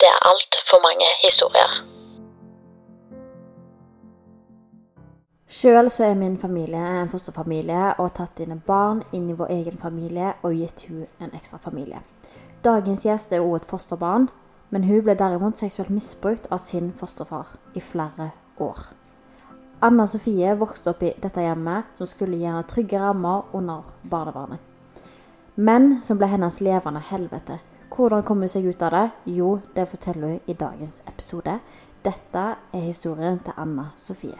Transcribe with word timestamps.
Det 0.00 0.08
er 0.08 0.28
altfor 0.28 0.78
mange 0.84 1.06
historier. 1.24 1.70
Sjøl 5.48 5.90
så 5.90 6.04
er 6.04 6.14
min 6.14 6.34
familie 6.38 6.82
en 7.02 7.08
fosterfamilie 7.08 7.94
og 8.02 8.10
tatt 8.18 8.34
dine 8.36 8.58
barn 8.66 9.00
inn 9.16 9.30
i 9.32 9.36
vår 9.38 9.54
egen 9.54 9.78
familie 9.80 10.34
og 10.42 10.52
gitt 10.52 10.82
hun 10.88 11.06
en 11.20 11.32
ekstra 11.38 11.56
familie. 11.64 12.02
Dagens 12.64 13.06
gjest 13.08 13.32
er 13.32 13.40
også 13.40 13.62
et 13.62 13.68
fosterbarn, 13.70 14.26
men 14.70 14.84
hun 14.84 15.00
ble 15.06 15.14
derimot 15.16 15.56
seksuelt 15.56 15.88
misbrukt 15.90 16.50
av 16.52 16.60
sin 16.60 16.90
fosterfar 16.92 17.54
i 17.74 17.80
flere 17.80 18.30
år. 18.60 18.82
Anna 19.80 20.04
Sofie 20.06 20.58
vokste 20.60 20.92
opp 20.92 21.06
i 21.08 21.14
dette 21.22 21.40
hjemmet 21.40 21.96
som 21.96 22.10
skulle 22.10 22.36
gi 22.36 22.50
henne 22.50 22.68
trygge 22.68 23.00
rammer 23.00 23.48
under 23.56 23.88
barnevernet. 24.02 24.60
Men 25.56 26.02
som 26.02 26.20
ble 26.20 26.28
hennes 26.34 26.60
levende 26.60 27.00
helvete. 27.00 27.56
Hvordan 27.94 28.22
kom 28.22 28.42
hun 28.42 28.50
seg 28.50 28.66
ut 28.66 28.82
av 28.82 28.90
det? 28.92 29.06
Jo, 29.38 29.58
det 29.76 29.88
forteller 29.88 30.28
hun 30.28 30.40
i 30.46 30.54
dagens 30.58 31.02
episode. 31.08 31.58
Dette 32.04 32.44
er 32.74 32.84
historien 32.84 33.38
til 33.44 33.54
Anna 33.56 33.88
Sofie. 33.96 34.38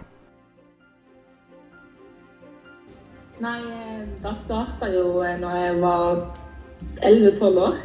Nei, 3.41 3.61
da 4.23 4.31
det 4.33 4.39
starta 4.41 4.89
jo 4.89 5.21
eh, 5.23 5.37
når 5.41 5.57
jeg 5.57 5.81
var 5.83 6.23
11-12 7.03 7.61
år. 7.61 7.77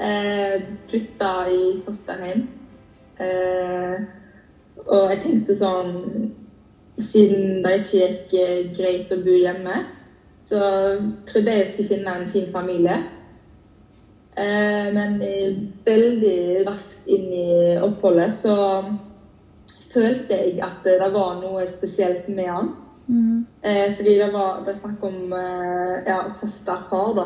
Eh, 0.00 0.62
flytta 0.88 1.32
i 1.52 1.64
fosterhjem. 1.84 2.46
Eh, 3.20 3.96
og 4.86 5.10
jeg 5.12 5.22
tenkte 5.24 5.56
sånn 5.58 5.90
Siden 7.00 7.62
det 7.64 7.74
ikke 7.78 7.98
gikk 7.98 8.32
eh, 8.36 8.56
greit 8.76 9.12
å 9.14 9.16
bo 9.24 9.32
hjemme, 9.32 9.76
så 10.44 10.58
trodde 11.28 11.52
jeg 11.54 11.62
jeg 11.62 11.68
skulle 11.70 11.92
finne 11.94 12.12
en 12.12 12.26
fin 12.28 12.50
familie. 12.52 12.98
Eh, 14.40 14.88
men 14.96 15.18
eh, 15.22 15.56
veldig 15.84 16.64
raskt 16.68 17.08
inn 17.10 17.28
i 17.34 17.50
oppholdet 17.82 18.32
så 18.38 18.56
følte 19.92 20.38
jeg 20.38 20.60
at 20.64 20.80
det 20.86 21.10
var 21.12 21.40
noe 21.42 21.66
spesielt 21.68 22.28
med 22.30 22.48
han. 22.48 22.72
Mm. 23.10 23.46
fordi 23.96 24.12
det 24.20 24.26
var, 24.30 24.60
det 24.62 24.76
snakk 24.76 25.02
om 25.02 25.32
eh, 25.34 25.94
ja, 26.06 26.18
fosterfar, 26.38 27.08
da. 27.16 27.24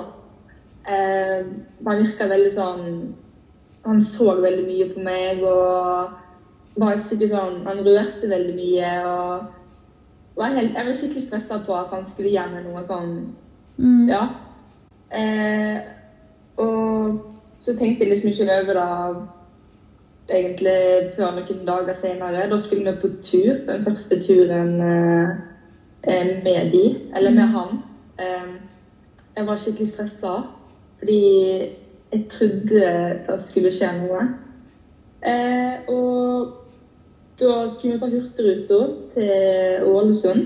Eh, 0.89 1.45
han 1.87 2.01
virka 2.03 2.27
veldig 2.29 2.51
sånn 2.53 2.89
Han 3.87 4.01
så 4.05 4.35
veldig 4.37 4.65
mye 4.67 4.89
på 4.93 5.01
meg 5.05 5.41
og 5.49 6.11
var 6.77 6.99
skikkelig 7.01 7.31
sånn 7.31 7.63
Han 7.65 7.81
rørte 7.87 8.29
veldig 8.29 8.53
mye 8.59 8.91
og 9.09 9.47
var 10.37 10.53
helt, 10.57 10.77
Jeg 10.77 10.89
var 10.89 10.99
skikkelig 10.99 11.25
stressa 11.25 11.61
på 11.65 11.77
at 11.79 11.93
han 11.95 12.05
skulle 12.05 12.35
gjøre 12.35 12.61
noe 12.67 12.85
sånn 12.85 13.15
Ja. 14.11 14.27
Eh, 15.09 15.81
og 16.57 17.21
så 17.59 17.77
tenkte 17.79 18.05
jeg 18.05 18.11
liksom 18.11 18.29
ikke 18.29 18.53
over 18.53 18.75
det 20.29 20.37
egentlig 20.37 21.13
før 21.17 21.35
noen 21.37 21.67
dager 21.67 21.97
senere. 21.97 22.49
Da 22.51 22.59
skulle 22.59 22.93
vi 22.93 23.01
på 23.01 23.11
tur. 23.23 23.61
Den 23.67 23.85
første 23.85 24.21
turen 24.23 24.75
eh, 24.81 25.31
eh, 26.09 26.31
med 26.45 26.73
de, 26.73 26.85
eller 27.17 27.31
med 27.31 27.55
han. 27.57 27.79
Eh, 28.19 28.53
jeg 29.37 29.47
var 29.47 29.57
skikkelig 29.57 29.89
stressa, 29.89 30.35
fordi 30.99 31.21
jeg 32.13 32.27
trodde 32.31 32.83
det 33.29 33.41
skulle 33.43 33.73
skje 33.75 33.91
noe. 33.99 34.27
Og 35.89 36.53
da 37.41 37.55
skulle 37.69 37.95
vi 37.95 38.01
ta 38.01 38.11
Hurtigruta 38.13 38.81
til 39.15 39.89
Ålesund. 39.89 40.45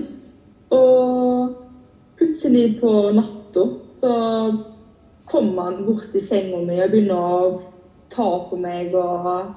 Og 0.69 1.55
plutselig 2.17 2.79
på 2.81 3.11
natta 3.13 3.65
så 3.87 4.13
kom 5.29 5.57
han 5.57 5.85
bort 5.85 6.15
i 6.15 6.21
senga 6.23 6.61
mi 6.65 6.79
og 6.81 6.91
begynner 6.91 7.15
å 7.39 7.61
ta 8.09 8.29
på 8.49 8.57
meg 8.59 8.95
og 8.97 9.55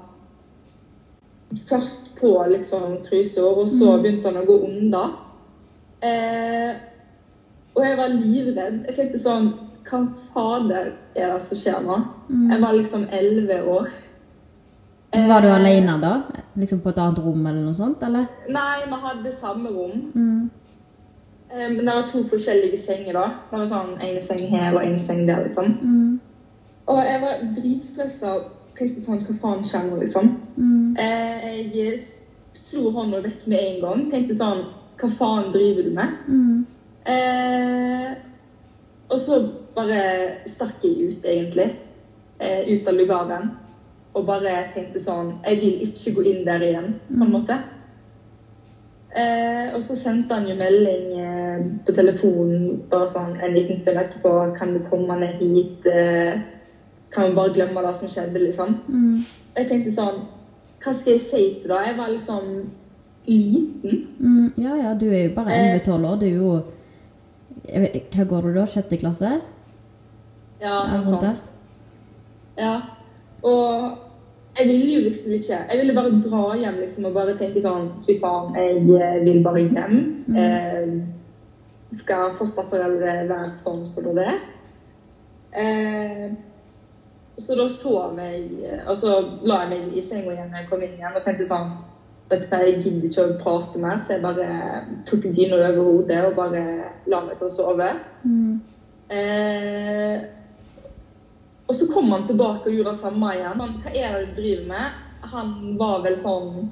Først 1.69 2.15
på 2.16 2.31
liksom 2.49 3.03
trusa, 3.05 3.43
og 3.44 3.69
så 3.69 3.99
begynte 4.00 4.31
han 4.31 4.38
å 4.41 4.47
gå 4.49 4.55
unna. 4.65 5.03
Eh, 6.00 6.71
og 7.77 7.84
jeg 7.84 7.99
var 7.99 8.15
livredd. 8.15 8.78
Jeg 8.88 8.97
tenkte 8.97 9.21
sånn 9.21 9.50
Hva 9.84 10.00
fader 10.32 10.93
er 11.19 11.34
det 11.34 11.43
som 11.44 11.59
skjer 11.59 11.84
nå? 11.84 11.99
Jeg 12.55 12.62
var 12.62 12.72
liksom 12.78 13.05
elleve 13.12 13.59
år. 13.69 13.91
Eh, 15.12 15.27
Var 15.28 15.44
du 15.44 15.49
alene 15.53 15.99
da? 16.00 16.12
Liksom 16.56 16.81
på 16.81 16.88
et 16.88 16.99
annet 17.03 17.21
rom 17.21 17.47
eller 17.47 17.61
noe 17.66 17.77
sånt, 17.77 18.03
eller? 18.03 18.31
Nei, 18.49 18.84
vi 18.87 19.00
hadde 19.05 19.32
samme 19.37 19.72
rom. 19.75 20.06
Mm. 20.15 20.50
Eh, 21.53 21.69
Men 21.69 21.87
det 21.87 21.95
var 21.95 22.07
to 22.07 22.25
forskjellige 22.25 22.79
senger, 22.79 23.13
da. 23.13 23.29
Det 23.51 23.59
var 23.59 23.67
sånn 23.67 23.95
En 24.01 24.21
seng 24.21 24.47
her 24.51 24.75
og 24.75 24.85
en 24.87 24.99
seng 24.99 25.27
der, 25.29 25.45
liksom. 25.45 25.77
Mm. 25.83 26.21
Og 26.87 26.99
jeg 27.07 27.21
var 27.23 27.47
dritstressa 27.57 28.35
tenkte 28.79 29.05
sånn 29.05 29.25
Hva 29.27 29.39
faen 29.43 29.65
skjer 29.67 29.89
nå, 29.89 30.01
liksom? 30.03 30.31
Mm. 30.57 30.97
Eh, 30.99 31.77
jeg 31.77 32.01
slo 32.57 32.91
hånda 32.97 33.23
vekk 33.25 33.47
med 33.47 33.59
en 33.59 33.81
gang. 33.85 34.05
Tenkte 34.11 34.39
sånn 34.39 34.67
Hva 35.01 35.11
faen 35.19 35.53
driver 35.55 35.89
du 35.89 35.93
med? 35.97 36.17
Mm. 36.29 36.67
Eh, 37.12 38.12
og 39.12 39.21
så 39.21 39.43
bare 39.77 40.01
stakk 40.49 40.85
jeg 40.85 41.11
ut, 41.11 41.25
egentlig. 41.25 41.73
Eh, 42.41 42.73
ut 42.73 42.89
av 42.89 42.97
lugaren. 42.97 43.53
Og 44.15 44.27
bare 44.29 44.73
tenkte 44.75 45.01
sånn 45.01 45.37
Jeg 45.45 45.61
vil 45.61 45.87
ikke 45.89 46.17
gå 46.17 46.27
inn 46.31 46.45
der 46.49 46.65
igjen, 46.65 46.95
på 47.09 47.25
en 47.25 47.33
måte. 47.33 47.61
Eh, 49.12 49.75
og 49.77 49.83
så 49.85 49.97
sendte 50.01 50.35
han 50.35 50.47
jo 50.49 50.55
melding 50.57 51.09
eh, 51.21 51.31
på 51.87 51.95
telefonen 51.97 52.83
bare 52.91 53.09
sånn 53.11 53.37
en 53.41 53.55
liten 53.56 53.77
stund 53.77 54.00
etterpå. 54.03 54.34
Kan 54.59 54.75
du 54.75 54.83
komme 54.91 55.19
ned 55.21 55.41
hit? 55.41 55.87
Eh, 55.87 56.41
kan 57.12 57.28
vi 57.28 57.37
bare 57.37 57.55
glemme 57.55 57.83
det 57.87 57.97
som 57.97 58.09
skjedde, 58.09 58.39
liksom? 58.41 58.78
Mm. 58.89 59.25
Jeg 59.56 59.69
tenkte 59.69 59.93
sånn 59.93 60.23
Hva 60.83 60.93
skal 60.97 61.12
jeg 61.12 61.21
si 61.21 61.43
til 61.62 61.71
det? 61.71 61.81
Jeg 61.87 61.97
var 61.99 62.09
liksom 62.11 62.47
liten. 63.28 64.06
Mm. 64.19 64.53
Ja, 64.59 64.77
ja, 64.77 64.95
du 64.99 65.06
er 65.12 65.28
jo 65.28 65.34
bare 65.37 65.53
Eh. 65.53 65.81
11-12 65.81 66.06
år. 66.09 66.17
Du 66.19 66.27
er 66.27 66.34
jo 66.34 66.62
vet, 67.81 68.17
Hva 68.17 68.25
går 68.25 68.43
du 68.49 68.55
da? 68.55 68.65
Sjette 68.67 68.99
klasse? 68.99 69.41
Ja, 70.62 70.81
noe 70.91 71.05
sånt. 71.05 71.50
Ja. 72.59 72.81
Og 73.43 73.99
jeg 74.59 74.69
ville 74.69 74.93
jo 74.94 75.00
liksom 75.09 75.33
ikke 75.33 75.56
Jeg 75.71 75.79
ville 75.81 75.94
bare 75.94 76.23
dra 76.23 76.43
hjem 76.56 76.81
liksom 76.81 77.05
og 77.09 77.15
bare 77.15 77.37
tenke 77.39 77.62
sånn 77.65 77.89
Fy 78.06 78.19
faen, 78.21 78.53
jeg 78.55 78.77
eh, 79.00 79.25
vil 79.25 79.43
bare 79.44 79.65
hjem. 79.65 79.97
Eh, 80.37 80.93
skal 81.97 82.37
fosterforeldre 82.39 83.15
være 83.29 83.53
sånn 83.59 83.85
som 83.89 84.11
det 84.17 84.27
er? 84.33 84.41
Eh, 85.53 86.27
så 87.37 87.57
da 87.57 87.67
sov 87.69 88.17
jeg 88.21 88.79
Og 88.89 88.97
så 88.97 89.13
la 89.45 89.63
jeg 89.63 89.71
meg 89.73 89.97
i 89.97 90.05
senga 90.05 90.33
igjen 90.33 90.49
når 90.49 90.63
jeg 90.63 90.69
kom 90.71 90.85
inn 90.85 90.95
igjen 90.97 91.17
og 91.17 91.25
tenkte 91.27 91.49
sånn 91.49 91.73
dette, 92.33 92.61
Jeg 92.65 92.79
gidder 92.81 93.09
ikke 93.09 93.25
å 93.27 93.39
prate 93.43 93.81
mer, 93.83 93.99
så 94.01 94.15
jeg 94.15 94.23
bare 94.25 94.47
tok 95.09 95.27
dyna 95.37 95.59
over 95.59 95.81
hodet 95.85 96.21
og 96.25 96.39
bare 96.39 96.63
la 97.13 97.19
meg 97.27 97.37
til 97.37 97.49
å 97.51 97.53
sove. 97.53 97.89
Mm. 98.25 98.55
Eh, 99.13 100.23
og 101.69 101.77
så 101.77 101.89
kom 101.93 102.09
han 102.15 102.25
tilbake 102.29 102.71
og 102.71 102.79
gjorde 102.79 102.95
det 102.95 103.03
samme 103.03 103.35
igjen. 103.37 103.61
Han, 103.61 103.75
hva 103.85 103.93
er 103.93 104.17
det 104.17 104.31
du 104.31 104.41
driver 104.41 104.71
med? 104.71 105.03
Han 105.35 105.53
var 105.81 106.00
vel 106.06 106.17
sånn 106.21 106.71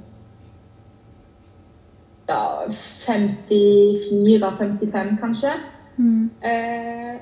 ja, 2.30 2.70
54-55 2.70 5.20
kanskje. 5.20 5.52
Mm. 5.96 6.30
Eh, 6.44 7.16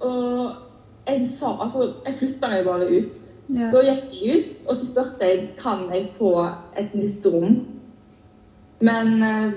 og 0.00 0.52
jeg 1.06 1.28
sa 1.28 1.46
Altså, 1.62 1.92
jeg 2.06 2.14
flytta 2.18 2.48
meg 2.48 2.64
bare 2.64 2.86
ut. 2.88 3.34
Ja. 3.48 3.70
Da 3.72 3.82
gikk 3.84 4.04
jeg 4.14 4.36
ut, 4.36 4.44
og 4.68 4.76
så 4.76 4.86
spurte 4.86 5.24
jeg 5.26 5.48
kan 5.58 5.94
jeg 5.94 6.12
få 6.18 6.46
et 6.78 6.94
nytt 6.94 7.26
rom. 7.26 7.66
Men 8.80 9.22
eh, 9.22 9.52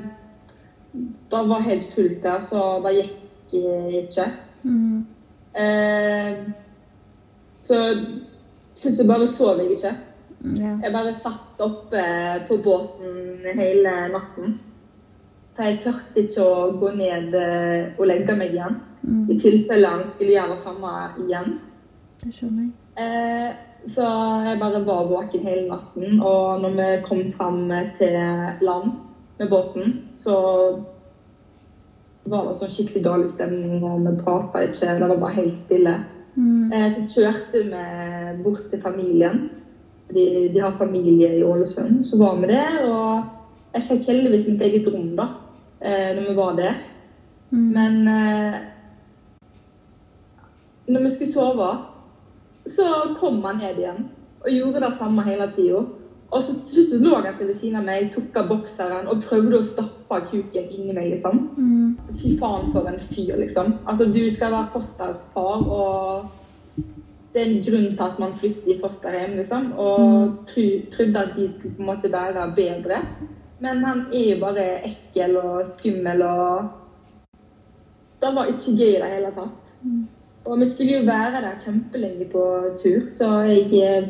det 1.31 1.49
var 1.49 1.69
helt 1.69 1.93
fullt 1.93 2.23
der, 2.23 2.39
så 2.39 2.81
det 2.85 2.95
gikk 2.99 3.53
jeg 3.53 3.93
ikke. 4.03 4.25
Mm. 4.63 5.05
Eh, 5.55 6.37
så 7.61 7.75
syns 8.75 8.99
jeg 8.99 9.07
bare 9.07 9.27
sov 9.27 9.57
jeg 9.61 9.71
ikke. 9.77 9.95
Ja. 10.43 10.75
Jeg 10.83 10.91
bare 10.91 11.13
satt 11.15 11.61
oppe 11.63 12.03
på 12.49 12.57
båten 12.63 13.43
hele 13.55 13.93
natten. 14.11 14.57
For 15.55 15.63
jeg 15.69 15.79
tørte 15.83 16.23
ikke 16.23 16.43
å 16.43 16.71
gå 16.81 16.89
ned 16.97 17.35
eh, 17.37 17.91
og 17.97 18.07
legge 18.09 18.35
meg 18.35 18.55
igjen. 18.55 18.79
Mm. 19.03 19.27
I 19.29 19.37
tilfelle 19.39 19.87
han 19.87 20.03
skulle 20.07 20.33
gjøre 20.33 20.55
det 20.55 20.63
samme 20.63 20.93
igjen. 21.27 21.59
Det 22.23 22.33
skjønner 22.33 22.65
jeg. 22.67 22.73
Eh, 22.97 23.53
Så 23.85 24.03
jeg 24.47 24.59
bare 24.61 24.79
var 24.85 25.09
våken 25.09 25.41
hele 25.43 25.67
natten. 25.67 26.21
Og 26.23 26.61
når 26.63 26.75
vi 26.77 26.85
kom 27.07 27.23
fram 27.37 27.65
til 27.97 28.13
land 28.63 28.93
med 29.39 29.49
båten, 29.51 29.97
så 30.15 30.35
var 32.31 32.45
det 32.47 32.53
sånn 32.55 32.71
skikkelig 32.71 33.01
dårlig 33.03 33.27
stemning, 33.27 33.83
og 33.83 34.05
vi 34.05 34.13
prata 34.21 34.61
ikke. 34.63 34.93
Det 35.01 35.09
var 35.09 35.19
bare 35.19 35.35
helt 35.35 35.59
stille. 35.59 35.97
Mm. 36.35 36.71
Eh, 36.73 36.87
Så 36.95 37.03
kjørte 37.19 37.63
vi 37.67 38.43
bort 38.43 38.69
til 38.71 38.81
familien. 38.81 39.49
De, 40.13 40.49
de 40.53 40.59
har 40.59 40.75
familie 40.77 41.37
i 41.37 41.43
Ålesund. 41.43 42.03
Så 42.05 42.17
var 42.19 42.35
vi 42.41 42.49
der, 42.51 42.83
og 42.85 43.23
jeg 43.73 43.87
fikk 43.87 44.09
heldigvis 44.11 44.49
mitt 44.51 44.61
eget 44.61 44.89
rom 44.93 45.15
da, 45.17 45.29
eh, 45.81 46.11
når 46.17 46.27
vi 46.27 46.35
var 46.37 46.57
der. 46.59 46.77
Mm. 47.53 47.69
Men 47.73 48.07
eh, 48.07 48.59
når 50.87 51.05
vi 51.05 51.09
skulle 51.09 51.31
sove, 51.31 51.71
så 52.67 53.15
kom 53.19 53.43
han 53.43 53.61
ned 53.63 53.79
igjen 53.79 54.07
og 54.43 54.51
gjorde 54.51 54.83
det 54.83 54.93
samme 54.99 55.23
hele 55.23 55.51
tida. 55.55 55.83
Og 56.33 56.41
så 56.43 56.55
til 56.67 56.85
slutt 56.87 57.03
lå 57.05 57.17
han 57.21 57.33
seg 57.35 57.49
ved 57.51 57.57
siden 57.61 57.77
av 57.77 57.83
meg, 57.85 58.07
tok 58.13 58.37
av 58.41 58.47
bokseren 58.49 59.09
og 59.11 59.21
prøvde 59.21 59.59
å 59.59 59.65
stappe 59.67 60.17
kuken 60.31 60.71
inni 60.73 60.95
meg, 60.95 61.11
liksom. 61.13 61.43
Mm. 61.57 62.15
Fy 62.17 62.33
faen 62.39 62.71
for 62.73 62.89
en 62.89 62.97
fyr, 63.11 63.35
liksom. 63.37 63.75
Altså, 63.85 64.07
du 64.09 64.23
skal 64.33 64.55
være 64.55 64.71
fosterfar, 64.73 65.67
og 65.67 66.31
det 67.33 67.41
er 67.41 67.49
en 67.49 67.63
grunn 67.65 67.87
til 67.97 68.03
at 68.05 68.19
man 68.21 68.35
flytter 68.37 68.73
i 68.73 68.79
fosterhjem, 68.81 69.37
liksom. 69.37 69.71
Og 69.77 70.35
tro, 70.47 70.65
trodde 70.93 71.19
at 71.19 71.33
de 71.37 71.47
skulle 71.51 71.75
på 71.75 71.81
en 71.81 71.89
måte 71.89 72.11
være 72.11 72.53
bedre. 72.55 72.99
Men 73.59 73.83
han 73.83 74.05
er 74.13 74.33
jo 74.33 74.39
bare 74.39 74.65
ekkel 74.89 75.37
og 75.37 75.67
skummel 75.67 76.21
og 76.21 76.69
Det 78.21 78.29
var 78.35 78.45
ikke 78.45 78.77
gøy 78.77 78.91
i 78.95 78.99
det 79.01 79.09
hele 79.11 79.31
tatt. 79.35 79.71
Og 80.45 80.59
vi 80.59 80.65
skulle 80.65 80.93
jo 80.97 81.05
være 81.05 81.41
der 81.43 81.59
kjempelenge 81.65 82.25
på 82.31 82.43
tur, 82.83 83.07
så 83.07 83.41
jeg 83.47 83.81
eh, 83.83 84.07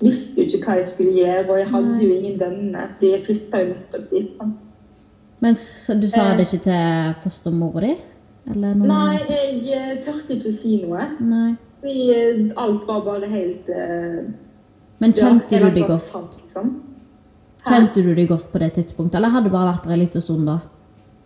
visste 0.00 0.40
jo 0.40 0.46
ikke 0.46 0.66
hva 0.66 0.76
jeg 0.80 0.86
skulle 0.86 1.12
gjøre, 1.12 1.44
og 1.50 1.58
jeg 1.58 1.68
hadde 1.70 1.98
jo 2.02 2.14
ingen 2.14 2.40
venner, 2.40 2.88
fordi 2.94 3.10
jeg 3.10 3.22
flytta 3.26 3.60
jo 3.60 3.68
nettopp 3.68 4.10
dit. 4.10 4.32
sant? 4.36 4.64
Men 5.40 5.54
du 6.02 6.06
sa 6.10 6.26
det 6.38 6.46
ikke 6.48 6.64
til 6.64 7.14
fostermora 7.22 7.86
di? 7.86 7.94
Nei, 8.54 9.18
jeg 9.28 9.62
eh, 9.78 9.94
tørte 10.04 10.34
ikke 10.34 10.50
å 10.50 10.58
si 10.58 10.80
noe. 10.82 11.06
Nei. 11.20 11.54
Fordi 11.84 12.10
eh, 12.16 12.44
alt 12.56 12.86
var 12.88 13.02
bare 13.04 13.28
helt 13.28 13.68
uh, 13.68 14.24
Men 15.02 15.12
kjente 15.12 15.58
ja, 15.58 15.68
du 15.68 15.76
jeg 15.76 15.88
godt? 15.88 16.06
Sant, 16.08 16.38
liksom. 16.40 16.70
Kjente 17.68 18.04
du 18.04 18.14
deg 18.16 18.28
godt 18.28 18.46
på 18.52 18.60
det 18.62 18.70
tidspunktet, 18.78 19.18
eller 19.18 19.32
hadde 19.32 19.50
du 19.50 19.52
bare 19.52 19.74
vært 19.74 19.84
der 19.84 19.96
en 19.96 20.00
liten 20.00 20.24
stund 20.24 20.48
da? 20.48 20.62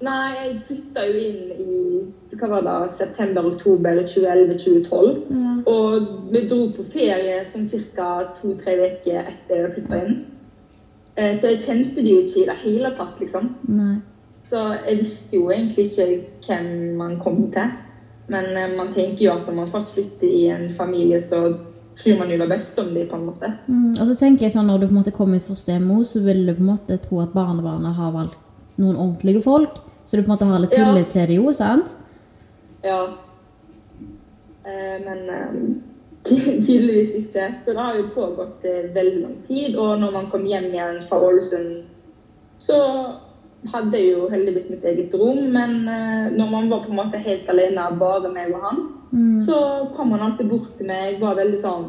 Nei, 0.02 0.26
jeg 0.34 0.50
flytta 0.66 1.04
jo 1.08 1.22
inn 1.22 1.38
i 1.58 2.36
hva 2.38 2.50
var 2.52 2.66
det, 2.66 2.90
september-oktober 2.94 4.02
2011-2012. 4.04 5.08
Ja. 5.34 5.54
Og 5.70 6.10
vi 6.30 6.44
dro 6.50 6.68
på 6.76 6.84
ferie 6.92 7.40
sånn 7.46 7.66
ca. 7.96 8.10
to-tre 8.38 8.76
uker 8.78 9.32
etter 9.32 9.64
jeg 9.64 9.72
flytta 9.74 10.02
inn. 10.04 10.20
Eh, 11.18 11.34
så 11.34 11.54
jeg 11.54 11.64
kjente 11.64 12.04
de 12.04 12.14
jo 12.14 12.22
ikke 12.22 12.44
i 12.44 12.46
det 12.50 12.58
hele 12.62 12.94
tatt, 12.98 13.18
liksom. 13.18 13.50
Nei. 13.74 13.96
Så 14.48 14.62
jeg 14.86 15.00
visste 15.02 15.36
jo 15.36 15.50
egentlig 15.50 15.88
ikke 15.90 16.08
hvem 16.46 16.70
man 17.00 17.18
kom 17.22 17.48
til. 17.54 17.74
Men 18.28 18.56
eh, 18.56 18.76
man 18.76 18.92
tenker 18.94 19.24
jo 19.24 19.32
at 19.32 19.46
når 19.48 19.56
man 19.62 19.70
først 19.72 19.94
flytter 19.96 20.28
i 20.28 20.46
en 20.52 20.68
familie, 20.76 21.20
så 21.24 21.42
tror 21.98 22.18
man 22.20 22.30
jo 22.30 22.38
det 22.38 22.48
beste 22.50 22.82
om 22.82 22.92
dem, 22.94 23.08
på 23.10 23.16
en 23.16 23.26
måte. 23.26 23.52
Mm, 23.66 23.96
og 23.96 24.04
så 24.06 24.14
tenker 24.20 24.46
jeg 24.46 24.54
sånn, 24.54 24.68
når 24.70 24.82
du 24.82 24.86
på 24.86 24.92
en 24.94 25.00
måte 25.00 25.14
kommer 25.16 25.40
i 25.40 25.42
fosterhjem 25.42 25.88
nå, 25.88 26.02
så 26.06 26.22
vil 26.22 26.44
du 26.46 26.52
på 26.54 26.62
en 26.62 26.70
måte 26.74 26.98
tro 27.02 27.22
at 27.24 27.32
barnebarnet 27.34 27.96
har 27.96 28.12
valgt 28.14 28.36
noen 28.78 28.94
ordentlige 28.96 29.42
folk. 29.42 29.80
Så 30.06 30.16
du 30.16 30.22
på 30.22 30.28
en 30.30 30.36
måte 30.36 30.46
har 30.48 30.62
litt 30.62 30.76
Ja. 30.76 30.84
tillit 30.86 31.10
til 31.12 31.26
det 31.26 31.40
jo, 31.40 31.52
sant? 31.52 31.96
Ja. 32.84 33.00
Eh, 34.64 34.96
men 35.04 35.24
eh, 35.28 35.56
tydeligvis 36.66 37.14
ikke. 37.18 37.48
Så 37.64 37.72
det 37.74 37.80
har 37.80 37.96
jo 37.98 38.06
pågått 38.14 38.64
eh, 38.64 38.92
veldig 38.94 39.22
lang 39.22 39.36
tid. 39.48 39.76
Og 39.76 39.98
når 40.00 40.12
man 40.12 40.30
kom 40.30 40.46
hjem 40.46 40.70
igjen 40.70 41.02
fra 41.08 41.18
Ålesund, 41.20 41.82
så 42.58 42.78
hadde 43.72 43.98
jo 43.98 44.28
heldigvis 44.30 44.70
mitt 44.70 44.84
eget 44.84 45.14
rom. 45.14 45.48
Men 45.52 45.88
eh, 45.88 46.30
når 46.36 46.50
man 46.50 46.70
var 46.70 46.84
på 46.84 46.92
en 46.92 47.00
måte 47.00 47.18
helt 47.18 47.48
alene, 47.50 47.88
bare 47.98 48.32
meg 48.32 48.54
og 48.54 48.60
han, 48.68 48.86
Mm. 49.10 49.38
så 49.40 49.88
kom 49.96 50.10
han 50.12 50.20
alltid 50.20 50.50
bort 50.50 50.76
til 50.76 50.86
meg, 50.86 51.14
var 51.20 51.38
veldig 51.38 51.58
sånn 51.58 51.86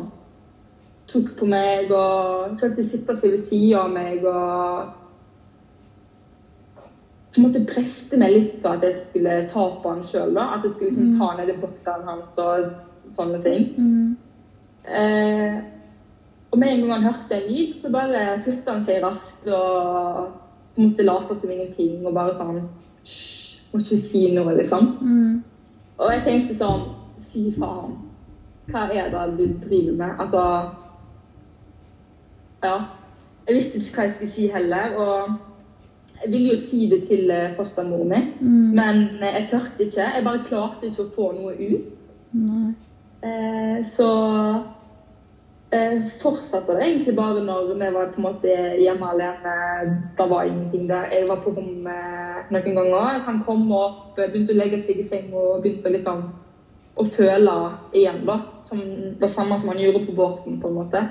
Tok 1.12 1.34
på 1.36 1.46
meg 1.52 1.90
og 1.92 2.54
følte 2.62 2.84
sitte 2.86 3.16
seg 3.18 3.34
ved 3.34 3.42
sida 3.44 3.82
av 3.82 3.90
meg 3.92 4.24
og 4.24 4.94
på 7.34 7.42
en 7.42 7.48
måte 7.48 7.66
preste 7.68 8.18
meg 8.18 8.32
litt 8.32 8.54
til 8.62 8.70
at 8.72 8.86
jeg 8.86 9.02
skulle 9.04 9.34
ta 9.50 9.66
på 9.82 9.90
han 9.92 10.04
sjøl. 10.06 10.38
At 10.38 10.64
jeg 10.64 10.72
skulle 10.72 10.92
liksom 10.94 11.20
ta 11.20 11.32
ned 11.38 11.52
bokseren 11.62 12.08
hans 12.08 12.38
og 12.42 12.70
sånne 13.14 13.42
ting. 13.44 13.68
Mm. 13.78 14.18
Eh, 14.86 15.60
og 16.52 16.60
med 16.62 16.72
en 16.72 16.82
gang 16.86 16.94
han 16.94 17.10
hørte 17.10 17.36
en 17.36 17.50
lyd, 17.52 17.76
så 17.78 17.92
bare 17.94 18.42
flytta 18.46 18.78
han 18.78 18.86
seg 18.86 19.04
raskt 19.04 19.50
og 19.50 20.30
måte 20.80 21.04
late 21.06 21.36
som 21.36 21.52
ingenting 21.52 22.06
og 22.06 22.14
bare 22.14 22.34
sånn 22.34 22.62
må 23.74 23.80
ikke 23.80 23.98
si 24.02 24.22
noe, 24.34 24.56
liksom. 24.58 24.88
Mm. 25.02 25.44
Og 26.00 26.12
jeg 26.14 26.24
tenkte 26.26 26.56
sånn 26.58 26.88
Fy 27.30 27.52
faen. 27.60 27.92
Hva 28.72 28.88
er 28.94 29.10
det 29.14 29.38
du 29.38 29.68
driver 29.68 29.98
med? 29.98 30.16
Altså 30.20 30.42
Ja. 32.64 32.78
Jeg 33.48 33.56
visste 33.56 33.78
ikke 33.78 33.96
hva 33.96 34.04
jeg 34.08 34.12
skulle 34.12 34.30
si 34.32 34.48
heller. 34.48 34.96
Og 34.98 35.36
jeg 36.24 36.32
ville 36.32 36.50
jo 36.50 36.58
si 36.60 36.90
det 36.90 37.04
til 37.08 37.32
eh, 37.32 37.56
fostermoren 37.56 38.10
min, 38.10 38.28
Mm. 38.40 38.76
men 38.76 38.96
jeg 39.22 39.48
tørte 39.50 39.80
ikke. 39.86 40.02
Jeg 40.16 40.24
bare 40.24 40.44
klarte 40.46 40.86
ikke 40.90 41.04
å 41.06 41.14
få 41.16 41.32
noe 41.34 41.54
ut. 41.54 42.10
Nei. 42.34 42.74
Eh, 43.24 43.84
så 43.86 44.10
fortsatte 46.22 46.74
det 46.74 46.82
egentlig 46.82 47.14
bare 47.16 47.44
når 47.46 47.68
vi 47.78 47.90
var 47.94 48.08
på 48.10 48.18
en 48.18 48.26
måte 48.26 48.54
hjemme 48.82 49.06
alene. 49.12 49.54
Det 50.18 50.26
var 50.30 50.44
ingenting 50.44 50.88
der. 50.90 51.06
Jeg 51.14 51.28
var 51.30 51.44
på 51.44 51.54
rommet 51.54 52.50
noen 52.50 52.78
ganger. 52.80 53.20
Han 53.28 53.44
kom 53.46 53.72
opp, 53.72 54.16
begynte 54.18 54.56
å 54.56 54.58
legge 54.58 54.80
seg 54.82 54.98
i 54.98 55.06
seng 55.06 55.30
og 55.34 55.62
begynte 55.62 55.94
liksom 55.94 56.26
å 57.00 57.06
føle 57.06 57.56
igjen, 57.96 58.24
da. 58.28 58.40
Som 58.68 58.82
det 59.22 59.30
samme 59.32 59.60
som 59.60 59.70
han 59.72 59.80
gjorde 59.80 60.06
på 60.08 60.18
båten, 60.18 60.60
på 60.60 60.68
en 60.68 60.80
måte. 60.82 61.06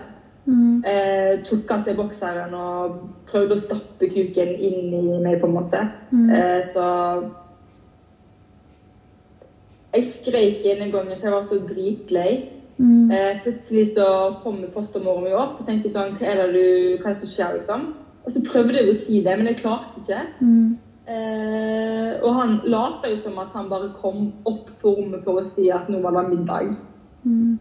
Mm. 0.49 0.83
Eh, 0.85 1.33
tok 1.45 1.71
av 1.75 1.83
seg 1.85 1.97
bokseren 1.99 2.55
og 2.57 3.01
prøvde 3.29 3.57
å 3.57 3.61
stappe 3.61 4.09
kuken 4.11 4.55
inn 4.57 4.95
i 4.97 5.19
meg, 5.23 5.39
på 5.41 5.49
en 5.49 5.57
måte. 5.57 5.85
Mm. 6.13 6.31
Eh, 6.31 6.61
så 6.73 6.87
Jeg 9.89 10.05
skrek 10.05 10.65
en 10.69 10.91
gang 10.93 11.09
for 11.09 11.27
jeg 11.27 11.33
var 11.33 11.45
så 11.47 11.57
dritlei. 11.65 12.58
Mm. 12.79 13.11
Eh, 13.11 13.41
plutselig 13.43 13.89
så 13.97 14.05
kom 14.43 14.61
fostermoren 14.75 15.25
min 15.25 15.35
opp 15.35 15.57
og 15.59 15.67
tenkte 15.67 15.91
sånn 15.91 16.13
Hva 16.19 16.29
er 16.31 16.45
det 16.45 16.51
du, 16.55 16.67
hva 17.01 17.09
er 17.09 17.17
det 17.17 17.23
som 17.25 17.33
skjer, 17.33 17.57
liksom? 17.59 17.89
Og 18.23 18.35
så 18.35 18.43
prøvde 18.47 18.77
jeg 18.77 18.93
å 18.93 18.99
si 18.99 19.23
det, 19.25 19.35
men 19.39 19.49
jeg 19.51 19.63
klarte 19.63 20.03
ikke. 20.03 20.21
Mm. 20.45 20.77
Eh, 21.09 22.11
og 22.21 22.35
han 22.37 22.59
lot 22.69 23.07
jo 23.09 23.17
som 23.17 23.39
at 23.41 23.55
han 23.57 23.71
bare 23.71 23.89
kom 24.03 24.29
opp 24.49 24.69
på 24.83 24.93
rommet 24.99 25.25
for 25.25 25.41
å 25.41 25.47
si 25.49 25.71
at 25.73 25.89
nå 25.89 26.03
var 26.05 26.19
det 26.19 26.27
middag. 26.35 26.75
Mm. 27.25 27.57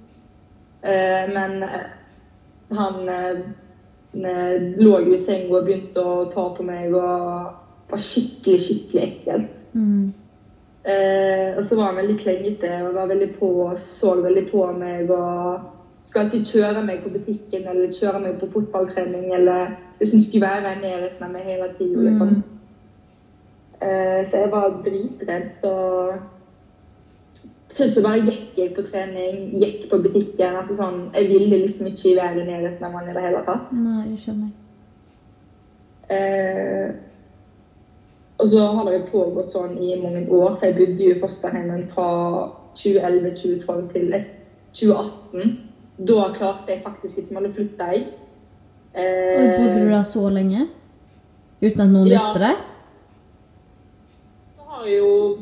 Eh, 0.84 1.30
men 1.32 1.64
eh, 1.64 1.88
han 2.76 3.10
eh, 3.10 3.40
eh, 4.14 4.68
lå 4.78 5.00
jo 5.06 5.16
i 5.16 5.22
senga 5.22 5.62
og 5.62 5.70
begynte 5.70 6.04
å 6.04 6.28
ta 6.34 6.50
på 6.58 6.68
meg 6.68 6.92
og 6.92 7.88
var 7.88 8.04
skikkelig, 8.04 8.60
skikkelig 8.66 9.04
ekkelt. 9.06 9.68
Mm. 9.74 10.12
Eh, 10.88 11.58
og 11.58 11.64
så 11.64 11.76
var 11.76 11.90
han 11.90 11.96
veldig 11.96 12.20
klengete 12.20 12.70
og 12.88 12.94
var 12.96 13.10
veldig 13.10 13.34
på, 13.40 13.50
så 13.76 14.14
veldig 14.22 14.46
på 14.52 14.62
meg 14.72 15.10
og 15.12 15.60
skulle 16.02 16.24
alltid 16.26 16.46
kjøre 16.46 16.84
meg 16.88 17.02
på 17.04 17.10
butikken 17.12 17.66
eller 17.68 17.92
kjøre 17.92 18.22
meg 18.24 18.38
på 18.40 18.48
fotballtrening 18.54 19.34
eller 19.36 19.74
liksom 20.00 20.22
skulle 20.22 20.48
være 20.48 20.78
i 20.78 20.82
nærheten 20.86 21.26
av 21.28 21.34
meg 21.34 21.44
hele 21.44 21.68
tiden. 21.78 22.06
Liksom. 22.06 22.28
Mm. 22.28 22.44
Eh, 23.82 24.22
så 24.26 24.38
jeg 24.38 24.52
var 24.52 24.78
dritredd, 24.86 25.50
så 25.54 25.74
først 27.78 27.98
så 27.98 28.04
bare 28.06 28.24
gikk 28.24 28.56
jeg 28.58 28.72
på 28.78 28.86
trening, 28.88 29.52
gikk 29.60 29.90
på 29.92 30.00
butikken. 30.06 30.56
altså 30.56 30.76
sånn, 30.76 31.10
Jeg 31.14 31.28
ville 31.28 31.60
liksom 31.66 31.88
ikke 31.88 32.16
være 32.16 32.42
i 32.42 32.48
nærheten 32.48 32.88
av 32.88 32.96
han 32.96 33.10
i 33.10 33.14
det 33.14 33.28
hele 33.28 33.44
tatt. 33.50 33.76
Nei, 33.76 34.08
jeg 34.14 34.24
skjønner. 34.24 34.56
Eh, 36.16 36.96
og 38.40 38.50
så 38.50 38.66
har 38.78 38.86
det 38.92 39.08
pågått 39.12 39.52
sånn 39.56 39.78
i 39.82 39.96
mange 40.02 40.28
år. 40.30 40.56
for 40.60 40.66
Jeg 40.66 40.76
bodde 40.78 41.04
jo 41.04 41.16
i 41.16 41.20
fosterhjemmet 41.20 41.90
fra 41.94 42.08
2011-2012 42.76 43.92
til 43.94 44.14
2018. 44.74 45.58
Da 46.08 46.28
klarte 46.36 46.70
jeg 46.72 46.84
faktisk 46.84 47.18
ikke, 47.18 47.34
men 47.34 47.50
å 47.50 47.54
flytte, 47.56 47.88
jeg. 47.94 48.04
Eh, 48.94 49.42
Og 49.42 49.58
bodde 49.58 49.80
du 49.82 49.90
der 49.90 50.04
så 50.04 50.30
lenge? 50.30 50.68
Uten 51.62 51.82
at 51.82 51.90
noen 51.90 52.08
Ja. 52.08 52.14
visste 52.14 52.40
det? 52.40 52.56
Så 54.58 54.62
har 54.70 54.86
jeg 54.86 55.00
jo 55.00 55.38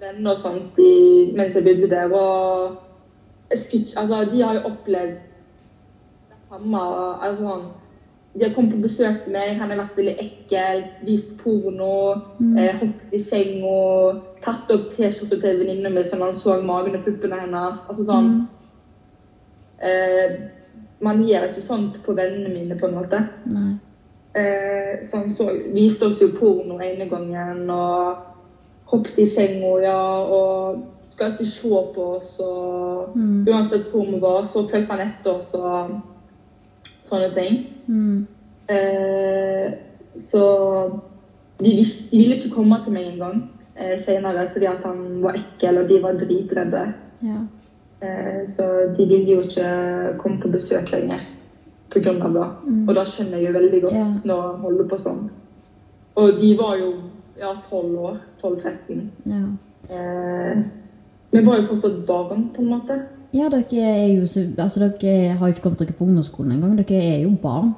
venner 0.00 0.30
og 0.30 0.38
sånt 0.38 0.78
i, 0.78 1.32
mens 1.36 1.54
jeg 1.54 1.64
bodde 1.64 1.88
der, 1.90 2.12
og 2.12 2.76
jeg 3.50 3.58
skulle, 3.58 3.86
altså, 3.96 4.24
de 4.32 4.42
har 4.42 4.54
jo 4.54 4.60
opplevd 4.68 5.16
det 6.28 6.38
samme. 6.50 6.78
Altså, 7.22 7.42
sånn, 7.42 7.64
de 8.38 8.44
har 8.44 8.54
kommet 8.54 8.70
på 8.72 8.80
besøk 8.82 9.24
til 9.24 9.32
meg, 9.32 9.56
han 9.58 9.70
har 9.70 9.78
vært 9.80 9.96
veldig 9.96 10.14
ekkel, 10.18 10.84
vist 11.06 11.36
porno, 11.38 12.14
Mm. 12.40 12.58
eh, 12.58 12.74
hoppet 12.78 13.12
i 13.12 13.18
senga, 13.18 14.20
tatt 14.42 14.70
opp 14.70 14.90
T-skjorta 14.90 15.40
til 15.40 15.58
venninna 15.58 15.90
mi 15.90 16.00
så 16.04 16.18
han 16.22 16.32
så 16.32 16.60
magen 16.62 16.96
og 16.96 17.04
puppene 17.04 17.40
hennes. 17.40 17.86
Altså 17.88 18.04
sånn 18.04 18.24
Mm. 18.24 18.46
Eh, 19.80 20.36
man 21.00 21.20
gjør 21.24 21.48
ikke 21.48 21.62
sånt 21.62 22.00
på 22.02 22.14
vennene 22.16 22.48
mine, 22.52 22.78
på 22.78 22.86
en 22.86 22.94
måte. 22.94 23.24
Eh, 24.34 25.02
så 25.02 25.16
han 25.16 25.30
så, 25.30 25.50
viste 25.72 26.06
oss 26.06 26.20
jo 26.20 26.28
porno 26.28 26.78
ene 26.80 27.08
gangen 27.08 27.70
og 27.70 28.16
hoppet 28.86 29.18
i 29.18 29.24
senga, 29.24 29.78
ja, 29.82 29.96
og 30.24 30.82
skal 31.08 31.30
alltid 31.32 31.46
se 31.46 31.68
på 31.94 32.16
oss. 32.16 32.40
Og 32.40 33.16
Mm. 33.16 33.46
uansett 33.48 33.90
hvor 33.90 34.04
vi 34.10 34.20
var, 34.20 34.42
så 34.42 34.68
fulgte 34.68 34.90
han 34.90 35.00
etter 35.08 35.30
oss 35.36 35.54
og 35.54 36.02
sånne 37.08 37.30
ting. 37.36 37.60
Mm. 37.86 38.26
Eh, 38.68 39.68
så 40.18 40.42
de, 41.58 41.70
visste, 41.76 42.10
de 42.10 42.20
ville 42.20 42.36
ikke 42.36 42.54
komme 42.54 42.78
til 42.84 42.92
meg 42.94 43.08
engang 43.12 43.42
eh, 43.76 43.96
senere 44.02 44.48
fordi 44.52 44.68
at 44.70 44.84
han 44.84 45.22
var 45.22 45.38
ekkel 45.40 45.80
og 45.82 45.88
de 45.88 46.02
var 46.04 46.20
dritredde. 46.20 46.84
Ja. 47.24 47.40
Eh, 48.04 48.42
så 48.46 48.68
de 48.96 49.06
ville 49.08 49.34
jo 49.38 49.40
ikke 49.46 50.18
komme 50.22 50.40
på 50.42 50.52
besøk 50.54 50.92
lenger 50.92 51.24
pga. 51.90 52.12
det. 52.12 52.48
Mm. 52.66 52.88
Og 52.88 52.94
da 52.94 53.04
skjønner 53.04 53.38
jeg 53.38 53.48
jo 53.48 53.58
veldig 53.58 53.82
godt 53.82 53.94
Ja. 53.94 54.08
når 54.24 54.42
han 54.42 54.60
holder 54.60 54.88
på 54.88 54.98
sånn. 55.00 55.30
Og 56.18 56.40
de 56.40 56.56
var 56.58 56.76
jo 56.76 56.92
ja, 57.38 57.54
12 57.70 57.98
år. 57.98 58.18
12-13. 58.42 59.10
ja. 59.26 59.46
Eh, 59.90 60.58
vi 61.30 61.44
var 61.44 61.58
jo 61.58 61.66
fortsatt 61.68 62.06
barn, 62.06 62.48
på 62.56 62.62
en 62.62 62.68
måte. 62.72 62.94
Ja, 63.34 63.48
dere 63.52 63.84
er 63.84 64.06
jo 64.14 64.26
så 64.26 64.46
Altså, 64.58 64.80
dere 65.00 65.34
har 65.36 65.46
jo 65.46 65.52
ikke 65.52 65.62
kommet 65.62 65.78
dere 65.82 65.92
på 65.92 66.04
ungdomsskolen 66.04 66.52
engang. 66.52 66.78
Dere 66.78 67.02
er 67.02 67.22
jo 67.22 67.34
barn. 67.42 67.74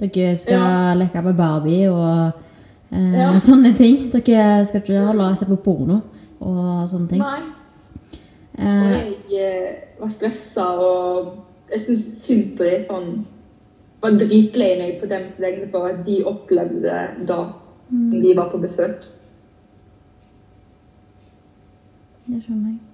Dere 0.00 0.36
skal 0.36 0.54
Ja. 0.54 0.94
leke 0.94 1.22
med 1.22 1.34
Barbie 1.36 1.90
og 1.90 2.32
eh, 2.92 3.12
Ja. 3.12 3.32
sånne 3.48 3.76
ting. 3.76 4.12
Dere 4.12 4.64
skal 4.64 4.80
ikke 4.80 5.04
holde 5.06 5.30
og 5.30 5.38
se 5.38 5.46
på 5.46 5.56
porno 5.56 6.00
og 6.40 6.88
sånne 6.88 7.08
ting. 7.08 7.22
Nei. 7.22 7.40
Eh, 8.58 9.12
jeg 9.30 9.62
eh, 9.62 9.76
var 10.00 10.08
stressa 10.08 10.64
og 10.64 11.34
jeg 11.72 11.80
syns 11.80 12.04
synd 12.24 12.56
på 12.58 12.64
dem. 12.64 12.82
Sånn, 12.82 13.26
var 14.02 14.16
dritlei 14.18 14.78
meg 14.80 15.00
på 15.00 15.06
deres 15.06 15.38
vegne 15.38 15.68
for 15.70 15.86
at 15.86 16.04
de 16.06 16.22
opplevde 16.24 17.00
da 17.28 17.40
mm, 17.90 18.10
de 18.22 18.36
var 18.36 18.48
på 18.50 18.58
besøk. 18.58 19.04
det 22.30 22.42
skjønner 22.44 22.70
jeg. 22.70 22.89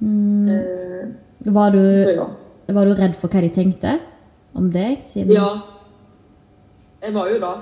Mm, 0.00 0.48
Eh, 0.48 1.52
var, 1.52 1.70
du, 1.70 1.78
ja. 2.14 2.26
var 2.74 2.84
du 2.84 2.94
redd 2.94 3.14
for 3.16 3.28
hva 3.32 3.40
de 3.40 3.48
tenkte 3.48 3.98
om 4.54 4.70
deg? 4.72 4.98
Siden 5.08 5.32
Ja, 5.32 5.48
jeg 7.02 7.14
var 7.14 7.28
jo 7.30 7.38
da. 7.40 7.54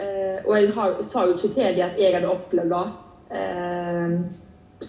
Eh, 0.00 0.38
og 0.46 0.54
jeg 0.56 0.70
har, 0.76 0.94
sa 1.02 1.24
jo 1.26 1.34
ikke 1.34 1.54
til 1.54 1.76
dem 1.76 1.84
at 1.88 1.98
jeg 1.98 2.14
hadde 2.14 2.30
opplevd 2.30 2.70
det 2.70 2.84
eh, 3.36 4.14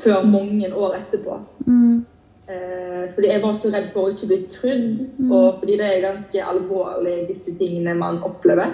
før 0.04 0.24
mange 0.26 0.74
år 0.74 0.96
etterpå. 1.02 1.40
Mm, 1.68 2.06
Eh, 2.52 3.06
fordi 3.16 3.28
jeg 3.30 3.42
var 3.42 3.54
så 3.56 3.70
redd 3.72 3.86
for 3.94 4.02
å 4.08 4.12
ikke 4.12 4.28
bli 4.28 4.38
trudd, 4.52 4.98
Mm. 5.20 5.32
og 5.32 5.60
fordi 5.60 5.78
det 5.80 5.86
er 5.88 6.02
ganske 6.04 6.42
alvorlig, 6.44 7.28
disse 7.30 7.54
tingene 7.58 7.94
man 7.96 8.18
opplever. 8.28 8.74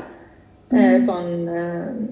Eh, 0.74 0.98
sånn 1.00 1.48
eh, 1.48 2.08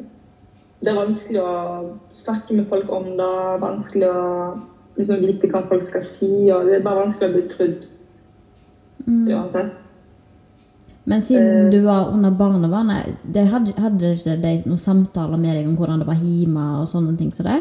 Det 0.84 0.91
er 0.91 1.00
vanskelig 1.00 1.41
å 1.41 1.96
snakke 2.13 2.53
med 2.53 2.67
folk 2.70 2.91
om 2.91 3.05
det, 3.17 3.32
vanskelig 3.63 4.10
å 4.12 4.60
liksom 4.97 5.21
vite 5.25 5.47
hva 5.51 5.63
folk 5.69 5.83
skal 5.83 6.03
si, 6.07 6.29
og 6.51 6.65
det 6.67 6.77
er 6.79 6.85
bare 6.85 7.03
vanskelig 7.05 7.29
å 7.29 7.33
bli 7.35 7.47
trodd 7.51 7.81
mm. 9.07 9.25
uansett. 9.35 9.73
Men 11.05 11.21
siden 11.21 11.67
Eh. 11.67 11.69
du 11.71 11.81
var 11.85 12.09
under 12.13 12.31
barnevernet, 12.31 13.15
det 13.33 13.43
hadde, 13.47 13.73
hadde 13.77 14.13
ikke 14.15 14.39
de 14.41 14.53
noen 14.65 14.81
samtaler 14.81 15.37
med 15.37 15.53
deg 15.59 15.67
om 15.69 15.75
hvordan 15.77 15.99
det 16.01 16.07
var 16.07 16.17
hjemme 16.17 16.63
og 16.79 16.87
sånne 16.89 17.17
ting 17.19 17.31
som 17.33 17.45
det? 17.45 17.59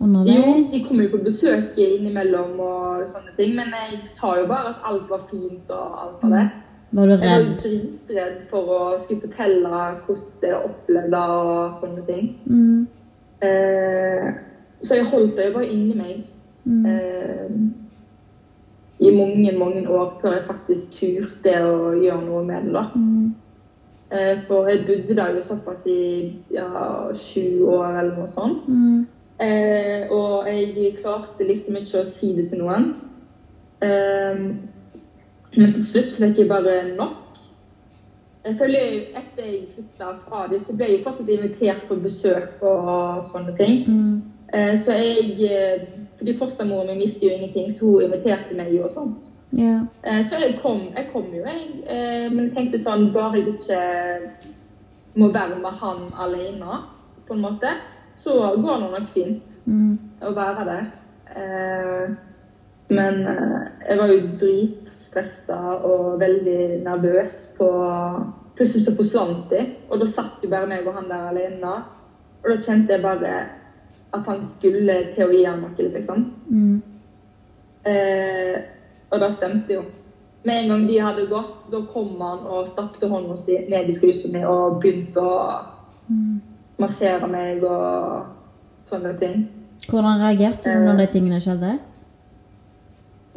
Jo, 0.00 0.06
Underveis? 0.06 0.70
de 0.72 0.78
kom 0.86 1.00
jo 1.02 1.10
på 1.12 1.18
besøk 1.26 1.76
innimellom 1.76 2.54
og 2.64 3.02
sånne 3.10 3.34
ting, 3.36 3.52
men 3.58 3.68
jeg 3.76 3.98
sa 4.08 4.30
jo 4.38 4.46
bare 4.48 4.72
at 4.72 4.86
alt 4.88 5.10
var 5.10 5.20
fint 5.28 5.68
og 5.68 5.98
alt 6.04 6.22
var 6.22 6.30
det. 6.38 6.46
Var 6.92 7.06
du 7.06 7.12
redd? 7.12 7.20
Jeg 7.20 7.28
var 7.28 7.42
jo 7.44 7.50
redd? 7.50 7.60
dritredd 7.60 8.38
for 8.50 8.72
å 8.76 8.80
skulle 8.98 9.20
fortelle 9.26 9.68
hvordan 10.06 10.48
jeg 10.48 10.62
opplevde 10.70 11.20
og 11.34 11.76
sånne 11.82 12.06
ting. 12.08 12.32
Mm, 12.46 12.86
Eh, 13.40 14.26
så 14.82 14.96
jeg 14.96 15.10
holdt 15.10 15.36
det 15.36 15.50
jo 15.50 15.54
bare 15.58 15.68
inni 15.68 15.94
meg 15.94 16.24
mm, 16.64 16.86
eh, 16.86 17.52
i 19.00 19.10
mange, 19.16 19.52
mange 19.58 19.84
år 19.88 20.18
før 20.20 20.36
jeg 20.36 20.48
faktisk 20.48 20.98
turte 20.98 21.54
å 21.64 21.92
gjøre 21.96 22.24
noe 22.24 22.42
med 22.44 22.68
det. 22.68 22.74
da. 22.74 22.88
mm, 22.94 23.30
Eh, 24.10 24.40
for 24.48 24.66
jeg 24.66 24.82
bodde 24.88 25.14
der 25.14 25.36
jo 25.36 25.42
såpass 25.46 25.84
i 25.86 26.32
ja, 26.50 26.66
sju 27.14 27.62
år 27.70 27.84
eller 28.00 28.16
noe 28.16 28.26
sånt. 28.26 28.66
mm, 28.68 29.06
Eh, 29.40 30.10
og 30.12 30.48
jeg 30.48 30.96
klarte 31.00 31.46
liksom 31.48 31.78
ikke 31.80 32.02
å 32.02 32.08
si 32.08 32.34
det 32.36 32.50
til 32.50 32.60
noen. 32.60 32.90
Eh, 33.80 34.42
men 35.56 35.72
til 35.72 35.84
slutt 35.84 36.12
så 36.12 36.26
fikk 36.26 36.42
jeg 36.42 36.50
bare 36.50 36.74
nok. 36.96 37.38
Jeg 38.44 38.58
føler 38.58 39.16
Etter 39.16 39.46
jeg 39.46 39.62
flytta 39.74 40.10
fra 40.26 40.46
dem, 40.50 40.60
så 40.60 40.76
ble 40.76 40.90
jeg 40.90 41.00
fortsatt 41.04 41.32
invitert 41.32 41.86
på 41.88 41.96
besøk 42.04 42.60
og 42.60 43.24
sånne 43.28 43.56
ting. 43.56 43.82
Eh, 44.52 44.78
så 44.78 44.92
jeg 44.92 45.36
eh, 45.40 45.88
Fordi 46.18 46.36
fostermoren 46.36 46.86
min 46.86 46.98
visste 46.98 47.26
jo 47.26 47.32
ingenting, 47.32 47.70
så 47.72 47.86
hun 47.86 48.02
inviterte 48.02 48.56
meg 48.56 48.74
jo 48.74 48.84
og 48.84 48.92
sånt. 48.92 49.28
Eh, 50.02 50.24
så 50.24 50.36
jeg 50.36 50.58
kom, 50.62 50.80
jeg 50.96 51.06
kom 51.12 51.30
jo, 51.32 51.44
jeg. 51.46 51.62
Eh, 51.86 52.26
men 52.32 52.44
jeg 52.44 52.56
tenkte 52.56 52.80
sånn 52.82 53.08
Bare 53.14 53.40
jeg 53.40 53.54
ikke 53.54 53.78
må 55.14 55.30
være 55.32 55.56
med 55.62 55.78
han 55.80 56.02
alene, 56.22 56.82
på 57.26 57.34
en 57.34 57.40
måte, 57.42 57.72
så 58.14 58.34
går 58.62 58.82
det 58.82 58.90
nok 58.92 59.08
fint 59.14 59.56
Mm, 59.66 59.96
å 60.22 60.30
være 60.34 60.66
der. 60.68 60.84
Men 62.90 63.18
jeg 63.88 63.98
var 63.98 64.12
jo 64.12 64.20
dritstressa 64.38 65.58
og 65.86 66.20
veldig 66.20 66.82
nervøs 66.84 67.40
på 67.58 67.70
Plutselig 68.56 68.84
så 68.84 68.96
forsvant 68.96 69.50
de, 69.50 69.60
og 69.88 70.02
da 70.02 70.06
satt 70.10 70.42
jo 70.44 70.50
bare 70.52 70.68
meg 70.68 70.86
og 70.86 70.94
han 70.98 71.08
der 71.08 71.30
alene. 71.30 71.74
Og 72.42 72.50
da 72.50 72.56
kjente 72.60 72.92
jeg 72.92 73.02
bare 73.02 73.34
at 74.12 74.26
han 74.26 74.42
skulle 74.42 74.96
til 75.14 75.26
å 75.26 75.44
ham 75.46 75.64
noe, 75.64 75.90
liksom. 75.94 76.24
mm, 76.50 76.78
Eh, 77.80 78.56
og 79.08 79.20
det 79.22 79.30
stemte 79.32 79.72
jo. 79.72 79.84
Med 80.44 80.62
en 80.62 80.68
gang 80.68 80.82
de 80.88 80.98
hadde 81.00 81.26
gått, 81.30 81.66
da 81.72 81.80
kom 81.92 82.12
han 82.20 82.42
og 82.44 82.68
stappte 82.68 83.08
hånda 83.08 83.36
si 83.40 83.56
ned 83.68 83.88
i 83.88 83.96
trusa 83.96 84.28
mi 84.32 84.42
og 84.44 84.80
begynte 84.82 85.20
å 85.20 85.38
mm. 86.08 86.34
massere 86.80 87.28
meg 87.28 87.64
og 87.64 88.28
sånne 88.88 89.14
ting. 89.20 89.46
Hvordan 89.88 90.20
reagerte 90.20 90.72
du 90.72 90.84
når 90.84 91.02
de 91.02 91.08
tingene 91.14 91.40
skjedde? 91.40 91.74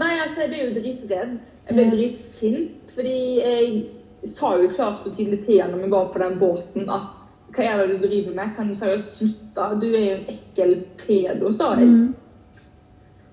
Nei, 0.02 0.14
altså, 0.20 0.44
jeg 0.44 0.52
ble 0.52 0.62
jo 0.64 0.76
dritredd. 0.76 1.36
Jeg 1.68 1.76
ble 1.76 1.84
Ja. 1.84 1.92
dritsint. 1.96 2.80
Fordi 2.94 3.20
jeg 3.40 3.86
sa 4.30 4.56
jo 4.62 4.70
klart 4.70 5.08
og 5.08 5.16
tydelig 5.18 5.46
til 5.46 5.62
han 5.62 5.72
når 5.72 5.86
vi 5.86 5.92
var 5.92 6.12
på 6.14 6.20
den 6.22 6.40
båten 6.40 6.90
at 6.90 7.23
hva 7.56 7.64
er 7.64 7.88
det 7.88 8.02
du 8.02 8.08
driver 8.08 8.36
med? 8.36 8.52
Kan 8.56 8.68
du 8.70 8.76
seriøst 8.76 9.18
slutte? 9.18 9.70
Du 9.82 9.88
er 9.94 10.04
jo 10.06 10.16
en 10.18 10.30
ekkel 10.36 10.76
pedo, 10.98 11.52
sa 11.52 11.74
jeg. 11.80 11.88
Mm, 11.88 12.16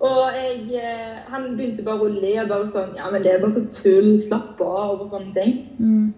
Og 0.00 0.32
jeg, 0.34 0.80
eh, 0.80 1.16
han 1.28 1.56
begynte 1.56 1.84
bare 1.84 2.00
å 2.00 2.08
le. 2.08 2.48
bare 2.48 2.66
sånn, 2.66 2.94
ja, 2.96 3.10
men 3.12 3.22
det 3.22 3.32
er 3.34 3.40
bare 3.42 3.66
tull, 3.70 4.20
slapp 4.20 4.60
av, 4.60 5.00
og 5.00 5.08
sånne 5.08 5.34
ting. 5.34 5.68
mm, 5.78 6.14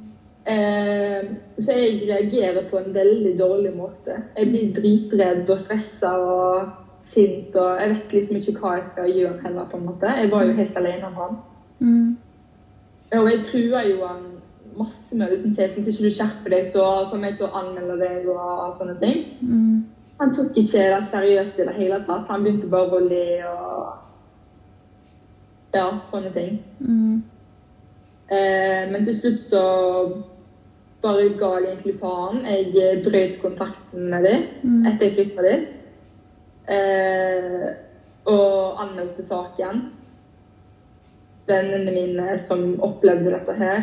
Eh, 0.47 1.23
så 1.59 1.73
jeg 1.73 2.09
reagerer 2.09 2.65
på 2.71 2.79
en 2.79 2.95
veldig 2.95 3.39
dårlig 3.39 3.77
måte. 3.77 4.17
Jeg 4.37 4.49
blir 4.51 4.73
dritredd 4.75 5.51
og 5.51 5.59
stressa 5.59 6.11
og 6.19 6.69
sint, 7.01 7.55
og 7.57 7.79
jeg 7.81 7.89
vet 7.89 8.13
liksom 8.13 8.37
ikke 8.37 8.59
hva 8.59 8.73
jeg 8.77 8.87
skal 8.87 9.13
gjøre 9.13 9.39
heller, 9.45 9.65
på 9.71 9.77
en 9.77 9.87
måte. 9.87 10.07
Jeg 10.19 10.31
var 10.33 10.43
jo 10.45 10.53
helt 10.53 10.77
alene 10.77 11.07
om 11.07 11.15
han. 11.15 11.37
mm, 11.79 12.17
Og 13.13 13.31
jeg 13.31 13.45
trua 13.45 13.83
jo 13.87 14.07
han 14.07 14.32
masse 14.77 15.17
med 15.17 15.31
liksom, 15.31 15.51
hvis 15.51 15.77
ikke 15.77 16.05
du 16.07 16.11
skjerper 16.11 16.51
deg, 16.51 16.67
så 16.67 16.85
får 17.11 17.25
jeg 17.25 17.37
til 17.39 17.47
å 17.47 17.57
anmelde 17.61 17.99
deg 18.01 18.29
og 18.29 18.75
sånne 18.75 18.99
ting. 19.01 19.25
mm, 19.41 19.85
Han 20.21 20.33
tok 20.35 20.57
ikke 20.57 20.85
det 20.95 21.03
seriøst 21.11 21.59
i 21.59 21.65
det 21.67 21.75
hele 21.75 21.99
tatt. 22.07 22.29
Han 22.29 22.43
begynte 22.45 22.71
bare 22.71 22.91
å 23.01 23.09
le 23.09 23.45
og 23.49 23.99
Ja, 25.75 25.99
sånne 26.07 26.33
ting. 26.35 26.59
mm, 26.81 27.23
Eh, 28.33 28.89
men 28.91 29.05
til 29.05 29.15
slutt 29.15 29.41
så 29.41 29.63
bare 31.03 31.29
ga 31.37 31.49
jeg 31.59 31.67
egentlig 31.73 31.99
faen. 32.01 32.45
Jeg 32.47 33.03
brøt 33.05 33.41
kontakten 33.43 34.09
med 34.11 34.23
dem 34.25 34.45
Mm. 34.63 34.87
etter 34.87 35.07
jeg 35.07 35.15
flytta 35.15 35.43
dit. 35.43 35.89
Eh, 36.69 37.75
og 38.27 38.81
anmeldte 38.81 39.23
saken. 39.23 39.83
Vennene 41.49 41.91
mine 41.91 42.39
som 42.39 42.81
opplevde 42.81 43.31
dette 43.35 43.55
her, 43.59 43.83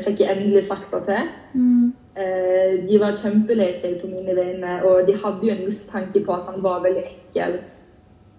fikk 0.00 0.20
jeg 0.24 0.36
endelig 0.36 0.64
sagt 0.64 0.90
det 0.92 1.04
til. 1.04 1.28
mm, 1.54 1.92
Eh, 2.16 2.78
de 2.88 2.96
var 2.98 3.12
kjempelei 3.12 3.74
seg 3.76 3.98
på 4.00 4.08
mine 4.08 4.32
vegne, 4.34 4.78
og 4.88 5.06
de 5.06 5.12
hadde 5.20 5.42
jo 5.46 5.52
en 5.52 5.64
mistanke 5.66 6.22
på 6.24 6.32
at 6.32 6.46
han 6.48 6.62
var 6.64 6.80
veldig 6.80 7.02
ekkel. 7.04 7.58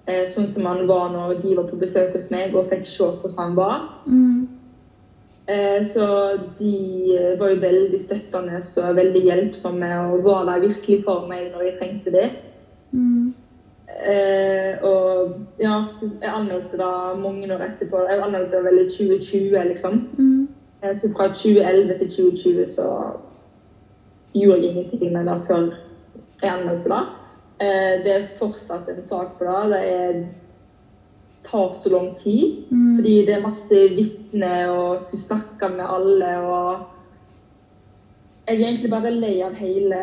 Eh, 0.08 0.24
sånn 0.25 0.48
som 0.50 0.65
han 0.65 0.88
var 0.88 1.12
når 1.13 1.36
de 1.44 1.56
var 1.56 1.67
på 1.70 1.77
besøk 1.77 2.13
hos 2.15 2.32
meg 2.32 2.56
og 2.56 2.70
fikk 2.72 2.86
se 2.89 3.03
hvordan 3.03 3.38
han 3.38 3.56
var. 3.56 3.82
mm, 4.06 4.48
Eh, 5.50 5.82
Så 5.84 6.38
de 6.60 7.15
eh, 7.15 7.39
var 7.39 7.50
jo 7.53 7.60
veldig 7.62 8.00
støttende 8.00 8.58
og 8.77 8.96
veldig 8.96 9.22
hjelpsomme 9.24 9.91
og 10.12 10.24
var 10.24 10.46
der 10.46 10.60
virkelig 10.60 11.03
for 11.03 11.27
meg 11.27 11.51
når 11.53 11.62
jeg 11.63 11.77
trengte 11.79 12.12
det. 12.12 12.32
mm, 12.91 13.34
Eh, 13.88 14.75
og 14.84 15.32
ja, 15.60 15.86
jeg 16.22 16.29
anmeldte 16.29 16.77
det 16.77 17.20
mange 17.22 17.48
år 17.53 17.62
etterpå. 17.70 18.10
Jeg 18.10 18.20
anmeldte 18.22 18.63
vel 18.63 18.79
i 18.79 18.88
2020, 18.89 19.63
liksom. 19.70 20.08
Mm. 20.17 20.47
Eh, 20.84 20.96
Så 20.96 21.10
fra 21.17 21.27
2011 21.27 21.98
til 22.00 22.10
2020 22.10 22.65
så 22.67 22.88
gjorde 24.36 24.62
jeg 24.62 24.75
ingenting 24.75 25.13
med 25.13 25.25
det 25.25 25.41
før 25.48 25.69
jeg 26.41 26.51
anmeldte 26.51 26.89
det. 26.89 27.05
Eh, 27.62 28.03
Det 28.03 28.12
er 28.15 28.27
fortsatt 28.38 28.89
en 28.89 29.03
sak 29.03 29.38
for 29.38 29.46
det. 29.46 29.69
Det 29.74 29.91
er, 29.91 30.25
tar 31.43 31.72
så 31.72 31.89
lang 31.89 32.15
tid. 32.17 32.63
Mm. 32.72 32.96
Fordi 32.98 33.15
det 33.25 33.34
er 33.36 33.48
masse 33.48 33.75
vitner 33.96 34.69
og 34.69 35.00
skulle 35.00 35.22
snakke 35.22 35.69
med 35.69 35.86
alle 35.89 36.38
og 36.38 36.79
Jeg 38.48 38.62
er 38.62 38.67
egentlig 38.67 38.89
bare 38.89 39.12
lei 39.12 39.41
av 39.43 39.53
hele 39.53 39.98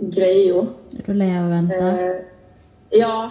greia. 0.00 0.60
Er 0.98 1.02
du 1.06 1.12
lei 1.12 1.28
av 1.36 1.44
å 1.44 1.50
vente? 1.50 1.74
Eh, 1.74 2.22
ja, 2.98 3.28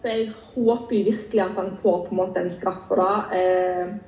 for 0.00 0.08
jeg 0.08 0.28
håper 0.54 0.96
jo 0.96 1.04
virkelig 1.04 1.42
at 1.42 1.56
han 1.56 1.72
får 1.82 2.04
på 2.04 2.10
en 2.10 2.16
måte 2.16 2.38
en 2.38 2.50
straff 2.50 2.84
for 2.88 3.02
det. 3.02 3.98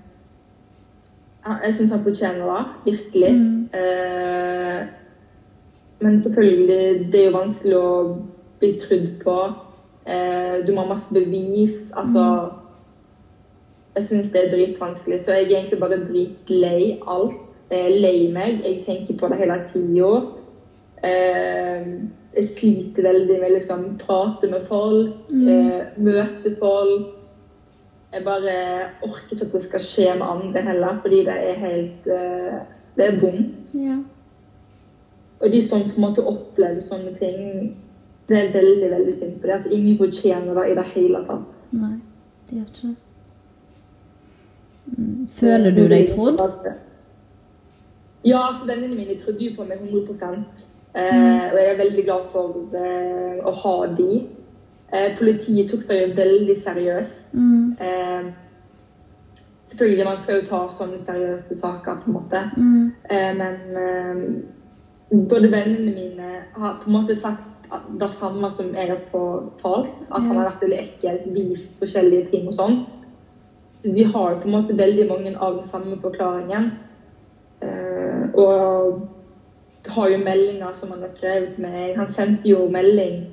Jeg 1.46 1.74
syns 1.74 1.90
han 1.90 2.04
fortjener 2.04 2.44
det, 2.44 2.92
virkelig. 2.92 3.32
Mm. 3.32 3.68
Eh, 3.74 4.86
men 6.00 6.18
selvfølgelig, 6.18 7.12
det 7.12 7.20
er 7.20 7.28
jo 7.28 7.38
vanskelig 7.38 7.76
å 7.76 7.90
bli 8.60 8.72
trudd 8.80 9.10
på. 9.24 9.36
Eh, 10.06 10.60
du 10.66 10.72
må 10.72 10.84
ha 10.84 10.94
masse 10.94 11.12
bevis. 11.14 11.90
Altså 11.96 12.24
Jeg 13.96 14.04
syns 14.06 14.30
det 14.30 14.44
er 14.44 14.52
dritvanskelig, 14.52 15.18
så 15.20 15.32
jeg 15.34 15.44
er 15.44 15.56
egentlig 15.56 15.80
bare 15.80 15.98
dritlei 16.04 17.00
alt. 17.10 17.56
Jeg 17.70 17.80
er 17.88 17.96
lei 18.04 18.18
meg. 18.32 18.60
Jeg 18.64 18.84
tenker 18.86 19.18
på 19.18 19.28
det 19.32 19.40
hele 19.40 19.56
tida. 19.72 20.12
Eh, 21.04 21.88
jeg 22.36 22.44
sliter 22.46 23.02
veldig 23.02 23.40
med 23.40 23.56
liksom 23.56 23.86
prate 23.98 24.50
med 24.50 24.68
folk, 24.68 25.32
eh, 25.32 25.80
møte 25.96 26.54
folk. 26.60 27.19
Jeg 28.12 28.24
bare 28.24 28.54
orker 29.06 29.32
ikke 29.32 29.46
at 29.46 29.52
det 29.52 29.62
skal 29.62 29.80
skje 29.80 30.14
med 30.18 30.26
andre 30.26 30.62
heller, 30.66 30.96
fordi 31.02 31.20
det 31.28 31.36
er 31.36 31.60
helt 31.64 32.08
eh, 32.10 32.56
Det 32.96 33.06
er 33.06 33.20
vondt. 33.20 33.74
Ja. 33.74 33.98
Og 35.40 35.52
de 35.52 35.60
som 35.62 35.82
på 35.82 35.94
en 35.96 36.04
måte 36.04 36.24
opplever 36.26 36.80
sånne 36.84 37.14
ting, 37.18 37.76
det 38.28 38.38
er 38.38 38.52
veldig 38.52 38.90
veldig 38.90 39.14
synd 39.14 39.38
på 39.40 39.46
det. 39.46 39.52
Altså, 39.52 39.70
ingen 39.72 39.98
fortjener 39.98 40.54
det 40.54 40.66
i 40.70 40.74
det 40.74 40.84
hele 40.94 41.22
tatt. 41.28 41.62
Nei, 41.70 41.94
det 42.48 42.58
gjør 42.58 42.66
ikke 42.66 42.88
det. 42.88 42.96
Mm. 44.90 45.28
Føler 45.40 45.70
du 45.70 45.84
deg 45.88 46.10
trodd? 46.10 46.42
Ja, 48.26 48.48
altså 48.48 48.66
vennene 48.66 48.96
mine 48.96 49.16
trodde 49.18 49.44
jo 49.44 49.54
på 49.56 49.64
meg 49.64 49.80
100 49.80 50.34
eh, 50.94 51.46
Og 51.52 51.58
jeg 51.58 51.68
er 51.72 51.78
veldig 51.78 52.04
glad 52.04 52.26
for 52.32 52.76
eh, 52.76 53.38
å 53.46 53.54
ha 53.62 53.76
de. 53.96 54.26
Eh, 54.92 55.18
politiet 55.18 55.70
tok 55.70 55.88
det 55.88 55.98
jo 56.00 56.14
veldig 56.16 56.56
seriøst. 56.58 57.34
Mm. 57.34 57.76
Eh, 57.80 58.32
selvfølgelig, 59.66 60.04
man 60.04 60.18
skal 60.18 60.40
jo 60.40 60.46
ta 60.46 60.62
sånne 60.74 60.98
seriøse 60.98 61.56
saker, 61.56 62.00
på 62.02 62.10
en 62.10 62.16
måte. 62.16 62.42
Mm. 62.56 62.92
Eh, 63.10 63.30
men 63.38 63.54
eh, 63.84 64.24
både 65.30 65.52
vennene 65.52 65.94
mine 65.94 66.32
har 66.56 66.80
på 66.82 66.90
en 66.90 66.96
måte 66.96 67.16
sagt 67.16 67.46
det 68.00 68.10
samme 68.12 68.50
som 68.50 68.74
jeg 68.74 68.90
har 68.90 69.00
fortalt. 69.12 70.10
At 70.10 70.22
han 70.22 70.36
har 70.36 70.50
vært 70.50 70.66
veldig 70.66 70.80
ekkel, 70.80 71.22
vist 71.36 71.78
forskjellige 71.78 72.30
ting 72.32 72.48
og 72.50 72.54
sånt. 72.54 72.96
Så 73.80 73.92
vi 73.94 74.02
har 74.04 74.40
på 74.40 74.48
en 74.48 74.56
måte 74.56 74.76
veldig 74.76 75.06
mange 75.08 75.36
av 75.38 75.54
den 75.54 75.64
samme 75.64 76.00
forklaringen. 76.02 76.70
Eh, 77.62 78.26
og 78.34 79.08
har 79.86 80.08
jo 80.08 80.18
meldinger 80.18 80.72
som 80.72 80.90
han 80.90 81.00
har 81.00 81.08
skrevet 81.08 81.54
til 81.54 81.62
meg. 81.62 81.94
Han 81.96 82.08
sendte 82.08 82.48
jo 82.48 82.66
melding 82.68 83.28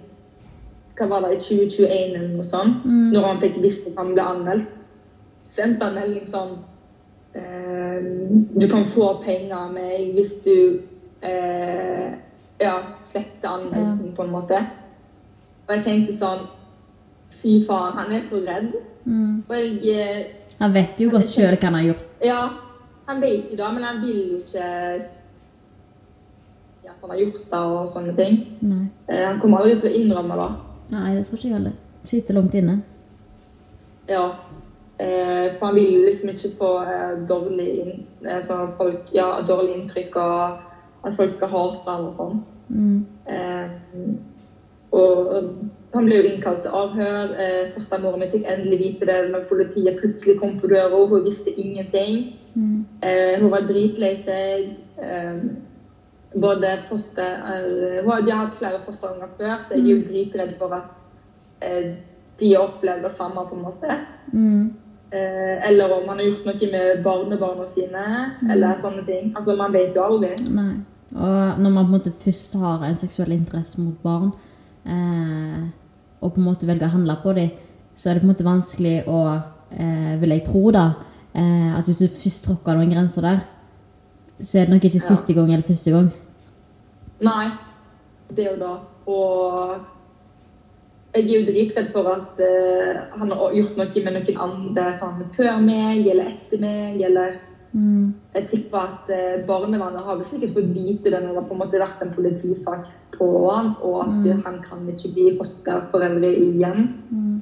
hva 0.97 1.07
var 1.09 1.27
det, 1.27 1.37
i 1.37 1.39
2021 1.45 2.15
eller 2.15 2.27
noe 2.33 2.43
sånt, 2.43 2.85
Mm. 2.85 3.11
når 3.13 3.25
han 3.27 3.41
fikk 3.41 3.61
visst 3.61 3.87
at 3.87 3.97
han 3.97 4.13
ble 4.13 4.23
anmeldt. 4.23 4.81
Sendte 5.43 5.85
han 5.85 5.97
en 5.97 6.01
melding 6.03 6.27
sånn 6.27 6.57
eh, 7.35 8.01
Du 8.59 8.67
kan 8.67 8.85
få 8.85 9.23
penger 9.23 9.55
av 9.55 9.73
meg 9.73 10.13
hvis 10.15 10.35
du 10.45 10.81
eh, 11.23 12.11
ja, 12.59 12.73
sletter 13.03 13.47
anmeldelsen, 13.49 14.13
på 14.15 14.23
en 14.23 14.31
måte. 14.31 14.59
Og 15.67 15.75
jeg 15.75 15.83
tenkte 15.83 16.17
sånn 16.17 16.47
Fy 17.41 17.59
faen, 17.67 17.93
han 17.97 18.11
er 18.15 18.21
så 18.21 18.39
redd. 18.45 18.71
Mm. 19.05 19.43
Og 19.49 19.55
jeg 19.55 19.99
eh, 19.99 20.25
Han 20.59 20.73
vet 20.73 20.99
jo 20.99 21.09
godt 21.09 21.29
sjøl 21.29 21.55
hva 21.55 21.69
han 21.69 21.79
har 21.79 21.87
gjort. 21.91 22.05
Ja, 22.23 22.39
han 23.07 23.21
vet 23.21 23.51
jo 23.51 23.57
det, 23.57 23.73
men 23.73 23.83
han 23.83 24.01
vil 24.01 24.21
jo 24.31 24.37
ikke 24.41 24.69
at 26.87 26.95
han 27.01 27.09
har 27.09 27.17
gjort 27.19 27.51
det 27.51 27.59
og 27.59 27.89
sånne 27.91 28.13
ting. 28.17 28.37
Nei. 28.63 28.85
Eh, 29.09 29.25
han 29.27 29.39
kommer 29.41 29.61
aldri 29.61 29.79
til 29.79 29.91
å 29.91 29.99
innrømme 30.01 30.37
det. 30.39 30.47
Nei, 30.91 31.15
det 31.15 31.25
tror 31.25 31.37
ikke 31.37 31.47
jeg 31.47 31.57
heller. 31.57 31.75
Sitter 32.07 32.33
langt 32.33 32.53
inne. 32.55 32.81
Ja. 34.09 34.29
Eh, 34.99 35.57
for 35.59 35.65
han 35.65 35.75
vil 35.75 36.05
liksom 36.05 36.29
ikke 36.29 36.55
få 36.57 36.71
eh, 36.83 37.27
dårlig, 37.29 37.67
inn, 37.81 38.05
eh, 38.25 38.41
folk, 38.77 39.11
ja, 39.13 39.27
dårlig 39.47 39.75
inntrykk 39.75 40.15
av 40.15 40.57
at 41.05 41.15
folk 41.15 41.31
skal 41.31 41.51
hate 41.51 41.91
han 41.91 42.07
og 42.07 42.15
sånn. 42.15 42.39
Mm. 42.69 43.05
Eh, 43.29 43.67
og 44.97 45.33
han 45.93 46.07
ble 46.07 46.17
jo 46.17 46.31
innkalt 46.31 46.63
til 46.65 46.73
avhør. 46.79 47.35
Eh, 47.43 47.69
Fostermoren 47.75 48.23
min 48.23 48.31
fikk 48.31 48.47
endelig 48.49 48.79
vite 48.79 49.09
det 49.09 49.19
når 49.31 49.45
politiet 49.51 49.99
plutselig 50.01 50.39
kom 50.39 50.57
på 50.59 50.71
døra. 50.71 51.05
Hun 51.11 51.25
visste 51.27 51.53
ingenting. 51.53 52.33
Mm. 52.55 52.85
Eh, 53.03 53.39
hun 53.41 53.51
var 53.51 53.67
dritlei 53.69 54.15
seg. 54.23 54.73
Både 56.35 56.73
foster 56.89 57.37
eh, 57.39 58.25
De 58.25 58.31
har 58.31 58.43
hatt 58.45 58.57
flere 58.59 58.81
fosterunger 58.85 59.29
før, 59.37 59.61
så 59.63 59.77
jeg 59.77 59.85
er 59.85 59.93
jo 59.93 60.07
dritredd 60.09 60.57
for 60.59 60.75
at 60.75 61.05
eh, 61.63 61.95
de 62.39 62.51
har 62.53 62.67
opplevd 62.67 63.07
det 63.07 63.13
samme, 63.15 63.45
på 63.49 63.55
en 63.55 63.63
måte. 63.63 63.97
Mm. 64.33 64.75
Eh, 65.11 65.69
eller 65.69 65.93
om 65.95 66.05
man 66.07 66.19
har 66.19 66.27
gjort 66.27 66.45
noe 66.49 66.69
med 66.71 67.01
barnebarna 67.03 67.65
sine, 67.71 68.05
eller 68.51 68.77
sånne 68.77 69.05
ting. 69.07 69.31
Altså, 69.35 69.55
Man 69.55 69.73
vet 69.73 69.95
jo 69.95 70.03
aldri. 70.03 70.35
Nei. 70.51 70.75
Og 71.15 71.59
når 71.63 71.71
man 71.71 71.85
på 71.85 71.87
en 71.87 71.95
måte 71.95 72.11
først 72.11 72.57
har 72.59 72.83
en 72.83 72.99
seksuell 72.99 73.31
interesse 73.31 73.79
mot 73.81 73.95
barn, 74.03 74.31
eh, 74.85 75.67
og 76.21 76.33
på 76.33 76.41
en 76.41 76.49
måte 76.49 76.67
velger 76.67 76.89
å 76.89 76.95
handle 76.97 77.15
på 77.23 77.33
dem, 77.37 77.53
så 77.95 78.09
er 78.09 78.17
det 78.17 78.23
på 78.23 78.27
en 78.27 78.33
måte 78.33 78.45
vanskelig 78.47 78.97
å, 79.07 79.19
eh, 79.71 80.17
vil 80.19 80.35
jeg 80.35 80.45
tro 80.45 80.71
da, 80.71 80.85
eh, 81.33 81.77
at 81.77 81.85
hvis 81.85 82.03
du 82.03 82.07
først 82.07 82.43
tråkker 82.43 82.75
noen 82.75 82.91
grenser 82.91 83.21
der, 83.21 83.39
så 84.39 84.59
er 84.59 84.67
det 84.67 84.75
nok 84.75 84.87
ikke 84.89 85.01
siste 85.01 85.33
gang 85.33 85.51
eller 85.51 85.65
første 85.65 85.91
gang. 85.91 86.09
Nei, 87.25 87.45
det 88.29 88.45
er 88.45 88.51
jo 88.51 88.59
da. 88.61 88.73
Og 89.09 89.77
jeg 91.15 91.23
er 91.23 91.39
jo 91.39 91.47
dritredd 91.47 91.91
for 91.93 92.11
at 92.11 92.41
uh, 92.43 93.03
han 93.17 93.33
har 93.33 93.55
gjort 93.57 93.79
noe 93.79 94.03
med 94.05 94.17
noen 94.19 94.41
andre 94.47 94.87
sånn 94.97 95.23
før 95.33 95.61
meg 95.63 96.05
eller 96.05 96.33
etter 96.35 96.61
meg, 96.61 97.01
eller 97.09 97.37
Mm. 97.77 98.13
Jeg 98.33 98.47
tipper 98.47 98.77
at 98.79 99.09
uh, 99.11 99.45
barnevernet 99.45 100.05
har 100.05 100.21
sikkert 100.25 100.55
fått 100.55 100.69
vite 100.73 101.11
det 101.11 101.19
når 101.19 101.33
det 101.33 101.41
har 101.41 101.47
på 101.49 101.53
en 101.53 101.59
måte 101.61 101.81
vært 101.81 102.01
en 102.01 102.13
politisak 102.15 102.87
på 103.13 103.27
han, 103.51 103.73
og 103.85 103.97
at 104.05 104.45
han 104.45 104.59
kan 104.63 104.87
ikke 104.89 105.11
bli 105.13 105.25
fosterforeldre 105.37 106.31
igjen. 106.31 106.87
Mm. 107.11 107.35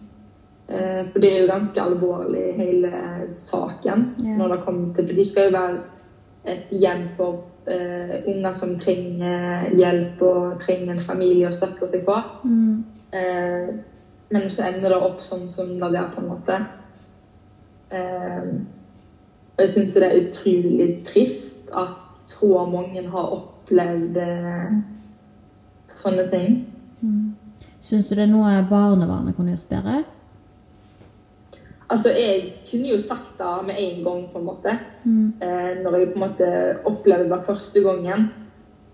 Uh, 0.65 1.01
for 1.11 1.21
det 1.21 1.29
er 1.31 1.43
jo 1.43 1.51
ganske 1.51 1.81
alvorlig, 1.81 2.45
hele 2.57 2.91
saken. 3.29 4.07
yeah. 4.23 4.37
når 4.37 4.55
det 4.55 4.63
kommer 4.65 4.95
til, 4.95 5.07
for 5.07 5.21
De 5.21 5.25
skal 5.25 5.49
jo 5.49 5.57
være 5.57 5.77
et 6.47 6.71
hjem 6.71 7.07
for 7.17 7.43
uh, 7.67 8.15
unger 8.27 8.51
som 8.51 8.75
trenger 8.79 9.69
hjelp 9.77 10.21
og 10.21 10.61
trenger 10.61 10.93
en 10.93 11.03
familie 11.03 11.49
å 11.49 11.55
støtte 11.55 11.89
seg 11.91 12.05
på. 12.07 12.15
Mm. 12.45 12.83
Uh, 13.15 13.75
men 14.33 14.49
så 14.49 14.67
ender 14.69 14.91
det 14.91 15.01
opp 15.07 15.21
sånn 15.25 15.45
som 15.49 15.75
det 15.79 15.91
er, 15.93 16.09
på 16.13 16.21
en 16.21 16.31
måte. 16.31 16.59
Uh, 17.93 18.55
jeg 19.59 19.71
syns 19.71 19.95
det 19.95 20.07
er 20.09 20.19
utrolig 20.25 20.89
trist 21.07 21.69
at 21.73 22.19
så 22.19 22.65
mange 22.67 23.05
har 23.07 23.31
opplevd 23.37 24.17
sånne 25.95 26.25
ting. 26.31 26.57
Syns 27.79 28.09
du 28.09 28.17
det 28.17 28.25
er 28.25 28.31
noe 28.33 28.57
barnevernet 28.67 29.37
kunne 29.37 29.55
gjort 29.55 29.71
bedre? 29.71 30.01
Altså, 31.95 32.09
jeg 32.11 32.53
kunne 32.69 32.89
jo 32.89 32.97
sagt 32.99 33.37
det 33.39 33.67
med 33.67 33.75
en 33.79 34.03
gang, 34.03 34.23
på 34.31 34.39
en 34.39 34.45
måte. 34.45 34.71
Mm. 35.03 35.27
Eh, 35.41 35.83
når 35.83 35.95
jeg 35.95 36.07
på 36.09 36.19
en 36.19 36.25
måte 36.27 36.47
opplevde 36.85 37.29
det 37.29 37.45
første 37.45 37.79
gangen. 37.81 38.25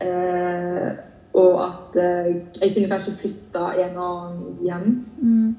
Eh, 0.02 0.90
og 1.34 1.54
at 1.66 1.98
eh, 1.98 2.36
jeg 2.62 2.74
kunne 2.76 2.92
kanskje 2.92 3.18
flytta 3.22 3.64
en 3.82 3.98
annen 4.06 4.60
hjem. 4.62 5.06
Mm. 5.18 5.56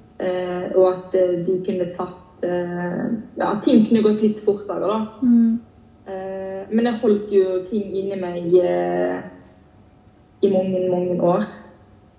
Og 0.77 0.87
at 0.89 1.17
de 1.47 1.63
kunne 1.67 1.93
tatt 1.97 2.19
Ja, 2.43 3.53
ting 3.63 3.85
kunne 3.87 4.03
gått 4.03 4.23
litt 4.23 4.41
fortere, 4.43 4.87
da. 4.91 4.97
Mm. 5.23 5.61
Men 6.75 6.89
jeg 6.89 6.99
holdt 7.03 7.31
jo 7.31 7.61
ting 7.69 7.93
inni 7.95 8.17
meg 8.19 8.49
i 10.43 10.51
mange, 10.51 10.81
mange 10.91 11.21
år. 11.23 11.47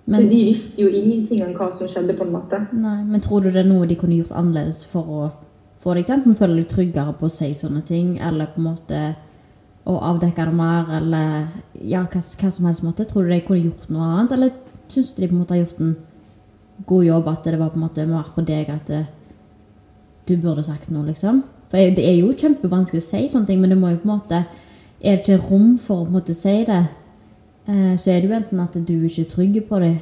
Så 0.03 0.19
de 0.27 0.39
visste 0.43 0.81
jo 0.83 0.89
ingenting 0.91 1.45
om 1.45 1.53
hva 1.55 1.69
som 1.71 1.87
skjedde, 1.87 2.15
på 2.17 2.25
en 2.25 2.33
måte. 2.33 2.59
nei, 2.75 3.03
men 3.07 3.21
tror 3.23 3.43
du 3.43 3.51
det 3.51 3.61
er 3.63 3.69
noe 3.69 3.87
de 3.87 3.95
kunne 3.95 4.17
gjort 4.17 4.35
annerledes 4.35 4.83
for 4.91 5.07
å 5.07 5.27
få 5.83 5.93
deg 5.95 6.07
til 6.07 6.17
enten 6.17 6.35
føle 6.35 6.59
deg 6.59 6.67
tryggere 6.71 7.13
på 7.19 7.27
å 7.27 7.31
si 7.31 7.53
sånne 7.55 7.83
ting, 7.87 8.17
eller 8.19 8.51
på 8.51 8.59
en 8.59 8.67
måte 8.67 9.03
å 9.87 9.95
avdekke 10.11 10.47
det 10.47 10.55
mer, 10.55 10.91
eller 10.99 11.47
ja, 11.79 12.03
hva, 12.03 12.19
hva 12.19 12.51
som 12.51 12.67
helst 12.67 12.83
måte? 12.83 13.07
Tror 13.07 13.23
du 13.23 13.31
de 13.31 13.41
kunne 13.43 13.65
gjort 13.65 13.89
noe 13.91 14.09
annet, 14.09 14.35
eller 14.35 14.53
syns 14.91 15.11
du 15.13 15.21
de 15.21 15.29
på 15.29 15.35
en 15.35 15.41
måte 15.41 15.55
har 15.55 15.63
gjort 15.63 15.81
en 15.83 15.95
god 16.87 17.05
jobb 17.05 17.27
at 17.31 17.47
det 17.47 17.59
var 17.59 17.71
på 17.71 17.79
en 17.79 17.85
måte 17.85 18.07
mer 18.07 18.31
på 18.35 18.45
deg 18.47 18.71
at 18.73 18.87
det, 18.91 19.03
du 20.27 20.35
burde 20.39 20.63
sagt 20.63 20.91
noe, 20.91 21.05
liksom. 21.09 21.43
For 21.71 21.95
det 21.95 22.03
er 22.05 22.19
jo 22.19 22.31
kjempevanskelig 22.37 23.01
å 23.01 23.07
si 23.07 23.23
sånne 23.31 23.49
ting, 23.49 23.63
men 23.63 23.73
det 23.73 23.79
må 23.79 23.91
jo 23.91 24.03
på 24.03 24.09
en 24.09 24.15
måte 24.17 24.43
Er 25.03 25.17
det 25.17 25.25
ikke 25.25 25.49
rom 25.49 25.73
for 25.83 25.99
å 25.99 26.03
på 26.05 26.13
en 26.13 26.15
måte 26.15 26.33
si 26.37 26.61
det, 26.63 26.77
eh, 26.79 26.91
så 27.65 28.11
er 28.11 28.21
det 28.21 28.29
jo 28.29 28.35
enten 28.35 28.59
at 28.59 28.73
du 28.75 28.93
ikke 28.93 29.21
er 29.21 29.29
trygg 29.31 29.59
på 29.69 29.79
dem, 29.79 29.99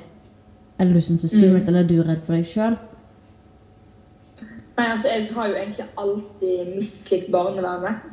eller 0.80 0.94
du 0.98 1.02
syns 1.02 1.22
det 1.22 1.30
er 1.30 1.38
skummelt, 1.38 1.68
eller 1.68 1.88
du 1.88 2.00
er 2.00 2.08
redd 2.10 2.24
for 2.26 2.34
deg 2.38 2.48
sjøl. 2.50 2.78
Nei, 4.78 4.88
altså, 4.88 5.12
jeg 5.12 5.28
har 5.36 5.48
jo 5.52 5.60
egentlig 5.60 5.86
alltid 5.98 6.76
mislikt 6.76 7.32
barnevernet. 7.32 8.08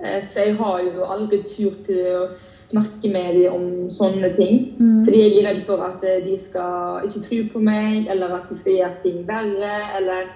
Eh, 0.00 0.22
Så 0.22 0.40
jeg 0.40 0.56
har 0.56 0.80
jo 0.82 1.04
aldri 1.04 1.42
tur 1.46 1.74
til 1.84 2.06
å 2.22 2.26
snakke 2.28 3.10
med 3.12 3.34
dem 3.36 3.52
om 3.52 3.90
sånne 3.90 4.32
ting. 4.36 4.76
Mm. 4.78 5.04
Fordi 5.04 5.20
jeg 5.20 5.32
er 5.38 5.48
redd 5.50 5.64
for 5.66 5.84
at 5.84 6.04
eh, 6.04 6.22
de 6.24 6.38
skal 6.40 7.06
ikke 7.06 7.24
tro 7.28 7.40
på 7.52 7.64
meg, 7.68 8.08
eller 8.10 8.38
at 8.40 8.48
de 8.48 8.58
skal 8.58 8.78
gjøre 8.78 9.02
ting 9.04 9.18
verre, 9.28 9.74
eller 9.98 10.30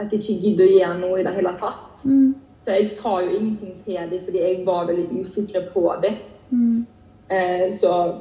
at 0.00 0.10
de 0.10 0.16
ikke 0.16 0.38
gidder 0.40 0.66
å 0.66 0.78
gjøre 0.78 1.00
noe 1.02 1.20
i 1.20 1.26
det 1.26 1.34
hele 1.36 1.52
tatt. 1.60 2.00
Mm. 2.04 2.34
Så 2.60 2.76
jeg 2.76 2.88
sa 2.92 3.20
jo 3.24 3.36
ingenting 3.36 3.76
til 3.84 4.10
dem 4.10 4.24
fordi 4.24 4.40
jeg 4.40 4.64
var 4.66 4.88
veldig 4.88 5.22
usikker 5.22 5.70
på 5.74 5.84
dem. 6.02 6.18
Mm. 6.50 6.86
Eh, 7.30 7.72
så 7.72 8.14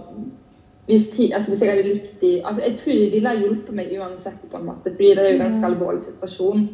hvis, 0.86 1.10
ti, 1.10 1.32
altså 1.32 1.52
hvis 1.52 1.62
jeg 1.62 1.70
hadde 1.70 1.84
likt 1.84 2.22
de, 2.22 2.42
altså 2.46 2.62
Jeg 2.66 2.78
tror 2.78 2.94
de 2.94 3.10
ville 3.14 3.30
ha 3.30 3.36
hjulpet 3.36 3.76
meg 3.76 3.92
uansett, 4.00 4.40
på 4.52 4.58
en 4.58 4.66
måte, 4.66 4.94
fordi 4.96 5.10
det 5.10 5.20
er 5.20 5.30
jo 5.30 5.36
en 5.38 5.44
ganske 5.46 5.66
alvorlig 5.66 6.02
situasjon. 6.02 6.70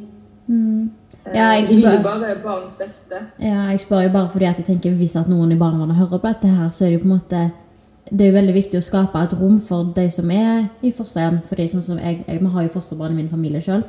Mm. 0.47 0.83
Eh, 1.25 1.35
Ja, 1.35 1.49
jeg 1.55 1.67
de 1.67 1.75
vil 1.75 1.83
bare 1.83 1.97
jo 1.97 2.03
bare 2.03 2.35
barns 2.43 2.75
beste. 2.79 3.21
Ja, 3.39 3.67
jeg 3.71 3.79
spør 3.79 4.01
jo 4.01 4.11
bare 4.13 4.29
fordi 4.29 4.45
at 4.45 4.57
jeg 4.57 4.65
tenker 4.65 4.95
hvis 4.95 5.15
at 5.15 5.29
noen 5.29 5.51
i 5.51 5.59
barnevernet 5.59 5.95
hører 5.95 6.17
på 6.17 6.27
dette 6.27 6.47
her, 6.47 6.69
så 6.69 6.85
er 6.85 6.89
det 6.89 6.99
jo 6.99 7.03
på 7.03 7.11
en 7.11 7.17
måte 7.17 7.51
det 8.11 8.21
er 8.21 8.29
jo 8.29 8.37
veldig 8.37 8.53
viktig 8.53 8.77
å 8.77 8.85
skape 8.85 9.17
et 9.17 9.33
rom 9.33 9.59
for 9.65 9.87
de 9.95 10.03
som 10.13 10.29
er 10.31 10.67
i 10.85 10.91
fosterhjem. 10.93 11.39
For 11.49 11.57
sånn 11.67 11.81
som 11.81 11.97
jeg, 11.97 12.19
jeg 12.27 12.41
vi 12.41 12.51
har 12.53 12.63
jo 12.67 12.73
fosterbarn 12.75 13.15
i 13.15 13.15
min 13.15 13.31
familie 13.31 13.61
sjøl. 13.61 13.81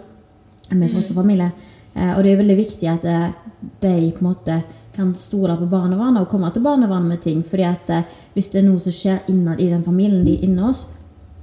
Med 0.73 0.91
fosterfamilie. 0.95 1.51
Eh, 1.95 2.13
og 2.17 2.25
det 2.25 2.33
er 2.33 2.41
veldig 2.41 2.57
viktig 2.57 2.89
at 2.89 3.05
de 3.05 4.13
på 4.17 4.25
en 4.25 4.29
måte 4.31 4.57
kan 4.97 5.15
stole 5.15 5.57
på 5.59 5.69
barnevernet 5.71 6.25
og 6.25 6.31
komme 6.33 6.51
til 6.53 6.65
barnevernet 6.65 7.09
med 7.09 7.21
ting. 7.23 7.45
fordi 7.45 7.63
at 7.63 7.91
eh, 7.91 8.03
hvis 8.35 8.49
det 8.49 8.63
er 8.63 8.69
noe 8.69 8.81
som 8.81 8.93
skjer 8.93 9.29
innad 9.29 9.61
i 9.61 9.71
den 9.71 9.85
familien 9.85 10.25
de 10.25 10.37
er 10.37 10.45
inni 10.45 10.63
oss, 10.63 10.87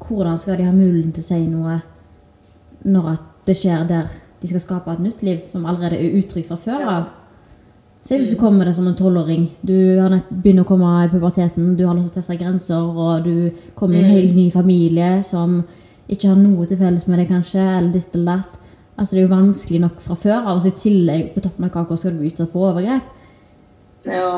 hvordan 0.03 0.37
skal 0.37 0.57
de 0.57 0.67
ha 0.67 0.71
muligheten 0.71 1.13
til 1.13 1.23
å 1.23 1.27
si 1.27 1.41
noe 1.47 1.81
når 2.83 3.17
det 3.47 3.55
skjer 3.57 3.85
der 3.87 4.09
de 4.41 4.47
skal 4.47 4.59
skape 4.59 4.91
et 4.91 5.03
nytt 5.03 5.21
liv 5.23 5.43
som 5.51 5.65
allerede 5.65 5.99
er 5.99 6.17
uttrykt 6.19 6.49
fra 6.51 6.57
før 6.59 6.87
av? 6.87 7.11
Se 8.03 8.17
hvis 8.19 8.33
du 8.33 8.35
kommer 8.35 8.67
deg 8.67 8.75
som 8.75 8.87
en 8.89 8.97
tolvåring. 8.99 9.45
Du 9.63 9.95
har 10.01 10.09
nett 10.11 10.27
begynner 10.27 10.65
å 10.65 10.67
komme 10.67 10.89
i 11.05 11.11
puberteten, 11.11 11.77
du 11.79 11.85
har 11.87 11.95
lyst 11.95 12.11
til 12.11 12.19
å 12.19 12.19
teste 12.19 12.35
grenser, 12.35 12.83
og 12.83 13.23
du 13.23 13.69
kommer 13.79 14.01
i 14.01 14.03
en 14.03 14.11
helt 14.11 14.35
ny 14.35 14.49
familie 14.51 15.21
som 15.23 15.61
ikke 16.11 16.33
har 16.33 16.35
noe 16.35 16.67
til 16.67 16.81
felles 16.81 17.07
med 17.07 17.21
deg, 17.21 17.29
kanskje, 17.31 17.63
eller 17.63 17.93
ditt 17.93 18.17
eller 18.17 18.41
datt. 18.41 18.59
Altså, 18.97 19.15
det 19.15 19.21
er 19.21 19.25
jo 19.29 19.31
vanskelig 19.31 19.79
nok 19.85 20.01
fra 20.03 20.17
før 20.19 20.35
av, 20.41 20.51
og 20.57 20.61
så 20.65 20.73
i 20.73 20.81
tillegg 20.83 21.31
på 21.31 21.45
toppen 21.45 21.69
av 21.69 21.71
kaka 21.73 21.95
skal 21.97 22.11
du 22.11 22.19
bli 22.19 22.33
utsatt 22.33 22.51
for 22.51 22.73
overgrep. 22.73 23.07
Ja. 24.05 24.29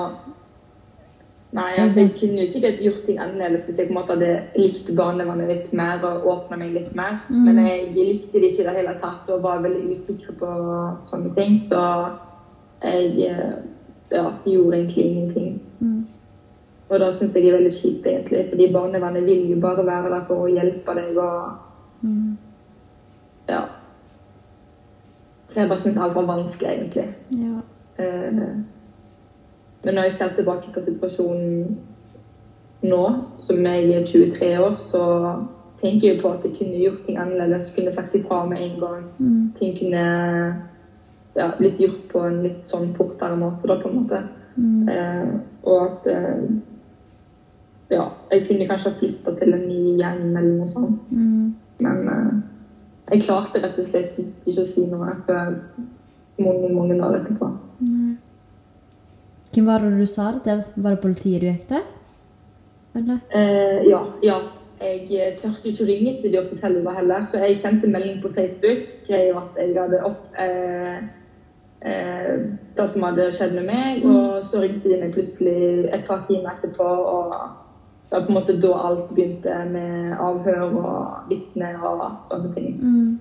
Nei, 1.56 1.69
altså 1.80 2.01
jeg 2.01 2.12
kunne 2.19 2.41
jo 2.43 2.51
sikkert 2.51 2.82
gjort 2.84 3.06
ting 3.06 3.19
annerledes 3.23 3.63
hvis 3.63 3.78
jeg 3.80 3.88
på 3.88 3.93
en 3.93 3.99
måte 4.01 4.15
hadde 4.17 4.32
likt 4.60 4.89
barnevernet 4.97 5.47
litt 5.47 5.69
mer 5.78 6.04
og 6.04 6.25
åpna 6.28 6.58
meg 6.60 6.73
litt 6.75 6.95
mer. 6.97 7.21
Men 7.32 7.62
jeg 7.63 7.93
likte 7.95 8.41
det 8.41 8.49
ikke 8.51 8.65
i 8.65 8.67
det 8.67 8.73
hele 8.82 8.95
tatt 8.99 9.30
og 9.32 9.45
var 9.45 9.63
veldig 9.63 9.93
usikker 9.95 10.36
på 10.41 10.49
sånne 11.06 11.32
ting. 11.38 11.56
Så 11.63 11.80
jeg 12.84 13.30
eh, 13.30 13.54
ja, 14.12 14.25
gjorde 14.43 14.82
egentlig 14.82 15.06
ingenting. 15.06 15.56
Mm. 15.80 16.01
Og 16.89 16.99
da 17.01 17.08
syns 17.13 17.38
jeg 17.38 17.45
det 17.45 17.54
er 17.54 17.58
veldig 17.62 17.75
kjipt, 17.78 18.10
egentlig. 18.12 18.43
Fordi 18.51 18.67
barnevernet 18.75 19.25
vil 19.25 19.47
jo 19.54 19.62
bare 19.63 19.88
være 19.88 20.12
der 20.12 20.28
for 20.28 20.43
å 20.43 20.51
hjelpe 20.51 20.97
deg 20.99 21.23
og 21.23 21.62
Mm. 22.06 22.38
Ja. 23.49 23.62
Så 25.47 25.60
jeg 25.60 25.69
bare 25.69 25.80
syns 25.80 25.97
alt 25.97 26.15
var 26.15 26.28
vanskelig, 26.28 26.69
egentlig. 26.69 27.08
Ja. 27.30 27.62
Eh, 28.04 28.39
Men 29.86 29.93
når 29.93 30.08
jeg 30.08 30.13
ser 30.13 30.32
tilbake 30.36 30.71
på 30.74 30.82
situasjonen 30.82 31.76
nå, 32.86 33.04
som 33.39 33.65
jeg 33.65 33.91
er 33.93 34.06
23 34.06 34.50
år, 34.60 34.78
så 34.82 35.04
tenker 35.82 36.08
jeg 36.08 36.21
på 36.21 36.32
at 36.34 36.45
jeg 36.45 36.56
kunne 36.58 36.80
gjort 36.82 37.04
ting 37.06 37.19
annerledes. 37.21 37.74
Kunne 37.76 37.93
sagt 37.93 38.15
ifra 38.17 38.45
med 38.50 38.63
en 38.63 38.80
gang. 38.82 39.04
Mm. 39.19 39.52
Ting 39.60 39.76
kunne 39.78 40.06
ja, 41.36 41.52
blitt 41.58 41.80
gjort 41.80 42.02
på 42.12 42.24
en 42.26 42.41
litt 42.48 42.65
sånn 42.67 42.89
fortere 42.98 43.38
måte, 43.38 43.69
da, 43.69 43.78
på 43.82 43.91
en 43.91 44.00
måte. 44.00 44.24
Mm. 44.56 44.89
Eh, 44.89 45.34
og 45.67 45.86
at 45.86 46.10
eh, 46.10 46.43
ja, 47.93 48.08
jeg 48.32 48.45
kunne 48.48 48.67
kanskje 48.69 48.91
ha 48.91 49.00
flytta 49.00 49.36
til 49.39 49.54
en 49.54 49.65
ny 49.67 49.82
gjeng 50.00 50.21
eller 50.32 50.52
noe 50.52 50.69
sånt. 50.69 51.02
Mm. 51.12 51.54
Men 51.86 52.13
eh, 52.15 52.36
jeg 53.12 53.28
klarte 53.28 53.62
rett 53.62 53.78
og 53.82 53.89
slett 53.89 54.17
ikke 54.17 54.62
å 54.63 54.69
si 54.69 54.86
noe 54.89 55.13
før 55.28 55.58
mange, 56.41 56.71
mange 56.74 56.98
år 57.04 57.19
etterpå. 57.21 57.52
Nei. 57.86 58.15
Hvem 59.56 59.65
var 59.65 59.80
det 59.80 59.94
du 60.00 60.06
sa 60.06 60.32
det 60.36 60.44
til? 60.44 60.63
Var 60.76 60.89
det 60.96 61.00
politiet 61.00 61.41
du 61.41 61.48
gikk 61.48 61.68
til? 61.70 61.84
Eller? 62.96 63.20
Eh, 63.32 63.88
ja, 63.88 64.04
ja. 64.24 64.39
Jeg 64.82 65.38
tørte 65.39 65.56
turte 65.56 65.70
ikke 65.70 65.86
å 65.86 65.88
ringe 65.88 66.13
til 66.22 66.34
de 66.34 66.39
og 66.41 66.50
fortelle 66.50 66.82
det 66.84 66.96
heller, 66.98 67.22
så 67.24 67.39
jeg 67.39 67.56
sendte 67.58 67.88
melding 67.88 68.18
på 68.22 68.34
Facebook. 68.36 68.89
Skrev 68.91 69.38
at 69.39 69.60
jeg 69.62 69.78
hadde 69.78 70.02
opp 70.04 70.36
eh, 70.44 70.98
eh, 71.88 72.34
det 72.76 72.88
som 72.91 73.06
hadde 73.08 73.30
skjedd 73.32 73.56
med 73.56 73.70
meg, 73.70 74.04
og 74.04 74.44
så 74.44 74.65
ringte 74.65 74.91
de 74.91 75.00
meg 75.00 75.15
plutselig 75.15 75.88
et 75.96 76.04
par 76.10 76.26
timer 76.28 76.58
etterpå. 76.58 76.84
og 76.84 77.38
det 78.10 78.20
var 78.20 78.26
på 78.26 78.28
en 78.28 78.38
måte 78.38 78.60
da 78.62 78.74
alt 78.88 79.08
begynte 79.15 79.54
med 79.72 80.12
avhør 80.22 80.65
og 80.68 81.32
vitner 81.32 81.80
og 81.82 82.04
sånne 82.28 82.52
ting. 82.54 82.76
Mm. 82.82 83.15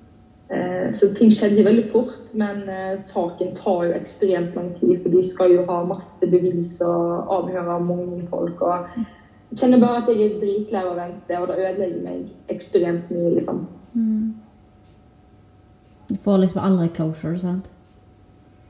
Eh, 0.50 0.92
Så 0.92 1.14
ting 1.14 1.30
skjedde 1.32 1.64
veldig 1.64 1.88
fort, 1.90 2.34
men 2.34 2.68
eh, 2.68 2.96
saken 3.00 3.54
tar 3.56 3.84
jo 3.88 3.96
ekstremt 3.96 4.54
lang 4.54 4.74
tid. 4.80 5.02
For 5.02 5.10
de 5.10 5.22
skal 5.24 5.54
jo 5.54 5.64
ha 5.68 5.82
masse 5.88 6.26
bevis 6.30 6.80
og 6.84 7.30
avhøre 7.32 7.80
mange 7.80 8.26
folk. 8.30 8.62
og 8.62 8.88
Jeg 9.50 9.58
kjenner 9.58 9.80
bare 9.80 10.02
at 10.02 10.08
jeg 10.08 10.26
er 10.26 10.40
dritlei 10.40 10.82
av 10.82 10.92
å 10.92 10.98
vente, 10.98 11.40
og 11.40 11.48
det 11.48 11.58
ødelegger 11.58 12.02
meg 12.04 12.26
ekstremt 12.48 13.10
mye. 13.10 13.34
liksom. 13.34 13.66
Mm. 13.94 14.34
Du 16.08 16.16
får 16.16 16.38
liksom 16.38 16.60
aldri 16.60 16.88
closure, 16.88 17.38
sant? 17.38 17.70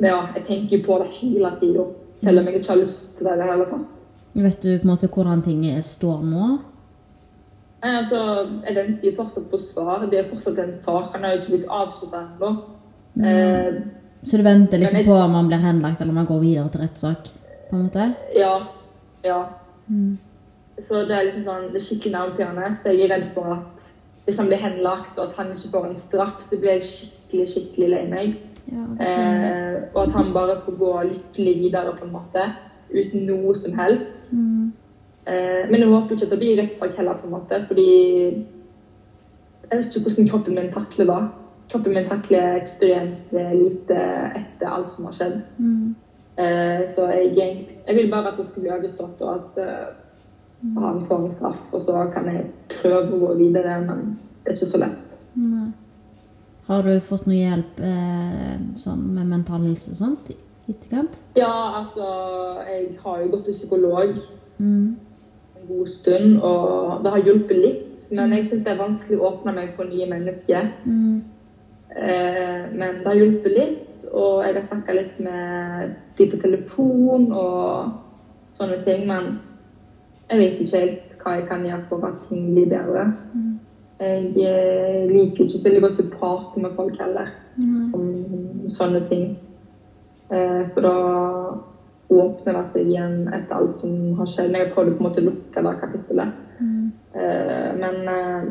Ja, 0.00 0.28
jeg 0.34 0.44
tenker 0.44 0.76
jo 0.78 0.84
på 0.86 0.98
det 1.02 1.10
hele 1.18 1.50
tida, 1.60 1.84
selv 2.18 2.38
om 2.38 2.46
jeg 2.46 2.60
ikke 2.60 2.72
har 2.72 2.82
lyst 2.84 3.16
til 3.16 3.26
det 3.26 3.34
i 3.34 3.40
det 3.40 3.50
hele 3.50 3.66
tatt. 3.70 4.06
Vet 4.34 4.62
du 4.62 4.78
på 4.78 4.82
en 4.82 4.90
måte 4.90 5.08
hvordan 5.08 5.42
ting 5.42 5.82
står 5.82 6.22
nå? 6.22 6.58
Nei, 7.84 7.96
altså, 7.98 8.20
Jeg 8.66 8.76
venter 8.76 9.16
fortsatt 9.16 9.50
på 9.50 9.58
svar. 9.60 10.06
Det 10.10 10.18
er 10.18 10.28
fortsatt 10.28 10.58
en 10.58 10.72
sak. 10.72 11.12
Han 11.12 11.24
har 11.24 11.34
jo 11.34 11.40
ikke 11.42 11.56
blitt 11.56 11.66
avslutta 11.68 12.22
ennå. 12.24 12.50
Eh, 13.20 13.82
Så 14.24 14.36
du 14.38 14.42
venter 14.42 14.78
liksom 14.78 14.98
jeg- 14.98 15.06
på 15.06 15.12
om 15.12 15.34
han 15.34 15.46
blir 15.48 15.58
henlagt 15.58 16.00
eller 16.00 16.10
om 16.12 16.16
han 16.16 16.26
går 16.26 16.40
videre 16.40 16.68
til 16.68 16.80
rettssak? 16.80 17.28
på 17.70 17.76
en 17.76 17.82
måte? 17.82 18.14
ja. 18.36 18.58
Ja. 19.24 19.44
Mm. 19.88 20.18
Så 20.80 20.94
det 21.08 21.10
er 21.16 21.22
liksom 21.24 21.44
sånn, 21.44 21.72
det 21.72 21.76
er 21.76 21.84
skikkelig 21.84 22.12
nervepirrende. 22.12 22.72
Så 22.74 22.88
jeg 22.90 23.00
er 23.10 23.14
redd 23.14 23.34
for 23.34 23.44
at 23.52 23.92
hvis 24.26 24.38
han 24.38 24.46
blir 24.46 24.56
henlagt 24.58 25.18
og 25.18 25.28
at 25.28 25.36
han 25.36 25.46
ikke 25.46 25.70
får 25.72 25.86
en 25.86 25.96
straff, 25.96 26.40
så 26.42 26.58
blir 26.60 26.70
jeg 26.70 26.82
skikkelig 26.82 27.48
skikkelig 27.48 27.88
lei 27.90 28.06
meg. 28.10 28.36
Ja. 28.72 29.04
Eh, 29.04 29.82
og 29.94 30.02
at 30.08 30.12
han 30.12 30.32
bare 30.32 30.60
får 30.64 30.78
gå 30.78 31.02
lykkelig 31.02 31.54
videre 31.62 31.96
på 31.98 32.04
en 32.04 32.12
måte, 32.12 32.52
uten 32.90 33.26
noe 33.26 33.54
som 33.54 33.72
helst. 33.78 34.32
Mm. 34.32 34.72
Eh, 35.26 35.70
men 35.70 35.80
jeg 35.80 35.88
håper 35.88 36.14
ikke 36.14 36.26
at 36.26 36.32
det 36.34 36.40
blir 36.42 36.60
rettssak 36.60 36.96
heller, 36.98 37.16
på 37.20 37.28
en 37.28 37.34
måte, 37.38 37.60
fordi 37.68 37.88
jeg 39.64 39.78
vet 39.78 39.86
ikke 39.88 40.04
hvordan 40.04 40.30
kroppen 40.30 40.58
min 40.58 40.72
takler 40.72 41.08
det. 41.10 41.20
Kroppen 41.72 41.94
min 41.96 42.08
takler 42.08 42.58
ekstremt 42.60 43.32
eh, 43.32 43.54
lite 43.56 44.00
etter 44.40 44.68
alt 44.68 44.92
som 44.92 45.08
har 45.08 45.16
skjedd. 45.16 45.38
Mm. 45.58 45.94
Eh, 46.36 46.82
så 46.90 47.08
jeg, 47.14 47.54
jeg 47.86 47.96
vil 47.96 48.10
bare 48.12 48.34
at 48.34 48.40
det 48.40 48.48
skal 48.50 48.66
bli 48.66 48.74
overstått, 48.74 49.24
og 49.24 49.34
at 49.38 49.62
han 50.80 51.00
får 51.08 51.24
en 51.24 51.32
straff. 51.32 51.64
Og 51.72 51.80
så 51.80 52.04
kan 52.12 52.28
jeg 52.28 52.44
prøve 52.76 53.16
å 53.16 53.24
gå 53.24 53.32
videre, 53.40 53.80
men 53.86 54.14
det 54.44 54.52
er 54.52 54.58
ikke 54.58 54.72
så 54.74 54.84
lett. 54.84 55.16
Nei. 55.40 55.70
Har 56.64 56.84
du 56.84 56.94
fått 57.04 57.26
noe 57.28 57.36
hjelp 57.36 57.80
eh, 57.84 58.54
sånn 58.80 59.02
med 59.16 59.28
mental 59.28 59.66
helse 59.66 59.92
og 59.92 59.98
sånt 59.98 60.30
i 60.32 60.36
etterkant? 60.72 61.18
Ja, 61.36 61.80
altså 61.80 62.06
Jeg 62.64 62.94
har 63.02 63.20
jo 63.20 63.34
gått 63.34 63.44
til 63.48 63.56
psykolog 63.56 64.16
Mm. 64.58 64.96
God 65.68 65.86
stund, 65.90 66.38
og 66.42 67.04
det 67.04 67.12
har 67.14 67.26
hjulpet 67.26 67.56
litt. 67.56 68.02
Men 68.14 68.34
jeg 68.36 68.48
syns 68.48 68.66
det 68.66 68.74
er 68.74 68.82
vanskelig 68.82 69.20
å 69.20 69.30
åpne 69.30 69.54
meg 69.56 69.72
for 69.78 69.88
nye 69.88 70.08
mennesker. 70.10 70.68
Mm. 70.84 71.22
Eh, 71.94 72.62
men 72.74 73.00
det 73.00 73.06
har 73.06 73.18
hjulpet 73.20 73.54
litt, 73.54 74.04
og 74.12 74.44
jeg 74.44 74.56
har 74.56 74.66
snakka 74.66 74.96
litt 74.96 75.18
med 75.22 75.94
de 76.18 76.28
på 76.30 76.40
telefon 76.42 77.30
og 77.30 78.56
sånne 78.58 78.80
ting. 78.86 79.06
Men 79.10 79.38
jeg 80.30 80.40
vet 80.40 80.62
ikke 80.64 80.84
helt 80.84 81.14
hva 81.24 81.38
jeg 81.38 81.48
kan 81.48 81.64
gjøre 81.64 81.86
for 81.88 82.08
at 82.08 82.20
ting 82.28 82.50
blir 82.52 82.68
bedre. 82.72 83.08
Jeg 84.00 84.34
eh, 84.42 85.04
liker 85.08 85.46
ikke 85.46 85.58
så 85.58 85.68
veldig 85.68 85.82
godt 85.86 86.02
å 86.02 86.10
prate 86.12 86.62
med 86.64 86.74
folk 86.76 87.00
heller 87.00 87.30
mm. 87.56 87.94
om 87.94 88.70
sånne 88.74 89.04
ting. 89.08 89.28
Eh, 90.34 90.62
for 90.74 90.84
da 90.84 90.94
åpner 92.44 92.58
det 92.60 92.68
seg 92.68 92.88
igjen 92.90 93.28
etter 93.32 93.56
alt 93.56 93.76
som 93.76 94.14
har 94.18 94.28
skjedd. 94.28 94.50
Men 94.52 94.60
jeg 94.60 94.72
prøvde 94.74 94.96
på 94.96 95.02
en 95.02 95.08
måte 95.08 95.22
å 95.22 95.28
lukke 95.30 95.62
det 95.64 95.74
kapittelet. 95.80 96.34
Mm. 96.60 96.92
Eh, 97.14 97.70
men 97.80 98.08
eh, 98.08 98.50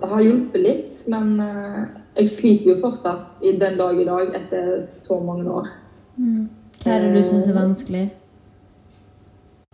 det 0.00 0.08
har 0.08 0.22
hjulpet 0.24 0.62
litt, 0.64 1.02
men 1.12 1.34
eh, 1.44 1.82
jeg 2.16 2.32
sliter 2.32 2.70
jo 2.72 2.78
fortsatt 2.80 3.44
i 3.44 3.52
den 3.60 3.76
dag 3.76 4.00
i 4.00 4.08
dag 4.08 4.32
etter 4.38 4.80
så 4.86 5.20
mange 5.20 5.50
år. 5.50 5.68
Mm. 6.16 6.48
Hva 6.80 6.96
er 6.96 7.04
det 7.04 7.12
du 7.18 7.22
syns 7.22 7.48
er 7.48 7.58
vanskelig? 7.58 8.08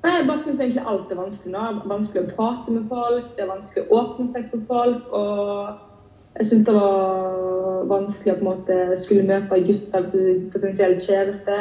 Nei, 0.02 0.12
Jeg 0.18 0.26
bare 0.26 0.38
syns 0.42 0.60
egentlig 0.60 0.86
alt 0.86 1.10
er 1.10 1.18
vanskelig 1.18 1.52
nå. 1.54 1.66
Det 1.76 1.84
er 1.84 1.94
vanskelig 1.94 2.22
å 2.22 2.34
prate 2.34 2.72
med 2.74 2.88
folk, 2.90 3.28
det 3.36 3.44
er 3.44 3.52
vanskelig 3.52 3.86
å 3.86 4.00
åpne 4.00 4.30
seg 4.34 4.48
for 4.50 4.66
folk. 4.68 5.12
Og 5.14 6.36
jeg 6.36 6.50
syns 6.50 6.66
det 6.66 6.74
var 6.74 7.86
vanskelig 7.90 8.34
å 8.34 8.38
på 8.38 8.44
en 8.44 8.50
måte 8.50 8.78
skulle 8.98 9.26
møte 9.26 9.62
gutter 9.66 10.08
som 10.10 10.48
potensielt 10.52 11.06
kjæreste. 11.06 11.58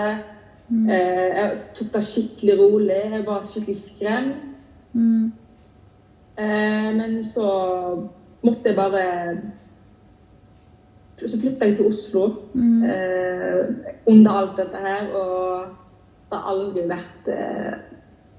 Eh, 0.69 1.36
Jeg 1.38 1.58
tok 1.75 1.91
det 1.93 2.04
skikkelig 2.04 2.60
rolig. 2.60 3.01
Jeg 3.12 3.25
var 3.25 3.43
skikkelig 3.43 3.75
skremt. 3.75 4.36
Mm. 4.93 5.25
Eh, 6.38 6.93
Men 6.95 7.23
så 7.23 7.49
måtte 8.43 8.62
jeg 8.65 8.75
bare 8.75 9.38
Så 11.17 11.39
flytta 11.39 11.65
jeg 11.65 11.75
til 11.78 11.86
Oslo 11.88 12.30
Mm. 12.54 12.84
eh, 12.84 13.65
under 14.08 14.32
alt 14.32 14.58
dette 14.58 14.78
her, 14.78 15.08
og 15.15 15.65
det 16.30 16.38
har 16.38 16.51
aldri 16.51 16.82
vært 16.89 17.38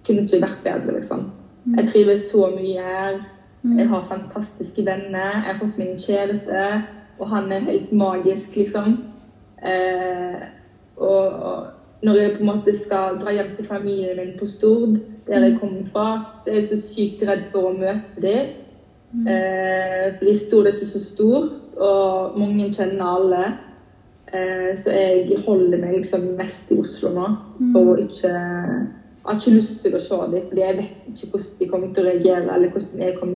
Kunne 0.06 0.22
ikke 0.22 0.40
vært 0.40 0.58
bedre, 0.64 0.92
liksom. 0.94 1.30
Jeg 1.76 1.88
trives 1.88 2.20
så 2.20 2.46
mye 2.56 2.80
her. 2.82 3.20
Jeg 3.78 3.88
har 3.88 4.04
fantastiske 4.04 4.84
venner. 4.86 5.32
Jeg 5.32 5.54
har 5.54 5.58
fått 5.58 5.78
min 5.78 5.96
kjæreste, 5.98 6.82
og 7.18 7.28
han 7.28 7.52
er 7.52 7.58
helt 7.60 7.92
magisk, 7.92 8.56
liksom. 8.56 9.04
Og, 10.96 11.28
og 11.30 11.66
når 12.06 12.20
jeg 12.20 12.34
på 12.36 12.44
en 12.44 12.50
måte 12.52 12.74
skal 12.78 13.18
dra 13.18 13.34
hjem 13.34 13.52
til 13.56 13.66
familien 13.66 14.20
min 14.20 14.36
på 14.38 14.46
Stord, 14.46 14.98
der 15.26 15.44
jeg 15.48 15.58
kommer 15.60 15.88
fra, 15.92 16.06
så 16.44 16.52
er 16.52 16.60
jeg 16.60 16.70
så 16.70 16.78
sykt 16.80 17.24
redd 17.26 17.48
for 17.52 17.70
å 17.70 17.76
møte 17.76 18.22
dem. 18.22 18.54
Eh, 19.26 20.14
fordi 20.18 20.34
Stord 20.38 20.66
er 20.66 20.76
ikke 20.76 20.90
så 20.92 21.02
stort, 21.02 21.78
og 21.82 22.38
mange 22.38 22.70
kjenner 22.74 23.06
alle. 23.06 23.44
Eh, 24.32 24.72
så 24.78 24.94
jeg 24.94 25.42
holder 25.46 25.82
meg 25.82 25.98
liksom 25.98 26.32
mest 26.38 26.70
i 26.70 26.80
Oslo 26.82 27.14
nå. 27.14 27.30
Og 27.78 28.02
ikke, 28.04 28.32
jeg 28.32 29.30
har 29.30 29.40
ikke 29.40 29.56
lyst 29.56 29.80
til 29.82 29.96
å 29.96 30.02
se 30.02 30.20
dem, 30.34 30.50
fordi 30.50 30.66
jeg 30.66 30.82
vet 30.82 31.08
ikke 31.14 31.32
hvordan 31.32 31.56
de 31.62 31.72
kommer 31.72 31.94
til 31.94 32.04
å 32.04 32.10
reagere. 32.10 32.54
eller 32.54 32.70
hvordan 32.70 33.02
jeg 33.02 33.18
kommer 33.18 33.35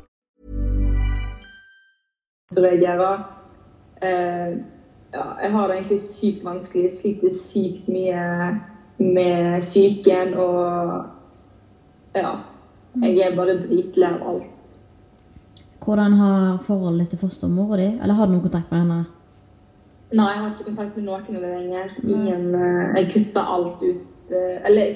til 2.51 2.61
å 2.61 2.67
reagere. 2.67 3.09
Eh, 4.01 4.53
ja, 5.13 5.25
jeg 5.41 5.51
har 5.51 5.67
det 5.67 5.77
egentlig 5.77 5.99
sykt 6.03 6.45
vanskelig. 6.45 6.83
Jeg 6.87 6.91
sliter 6.91 7.35
sykt 7.35 7.89
mye 7.91 8.25
med 9.01 9.61
psyken 9.61 10.33
og 10.39 11.05
Ja. 12.15 12.31
Jeg 13.01 13.17
er 13.23 13.35
bare 13.35 13.53
dritlei 13.61 14.09
av 14.11 14.23
alt. 14.27 14.71
Hvordan 15.85 16.13
har 16.19 16.57
forholdet 16.65 17.09
til 17.09 17.19
fostermora 17.19 17.77
di? 17.77 17.85
Eller 18.03 18.13
har 18.13 18.25
du 18.27 18.33
noen 18.33 18.43
kontakt 18.43 18.71
med 18.71 18.81
henne? 18.81 19.05
Nei, 20.11 20.25
jeg 20.33 20.41
har 20.41 20.49
ikke 20.49 20.65
kontakt 20.67 20.97
med 20.97 21.05
noen 21.05 21.21
av 21.21 21.41
dem 21.41 21.53
lenger. 21.55 21.93
Ingen, 22.03 22.55
eh, 22.55 22.99
jeg 22.99 23.11
kutta 23.13 23.45
alt 23.47 23.81
ut. 23.81 24.31
eh, 24.31 24.59
Eller 24.67 24.95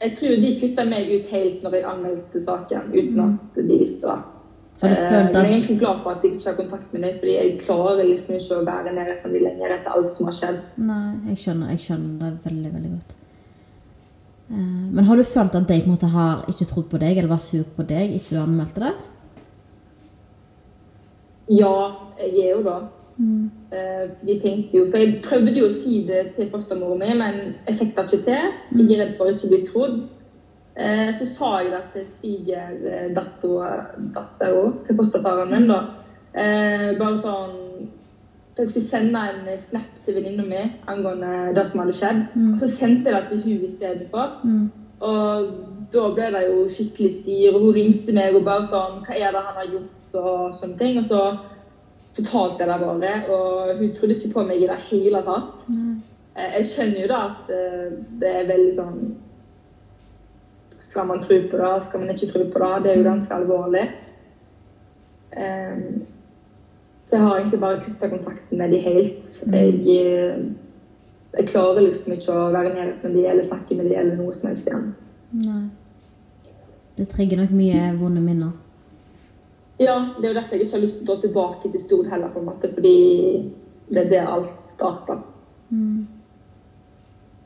jeg 0.00 0.16
tror 0.16 0.36
de 0.40 0.58
kutta 0.60 0.84
meg 0.84 1.08
ut 1.14 1.32
helt 1.32 1.62
når 1.62 1.74
jeg 1.74 1.84
anmeldte 1.84 2.40
saken, 2.40 2.92
uten 2.92 3.20
at 3.20 3.56
de 3.56 3.78
visste 3.78 4.06
det. 4.06 4.18
Har 4.80 4.88
du 4.88 4.94
Eh, 4.94 5.10
følt 5.10 5.32
Men 5.34 5.34
jeg 5.34 5.44
er 5.44 5.54
egentlig 5.54 5.78
glad 5.78 5.96
for 6.02 6.10
at 6.10 6.22
jeg 6.24 6.32
ikke 6.32 6.48
har 6.50 6.56
kontakt 6.56 6.92
med 6.92 7.02
deg, 7.02 7.16
fordi 7.20 7.32
jeg 7.36 7.60
klarer 7.60 8.04
liksom 8.04 8.34
ikke 8.34 8.56
å 8.56 8.64
være 8.64 8.94
nærheten 8.96 9.32
dem 9.34 9.42
lenger 9.44 9.74
etter 9.76 9.90
alt 9.96 10.12
som 10.12 10.26
har 10.26 10.36
skjedd. 10.38 10.60
Nei, 10.76 11.14
jeg 11.28 11.36
skjønner, 11.42 11.68
jeg 11.74 11.82
skjønner 11.84 12.18
det 12.20 12.30
veldig, 12.46 12.72
veldig 12.76 12.92
godt. 12.94 13.16
Eh, 14.50 14.86
Men 14.94 15.04
har 15.04 15.16
du 15.16 15.22
følt 15.22 15.54
at 15.54 15.68
de 15.68 15.80
på 15.80 15.84
en 15.84 15.96
måte 15.96 16.06
har 16.14 16.44
ikke 16.48 16.68
trodd 16.72 16.88
på 16.90 16.98
deg, 16.98 17.18
eller 17.18 17.28
var 17.28 17.38
sur 17.44 17.64
på 17.76 17.86
deg 17.86 18.14
etter 18.14 18.36
du 18.36 18.42
anmeldte 18.42 18.80
det? 18.80 18.94
Ja, 21.50 21.74
jeg 22.18 22.46
er 22.46 22.50
jo 22.56 22.62
da. 22.62 22.78
Mm. 23.18 23.50
De 24.26 24.40
tenkte 24.40 24.78
jo, 24.78 24.86
for 24.90 24.98
Jeg 24.98 25.20
prøvde 25.22 25.52
jo 25.58 25.66
å 25.68 25.74
si 25.74 26.06
det 26.08 26.34
til 26.36 26.48
fostermoren 26.50 26.98
min, 26.98 27.18
men 27.18 27.54
jeg 27.66 27.76
fikk 27.76 27.96
det 27.96 28.04
ikke 28.06 28.24
til. 28.24 28.54
Jeg 28.78 28.96
er 28.96 29.02
redd 29.04 29.16
for 29.18 29.26
å 29.28 29.34
ikke 29.34 29.50
bli 29.50 29.60
trodd. 29.66 30.08
Eh, 30.76 31.12
Så 31.14 31.26
sa 31.26 31.58
jeg 31.58 31.70
det 31.72 31.82
til 31.92 32.06
svigerdattera 32.06 33.86
til 34.86 34.96
fosterfaren 34.96 35.50
min. 35.50 35.68
da. 35.68 35.80
Eh, 36.34 36.98
Bare 36.98 37.16
sånn 37.16 37.56
Jeg 38.58 38.68
skulle 38.68 38.84
sende 38.84 39.18
en 39.18 39.58
snap 39.58 39.82
til 40.04 40.14
venninna 40.14 40.42
mi 40.44 40.72
angående 40.88 41.54
det 41.54 41.66
som 41.66 41.80
hadde 41.80 41.92
skjedd. 41.96 42.26
Og 42.54 42.60
så 42.60 42.68
sendte 42.68 43.10
jeg 43.10 43.22
det 43.22 43.28
til 43.30 43.42
hun 43.56 43.64
istedenfor. 43.64 44.28
Og 45.00 45.46
da 45.92 46.08
ble 46.14 46.22
det 46.34 46.42
jo 46.50 46.68
skikkelig 46.68 47.12
styr, 47.14 47.54
og 47.54 47.60
hun 47.60 47.74
ringte 47.74 48.12
meg 48.12 48.34
og 48.36 48.44
bare 48.44 48.64
sånn 48.64 49.00
Hva 49.06 49.14
er 49.16 49.30
det 49.32 49.40
han 49.46 49.54
har 49.56 49.66
gjort? 49.72 50.14
Og 50.14 50.54
sånne 50.56 50.78
ting. 50.78 50.98
Og 50.98 51.04
så 51.04 51.36
fortalte 52.14 52.58
jeg 52.58 52.68
det 52.68 52.80
bare, 52.86 53.24
og 53.30 53.76
hun 53.78 53.92
trodde 53.94 54.14
ikke 54.14 54.32
på 54.34 54.42
meg 54.46 54.56
i 54.62 54.66
det 54.66 54.76
hele 54.90 55.22
tatt. 55.22 55.54
Eh, 56.36 56.52
Jeg 56.56 56.64
skjønner 56.64 57.00
jo 57.00 57.06
da 57.08 57.16
at 57.24 57.46
det 58.20 58.28
er 58.28 58.44
veldig 58.46 58.74
sånn 58.74 59.14
Skal 60.80 61.06
man 61.06 61.20
tro 61.20 61.36
på 61.50 61.58
det, 61.60 61.74
skal 61.84 62.00
man 62.00 62.10
ikke 62.10 62.30
tro 62.32 62.44
på 62.52 62.62
det? 62.62 62.82
Det 62.84 62.92
er 62.92 62.98
jo 62.98 63.08
ganske 63.10 63.34
alvorlig. 63.34 63.84
Um, 65.36 66.06
Så 67.10 67.16
jeg 67.16 67.24
har 67.26 67.38
egentlig 67.38 67.60
bare 67.60 67.82
kutta 67.82 68.08
kontakten 68.08 68.58
med 68.58 68.70
de 68.70 68.78
helt. 68.78 69.30
Jeg, 69.52 69.68
eh, 69.74 70.44
jeg 71.38 71.48
klarer 71.48 71.80
liksom 71.82 72.12
ikke 72.14 72.36
å 72.36 72.52
være 72.54 72.70
i 72.70 72.74
nærheten 72.76 73.02
med 73.02 73.16
de 73.18 73.24
eller 73.26 73.42
snakke 73.42 73.74
med 73.74 73.88
de 73.90 73.96
eller 73.98 74.14
noe 74.16 74.32
som 74.32 74.48
helst 74.52 74.68
igjen. 74.70 74.84
Nei. 75.32 75.64
Det 76.98 77.08
trigger 77.10 77.42
nok 77.42 77.50
mye 77.50 77.88
vonde 77.98 78.22
minner. 78.22 78.52
Ja, 79.80 79.96
det 80.20 80.24
er 80.24 80.28
jo 80.28 80.38
derfor 80.38 80.54
jeg 80.54 80.68
ikke 80.68 80.76
har 80.76 80.84
lyst 80.84 81.00
til 81.00 81.08
å 81.08 81.10
dra 81.10 81.20
tilbake 81.24 81.72
til 81.72 81.82
Stord 81.82 82.10
heller, 82.12 82.30
på 82.30 82.38
en 82.38 82.48
måte, 82.52 82.70
fordi 82.74 82.94
det 83.90 84.04
er 84.04 84.10
der 84.14 84.30
alt 84.30 84.70
starta. 84.70 85.18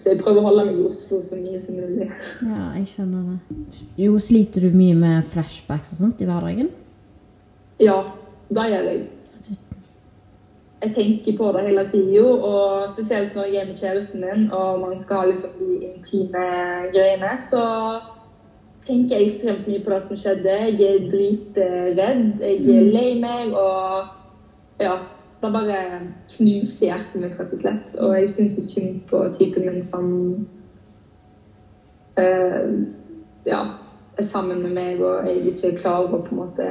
Så 0.04 0.12
jeg 0.12 0.20
prøver 0.20 0.42
å 0.42 0.48
holde 0.50 0.66
meg 0.68 0.80
i 0.82 0.82
Oslo 0.84 1.22
så 1.24 1.38
mye 1.40 1.56
som 1.64 1.78
mulig. 1.80 2.10
Ja, 2.44 2.64
jeg 2.76 2.90
skjønner 2.90 3.22
det. 3.30 3.84
Jo, 3.96 4.18
sliter 4.20 4.66
du 4.66 4.74
mye 4.76 4.96
med 5.00 5.30
flashbacks 5.32 5.94
og 5.94 6.00
sånt 6.02 6.20
i 6.20 6.26
hverdagen? 6.28 6.68
Ja, 7.80 8.02
det 8.52 8.66
gjør 8.68 8.90
jeg. 8.90 9.06
Jeg 10.84 10.92
tenker 10.98 11.38
på 11.38 11.54
det 11.56 11.62
hele 11.70 11.86
tida, 11.88 12.26
og 12.50 12.84
spesielt 12.92 13.32
når 13.32 13.48
jeg 13.48 13.62
er 13.62 13.70
med 13.70 13.80
kjæresten 13.80 14.20
min 14.26 14.44
og 14.52 14.82
man 14.82 15.00
skal 15.00 15.22
ha 15.22 15.30
liksom 15.30 15.56
de 15.62 15.80
intime 15.88 16.44
greiene, 16.92 17.32
så 17.40 17.64
tenker 18.84 19.16
jeg 19.16 19.30
ekstremt 19.30 19.64
mye 19.72 19.80
på 19.86 19.94
det 19.94 20.02
som 20.04 20.20
skjedde. 20.20 20.60
Jeg 20.68 20.90
er 20.90 21.08
dritredd, 21.08 22.04
jeg 22.44 22.76
er 22.76 22.92
lei 22.92 23.08
meg, 23.24 23.56
og 23.56 24.84
ja 24.84 24.98
Det 25.44 25.52
bare 25.52 25.78
knuser 26.32 26.86
hjertet 26.86 27.20
mitt, 27.20 27.34
rett 27.36 27.52
og 27.52 27.60
slett. 27.60 27.96
Og 28.00 28.14
jeg 28.16 28.30
syns 28.32 28.54
synd 28.64 29.02
på 29.10 29.20
typen 29.36 29.66
min 29.68 29.82
som 29.84 30.06
uh, 32.16 32.70
ja, 33.44 33.60
er 34.16 34.24
sammen 34.24 34.62
med 34.62 34.72
meg, 34.72 35.02
og 35.04 35.28
jeg 35.28 35.52
ikke 35.52 35.74
klarer 35.82 36.16
å 36.16 36.22
på 36.24 36.32
en 36.32 36.40
måte 36.40 36.70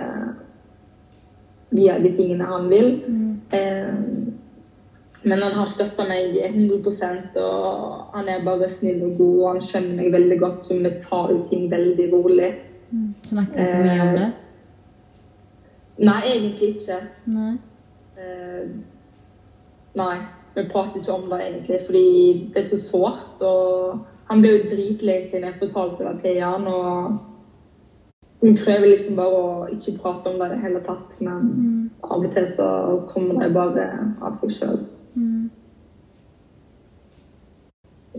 via 1.73 1.99
de 2.01 2.11
tingene 2.17 2.49
han 2.49 2.69
vil. 2.69 2.89
Eh, 3.53 3.93
men 5.23 5.41
han 5.41 5.53
har 5.55 5.69
støtta 5.71 6.05
meg 6.07 6.35
100% 6.35 7.37
og 7.39 8.15
han 8.15 8.29
er 8.29 8.43
bare 8.45 8.69
snill 8.69 9.03
og 9.07 9.17
god, 9.17 9.35
og 9.39 9.49
han 9.51 9.61
skjønner 9.63 9.99
meg 10.01 10.13
veldig 10.13 10.39
godt, 10.41 10.63
så 10.65 10.79
vi 10.83 10.91
tar 11.03 11.31
jo 11.31 11.43
ting 11.51 11.69
veldig 11.71 12.07
rolig. 12.13 12.49
Snakker 13.29 13.59
dere 13.59 13.83
mye 13.85 14.07
om 14.07 14.17
det? 14.17 14.31
Nei, 16.03 16.19
egentlig 16.33 16.73
ikke. 16.75 16.99
Nei. 17.31 17.53
Eh, 18.23 18.69
nei, 19.99 20.15
vi 20.55 20.65
prater 20.71 21.01
ikke 21.01 21.13
om 21.13 21.29
det 21.29 21.41
egentlig, 21.41 21.79
fordi 21.85 22.07
det 22.53 22.63
er 22.63 22.67
så 22.71 22.79
sårt. 22.81 23.41
Og 23.41 23.99
han 24.31 24.41
ble 24.41 24.55
jo 24.55 24.65
dritlei 24.71 25.19
seg 25.27 25.43
da 25.43 25.51
jeg 25.51 25.61
fortalte 25.61 26.07
det 26.07 26.15
til 26.23 26.41
han. 26.43 26.67
Og 26.67 27.17
hun 28.43 28.57
prøver 28.59 28.89
liksom 28.89 29.19
bare 29.19 29.39
å 29.39 29.67
ikke 29.75 29.97
prate 30.01 30.31
om 30.31 30.39
det 30.39 30.49
i 30.49 30.55
det 30.55 30.63
hele 30.65 30.83
tatt, 30.87 31.15
men 31.23 31.89
av 32.03 32.25
og 32.25 32.31
til 32.35 32.47
så 32.49 32.67
kommer 33.13 33.39
det 33.39 33.53
bare 33.55 33.87
av 34.21 34.35
seg 34.39 34.51
sjøl. 34.57 34.83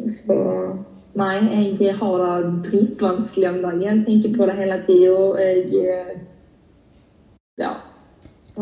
Så 0.09 0.41
Nei, 1.15 1.37
jeg 1.79 1.95
har 1.95 2.23
det 2.25 2.63
dritvanskelig 2.67 3.47
om 3.47 3.61
dagen. 3.63 4.01
Tenker 4.03 4.33
på 4.35 4.47
det 4.51 4.57
hele 4.59 4.81
tida. 4.83 5.19
Jeg 5.39 5.85
eh, 5.87 6.17
ja, 7.63 7.71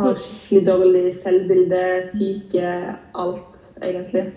har 0.00 0.14
skikkelig 0.16 0.66
dårlig 0.66 1.14
selvbilde, 1.14 1.80
syke, 2.08 2.96
alt, 3.14 3.72
egentlig. 3.82 4.32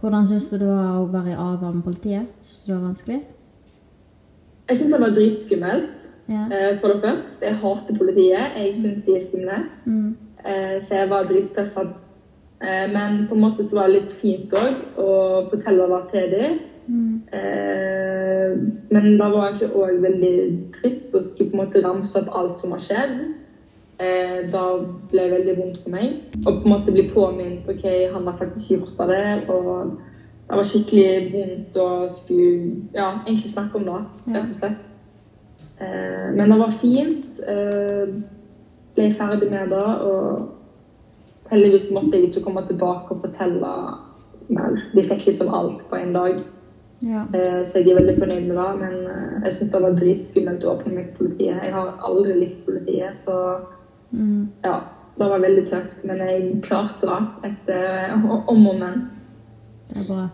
Hvordan 0.00 0.26
syns 0.26 0.50
du 0.50 0.58
det 0.58 0.68
var 0.68 1.00
å 1.00 1.08
være 1.12 1.32
i 1.34 1.38
avhør 1.42 1.74
med 1.74 1.82
politiet? 1.84 2.26
Syns 2.42 2.60
du 2.64 2.72
det 2.72 2.76
var 2.78 2.86
vanskelig? 2.86 3.18
Jeg 4.68 4.76
syns 4.78 4.92
det 4.92 5.00
var 5.00 5.14
dritskummelt. 5.16 6.06
Ja. 6.28 6.42
eh, 6.52 6.78
For 6.80 6.88
det 6.92 7.00
første, 7.02 7.44
jeg 7.46 7.56
hater 7.62 7.98
politiet. 7.98 8.56
Jeg 8.56 8.76
syns 8.76 9.04
de 9.04 9.16
er 9.16 9.24
skumle. 9.26 9.58
Mm. 9.86 10.16
Eh, 10.44 10.80
Så 10.82 10.94
jeg 10.94 11.10
var 11.10 11.24
dritstressa. 11.24 11.80
Eh, 12.60 12.86
Men 12.92 13.26
på 13.28 13.34
en 13.34 13.40
måte 13.40 13.64
så 13.64 13.74
var 13.76 13.86
det 13.88 14.02
litt 14.02 14.10
fint 14.10 14.52
òg 14.52 14.98
å 14.98 15.48
fortelle 15.50 15.88
det 15.88 16.02
til 16.12 16.30
dem. 16.38 16.58
Mm. 16.88 17.22
Eh, 17.32 18.56
Men 18.90 19.18
da 19.18 19.28
var 19.28 19.50
egentlig 19.50 19.74
òg 19.76 19.98
veldig 20.02 20.36
dritt 20.72 21.14
å 21.14 21.20
skulle 21.22 21.50
på 21.50 21.58
en 21.58 21.66
måte 21.66 21.82
ramse 21.84 22.16
opp 22.22 22.30
alt 22.32 22.58
som 22.60 22.72
har 22.72 22.80
skjedd. 22.80 23.18
Eh, 24.00 24.38
Da 24.52 24.62
ble 25.10 25.22
det 25.26 25.32
veldig 25.36 25.56
vondt 25.58 25.78
for 25.82 25.90
meg. 25.90 26.16
Og 26.46 26.62
på 26.62 26.64
en 26.64 26.72
måte 26.72 26.92
bli 26.94 27.08
påminnet 27.10 27.68
ok, 27.68 27.84
han 28.12 28.26
har 28.26 28.38
faktisk 28.38 28.70
gjort 28.70 28.98
det. 29.08 29.48
Og 29.50 29.98
det 30.48 30.56
var 30.56 30.64
skikkelig 30.64 31.32
vondt 31.34 31.76
å 31.76 31.88
skulle 32.08 32.76
ja, 32.94 33.10
egentlig 33.26 33.52
snakke 33.52 33.76
om 33.76 33.84
det, 33.84 34.00
rett 34.34 34.48
og 34.48 34.54
slett. 34.54 34.84
Eh, 35.80 36.28
Men 36.34 36.50
det 36.50 36.58
var 36.58 36.70
fint. 36.80 37.40
Eh, 37.48 38.14
Ble 38.96 39.12
ferdig 39.12 39.50
med 39.50 39.68
det. 39.70 39.88
Og 40.08 40.48
heldigvis 41.50 41.90
måtte 41.92 42.16
jeg 42.16 42.28
ikke 42.30 42.44
komme 42.44 42.64
tilbake 42.66 43.12
og 43.14 43.20
fortelle 43.20 43.74
mer. 44.48 44.80
De 44.94 45.02
fikk 45.04 45.26
liksom 45.26 45.52
alt 45.54 45.84
på 45.90 45.96
en 45.96 46.12
dag. 46.16 46.40
Ja. 47.02 47.22
Eh, 47.34 47.64
Så 47.66 47.78
jeg 47.78 47.90
er 47.90 48.00
veldig 48.00 48.18
fornøyd 48.18 48.46
med 48.48 48.56
det. 48.56 48.68
Men 48.80 48.94
eh, 49.06 49.44
jeg 49.44 49.52
syns 49.54 49.70
det 49.72 49.82
var 49.82 49.90
dritskummelt 49.98 50.64
å 50.64 50.72
åpne 50.76 50.94
meg 50.94 51.10
politiet. 51.18 51.60
Jeg 51.64 51.72
har 51.72 51.94
aldri 52.04 52.34
likt 52.40 52.64
politiet, 52.66 53.16
så 53.16 53.58
Mm. 54.12 54.48
ja. 54.64 54.80
Det 55.18 55.26
var 55.28 55.38
veldig 55.42 55.66
tøft. 55.68 56.04
Men 56.04 56.16
jeg 56.18 56.60
klarte 56.62 57.02
det 57.02 57.50
etter 57.50 58.12
om 58.48 58.66
og 58.66 58.78
men. 58.80 59.10
Det 59.88 59.96
er 59.96 60.14
bra. 60.14 60.28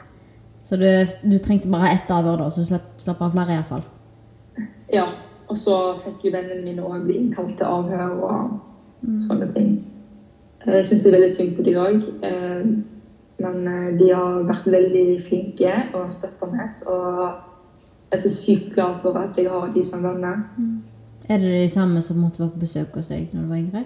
Så 0.64 0.76
du, 0.76 0.84
du 1.30 1.38
trengte 1.38 1.68
bare 1.68 1.90
ett 1.92 2.08
avhør, 2.10 2.36
da, 2.38 2.50
så 2.50 2.60
du 2.60 2.66
slapp, 2.66 2.86
slapp 2.98 3.20
av 3.22 3.32
flere 3.32 3.52
iallfall? 3.56 3.82
Ja. 4.92 5.06
Og 5.48 5.56
så 5.60 5.74
fikk 6.04 6.24
jo 6.24 6.30
vennene 6.32 6.62
mine 6.64 6.82
òg 6.82 7.02
bli 7.04 7.18
innkalt 7.20 7.56
til 7.58 7.66
avhør 7.66 8.14
og 8.24 8.60
sånne 9.26 9.50
ting. 9.54 9.84
Eh, 10.66 10.72
Jeg 10.78 10.86
syns 10.86 11.02
det 11.04 11.12
er 11.12 11.18
veldig 11.18 11.30
synd 11.34 11.56
på 11.56 11.64
de 11.66 11.74
òg. 11.76 12.06
Men 13.42 13.66
eh, 13.68 13.90
de 13.98 14.12
har 14.14 14.44
vært 14.48 14.70
veldig 14.70 15.06
flinke 15.26 15.74
og 15.94 16.12
støtta 16.14 16.48
meg. 16.52 16.70
Og 16.86 17.24
jeg 18.10 18.18
er 18.18 18.22
så 18.22 18.30
sykt 18.30 18.72
glad 18.74 19.00
for 19.02 19.18
at 19.18 19.38
jeg 19.38 19.50
har 19.50 19.72
de 19.74 19.84
som 19.86 20.04
venner. 20.04 20.44
Er 21.28 21.38
det 21.42 21.52
de 21.62 21.68
samme 21.68 22.00
som 22.04 22.20
måtte 22.20 22.42
være 22.42 22.54
på 22.54 22.64
besøk 22.66 22.96
hos 22.98 23.10
deg 23.10 23.32
når 23.32 23.42
du 23.42 23.52
var 23.52 23.62
yngre? 23.62 23.84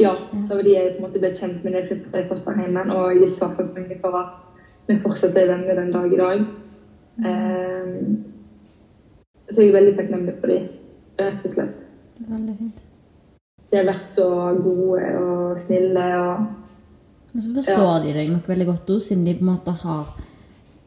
Ja, 0.00 0.14
det 0.32 0.56
var 0.56 0.62
de 0.64 0.74
jeg 0.74 0.92
på 0.94 1.02
en 1.02 1.06
måte 1.06 1.20
ble 1.20 1.30
kjent 1.36 1.64
med 1.64 1.74
da 1.74 1.82
jeg 1.82 1.90
flyttet 1.90 2.14
til 2.14 2.28
fosterhjemmet. 2.30 2.92
Og 2.96 3.20
jeg 3.20 3.30
sa 3.30 3.50
for 3.52 3.68
takknemlig 3.68 4.00
for 4.02 4.16
at 4.20 4.36
vi 4.88 4.98
fortsatt 5.02 5.36
er 5.36 5.52
venner 5.52 5.80
den 5.80 5.92
dag 5.92 6.12
i 6.12 6.20
dag. 6.20 6.44
Eh, 7.30 7.90
så 9.50 9.62
jeg 9.62 9.70
er 9.70 9.76
veldig 9.76 9.96
takknemlig 9.98 10.36
for 10.40 10.52
dem, 10.52 10.70
rett 11.20 11.44
og 11.44 11.52
slett. 11.52 11.76
Veldig 12.28 12.56
fint. 12.58 12.84
De 13.70 13.78
har 13.78 13.86
vært 13.86 14.08
så 14.10 14.26
gode 14.64 15.10
og 15.20 15.58
snille 15.62 16.06
og 16.18 16.46
Men 17.32 17.44
så 17.44 17.52
forstår 17.54 18.04
de 18.04 18.14
deg 18.16 18.30
nok 18.32 18.48
veldig 18.50 18.66
godt 18.72 18.92
òg, 18.94 19.02
siden 19.04 19.26
de 19.26 19.36
på 19.38 19.44
en 19.44 19.52
måte 19.52 19.74
har 19.84 20.14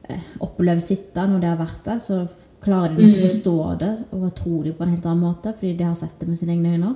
eh, 0.09 0.31
opplevd 0.43 0.83
sitt 0.83 1.15
når 1.15 1.39
de 1.39 1.51
har 1.51 1.59
vært 1.61 1.85
der. 1.87 2.01
Så 2.03 2.23
klarer 2.63 2.95
de 2.95 3.07
nok 3.07 3.19
å 3.19 3.27
forstå 3.27 3.57
det 3.81 3.93
og 4.15 4.25
tro 4.37 4.61
det 4.63 4.75
på 4.77 4.85
en 4.85 4.93
helt 4.95 5.07
annen 5.07 5.23
måte, 5.23 5.53
fordi 5.57 5.75
de 5.79 5.87
har 5.87 5.97
sett 5.99 6.15
det 6.19 6.29
med 6.29 6.39
sine 6.39 6.55
egne 6.55 6.75
øyne. 6.75 6.93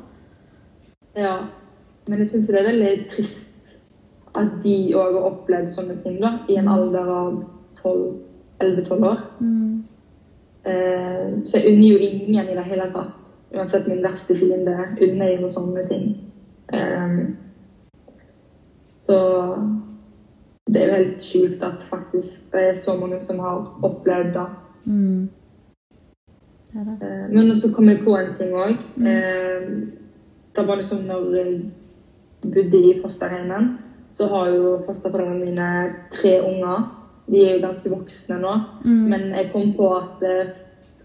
Ja. 1.18 1.36
Men 2.08 2.24
jeg 2.24 2.32
syns 2.32 2.48
det 2.48 2.60
er 2.62 2.70
veldig 2.70 2.92
trist 3.12 3.78
at 4.38 4.60
de 4.64 4.76
òg 4.96 5.16
har 5.18 5.30
opplevd 5.32 5.72
sånne 5.74 5.98
ting 6.04 6.20
da, 6.22 6.38
i 6.48 6.60
en 6.60 6.70
alder 6.72 7.10
av 7.10 7.40
11-12 8.64 9.08
år. 9.08 9.24
Mm. 9.40 9.74
Eh, 10.68 11.26
så 11.48 11.60
jeg 11.60 11.74
unner 11.74 11.88
jo 11.88 11.98
ingen 12.04 12.52
i 12.52 12.56
det 12.58 12.68
hele 12.68 12.88
tatt. 12.94 13.34
Uansett 13.56 13.88
min 13.88 14.04
verste 14.04 14.36
fiende 14.38 14.76
unner 15.02 15.34
jo 15.34 15.50
sånne 15.52 15.84
ting. 15.90 16.08
Eh, 16.76 17.20
så 19.08 19.18
det 20.68 20.82
er 20.82 20.88
jo 20.88 20.96
helt 20.98 21.24
sjukt 21.24 21.64
at 21.64 21.84
faktisk 21.90 22.52
det 22.52 22.64
er 22.70 22.74
så 22.76 22.98
mange 23.00 23.20
som 23.24 23.40
har 23.40 23.62
opplevd 23.88 24.34
det. 24.36 24.48
Mm. 24.86 25.30
Det 26.74 26.86
det. 26.90 26.98
Eh, 27.08 27.30
Men 27.32 27.56
så 27.56 27.72
kom 27.74 27.90
jeg 27.90 28.04
på 28.04 28.18
en 28.18 28.34
ting 28.36 28.54
òg. 28.54 28.78
Det 30.56 30.68
var 30.68 30.76
liksom 30.76 31.06
når 31.08 31.36
jeg 31.36 31.62
bodde 32.42 32.78
i 32.78 33.00
fosterhjemmet, 33.02 33.78
så 34.12 34.28
har 34.28 34.50
jo 34.50 34.82
fosterforeldrene 34.86 35.46
mine 35.46 35.94
tre 36.12 36.42
unger. 36.42 37.06
De 37.32 37.44
er 37.46 37.56
jo 37.56 37.68
ganske 37.68 37.90
voksne 37.90 38.40
nå. 38.42 38.54
Men 38.84 39.22
jeg 39.36 39.50
kom 39.54 39.74
på 39.78 39.90
at 39.96 40.24
en 40.24 40.54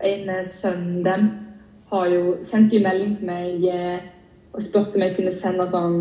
ene 0.02 0.44
sønnen 0.44 1.04
deres 1.04 1.48
har 1.92 2.06
jo 2.08 2.36
sendt 2.42 2.72
melding 2.72 3.16
til 3.18 3.28
meg 3.28 3.64
eh, 3.68 4.00
og 4.52 4.62
spurte 4.62 4.96
om 4.96 5.04
jeg 5.04 5.16
kunne 5.16 5.32
sende 5.34 5.66
sånn 5.68 5.98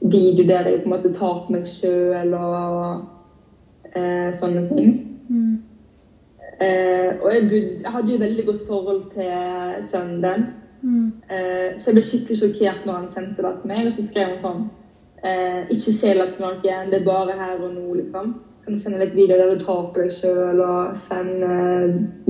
video 0.00 0.46
der 0.48 0.68
jeg 0.68 0.82
på 0.82 0.88
en 0.90 0.96
måte 0.96 1.12
tar 1.14 1.44
på 1.46 1.52
meg 1.52 1.66
sjøl 1.70 2.34
og 2.34 3.96
eh, 3.96 4.32
sånne 4.36 4.66
ting. 4.70 4.92
Mm. 5.28 5.54
Eh, 6.60 7.10
og 7.20 7.28
jeg, 7.32 7.48
bud, 7.50 7.70
jeg 7.82 7.92
hadde 7.92 8.12
jo 8.12 8.18
veldig 8.18 8.46
godt 8.46 8.66
forhold 8.68 9.02
til 9.14 9.84
sønnen 9.84 10.22
deres. 10.22 10.54
Mm. 10.82 11.12
Eh, 11.30 11.78
så 11.78 11.90
jeg 11.90 11.98
ble 11.98 12.04
skikkelig 12.04 12.40
sjokkert 12.40 12.84
når 12.86 13.00
han 13.00 13.08
sendte 13.12 13.44
det 13.44 13.54
til 13.60 13.72
meg. 13.72 13.86
Og 13.86 13.92
så 13.96 14.04
skrev 14.06 14.34
han 14.34 14.42
sånn 14.42 14.66
eh, 15.24 15.64
Ikke 15.72 15.94
se 15.94 16.12
det 16.18 16.28
til 16.34 16.44
noen, 16.44 16.90
det 16.92 17.00
er 17.00 17.08
bare 17.08 17.38
her 17.38 17.56
og 17.60 17.72
nå, 17.74 17.86
liksom. 18.00 18.36
Kan 18.64 18.74
du 18.74 18.82
sende 18.82 19.00
litt 19.02 19.14
videoer 19.14 19.44
der 19.44 19.54
du 19.54 19.64
tar 19.64 19.90
på 19.94 20.02
deg 20.02 20.12
sjøl, 20.12 20.60
og 20.60 20.96
sende 20.98 21.50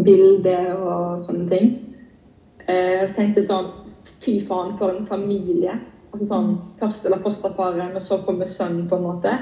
bilder 0.05 0.75
og 0.77 1.21
sånne 1.25 1.49
ting. 1.53 1.75
Eh, 2.67 3.03
og 3.03 3.09
så 3.09 3.23
tenkte 3.23 3.43
jeg 3.43 3.51
sånn 3.51 3.75
Fy 4.23 4.41
faen, 4.49 4.75
for 4.79 4.91
en 4.91 5.07
familie. 5.07 5.75
Altså 6.17 6.27
sånn 6.31 6.53
Først 6.81 7.05
eller 7.07 7.21
fosterfaren, 7.21 7.91
men 7.93 8.01
så 8.01 8.17
kommer 8.25 8.49
sønnen, 8.49 8.87
på 8.89 8.97
en 8.97 9.03
måte. 9.05 9.33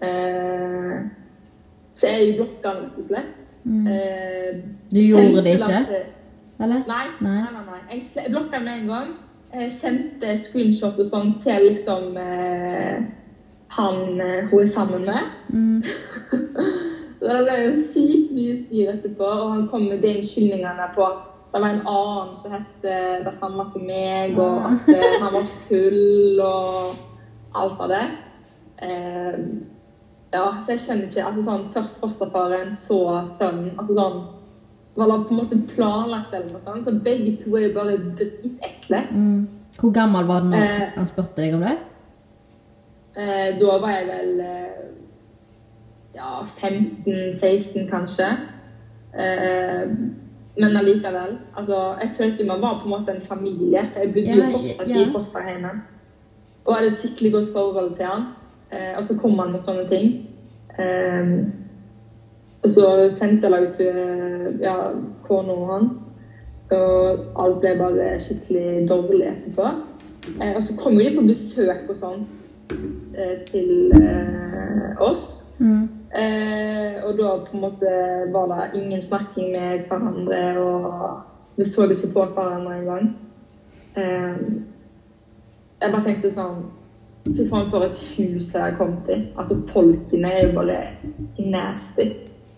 Eh, 0.00 1.02
så 1.94 2.06
jeg 2.08 2.36
blokka 2.38 2.72
rett 2.78 2.96
og 2.96 3.04
slett. 3.04 3.34
Eh, 3.68 4.60
Du 4.90 5.00
gjorde 5.04 5.42
det 5.44 5.58
ikke? 5.58 5.82
til- 5.90 6.08
Eller? 6.64 6.82
Nei, 6.88 7.06
Nei. 7.20 7.40
nei, 7.42 7.64
nei. 7.66 7.80
Jeg 8.16 8.32
blokka 8.32 8.58
med 8.64 8.80
en 8.80 8.86
gang. 8.88 9.08
Jeg 9.54 9.70
sendte 9.72 10.38
screenshot 10.38 10.98
og 10.98 11.06
sånn 11.06 11.34
til 11.42 11.68
liksom 11.68 12.16
eh, 12.16 13.02
han 13.76 14.20
eh, 14.20 14.44
hun 14.50 14.60
er 14.62 14.66
sammen 14.66 15.04
med. 15.04 15.30
Mm. 15.52 15.82
Det 17.20 17.28
ble 17.44 17.56
jo 17.66 17.72
sykt 17.92 18.30
mye 18.32 18.56
styr 18.56 18.92
etterpå, 18.94 19.24
og 19.24 19.50
han 19.52 19.68
kom 19.68 19.82
med 19.90 20.00
de 20.00 20.14
unnskyldningene 20.16 20.86
på 20.94 21.04
at 21.04 21.26
det 21.52 21.60
var 21.60 21.68
en 21.68 21.86
annen 21.86 22.34
som 22.38 22.52
het 22.54 22.82
det 23.24 23.34
samme 23.34 23.64
som 23.66 23.82
meg, 23.86 24.36
og 24.38 24.66
at 24.70 24.88
eh, 24.94 25.16
han 25.22 25.32
var 25.34 25.46
full 25.66 26.40
og 26.44 26.96
alt 27.58 27.80
av 27.80 27.88
det. 27.90 28.02
Eh, 28.86 29.38
ja, 30.32 30.44
så 30.62 30.76
jeg 30.76 30.82
skjønner 30.84 31.08
ikke 31.08 31.24
altså 31.26 31.42
sånn, 31.42 31.64
Først 31.74 31.98
fosterfaren, 32.00 32.70
så 32.72 33.00
sønnen. 33.26 33.72
altså 33.78 33.96
sånn 33.98 34.20
var 34.98 35.06
det 35.10 35.16
på 35.26 35.34
en 35.34 35.40
måte 35.40 35.58
planlagt 35.74 36.32
eller 36.34 36.50
noe 36.52 36.60
sånt. 36.62 36.84
Så 36.86 36.92
begge 37.02 37.36
to 37.42 37.56
er 37.56 37.68
jo 37.68 37.74
bare 37.76 37.96
dritekle. 38.18 39.04
Mm. 39.10 39.48
Hvor 39.80 39.92
gammel 39.94 40.26
var 40.26 40.40
du 40.42 40.48
når 40.52 40.64
Eh. 40.66 40.88
han 40.96 41.06
spurte 41.06 41.42
deg 41.42 41.54
om 41.54 41.60
det? 41.66 41.76
Eh, 43.16 43.58
da 43.58 43.78
var 43.82 43.90
jeg 43.94 44.06
vel 44.06 44.40
eh, 44.40 44.80
ja, 46.14 46.44
15-16 46.60 47.88
kanskje. 47.90 48.26
Eh, 49.14 49.86
men 50.58 50.76
allikevel. 50.76 51.38
Altså, 51.56 51.94
jeg 52.00 52.10
følte 52.16 52.44
man 52.44 52.60
var 52.62 52.80
på 52.80 52.84
en 52.84 53.00
måte 53.00 53.14
en 53.14 53.22
familie. 53.22 53.86
Jeg 53.96 54.12
bodde 54.14 54.36
jo 54.36 54.50
fortsatt 54.52 54.88
i 54.88 55.06
fosterhjemmet. 55.12 55.82
Og 56.64 56.74
hadde 56.76 56.90
et 56.90 56.98
skikkelig 56.98 57.32
godt 57.32 57.52
forhold 57.52 57.96
til 57.96 58.06
han. 58.06 58.22
Eh, 58.72 58.96
og 58.96 59.04
så 59.04 59.18
kom 59.18 59.38
han 59.38 59.52
med 59.52 59.62
sånne 59.62 59.86
ting. 59.88 60.10
Eh, 60.78 61.30
og 62.62 62.70
så 62.70 62.86
sendte 63.10 63.48
jeg 63.48 63.52
det 63.52 63.68
ut 63.68 63.76
til 63.76 63.86
eh, 63.86 64.48
ja, 64.60 64.74
kona 65.28 65.56
hans. 65.72 66.08
Og 66.70 67.24
alt 67.42 67.62
ble 67.62 67.76
bare 67.78 68.10
skikkelig 68.20 68.88
dårlig 68.88 69.26
etterpå. 69.30 69.70
Eh, 70.40 70.52
og 70.56 70.62
så 70.62 70.76
kom 70.76 70.98
jo 70.98 71.06
de 71.08 71.16
på 71.16 71.26
besøk 71.30 71.88
og 71.88 71.96
sånt 71.96 72.50
eh, 73.14 73.40
til 73.48 73.92
eh, 73.96 75.00
oss. 75.02 75.54
Mm. 75.58 75.88
Eh, 76.14 77.04
og 77.04 77.18
da 77.18 77.36
på 77.44 77.54
en 77.54 77.60
måte 77.60 77.90
var 78.34 78.50
det 78.50 78.80
ingen 78.80 79.02
snakking 79.02 79.52
med 79.52 79.84
hverandre, 79.86 80.58
og 80.58 81.20
vi 81.56 81.64
så 81.64 81.86
ikke 81.90 82.12
på 82.12 82.24
hverandre 82.34 82.78
engang. 82.78 83.16
Eh, 83.96 84.36
jeg 85.80 85.92
bare 85.92 86.04
tenkte 86.04 86.30
sånn 86.34 86.68
Fy 87.20 87.44
faen, 87.50 87.66
for 87.68 87.84
et 87.84 87.96
hus 88.16 88.46
jeg 88.54 88.62
har 88.62 88.76
kommet 88.78 89.08
i. 89.12 89.18
Altså, 89.38 89.58
folkene 89.68 90.30
er 90.32 90.46
jo 90.46 90.54
bare 90.56 90.78
nasty. 91.38 92.06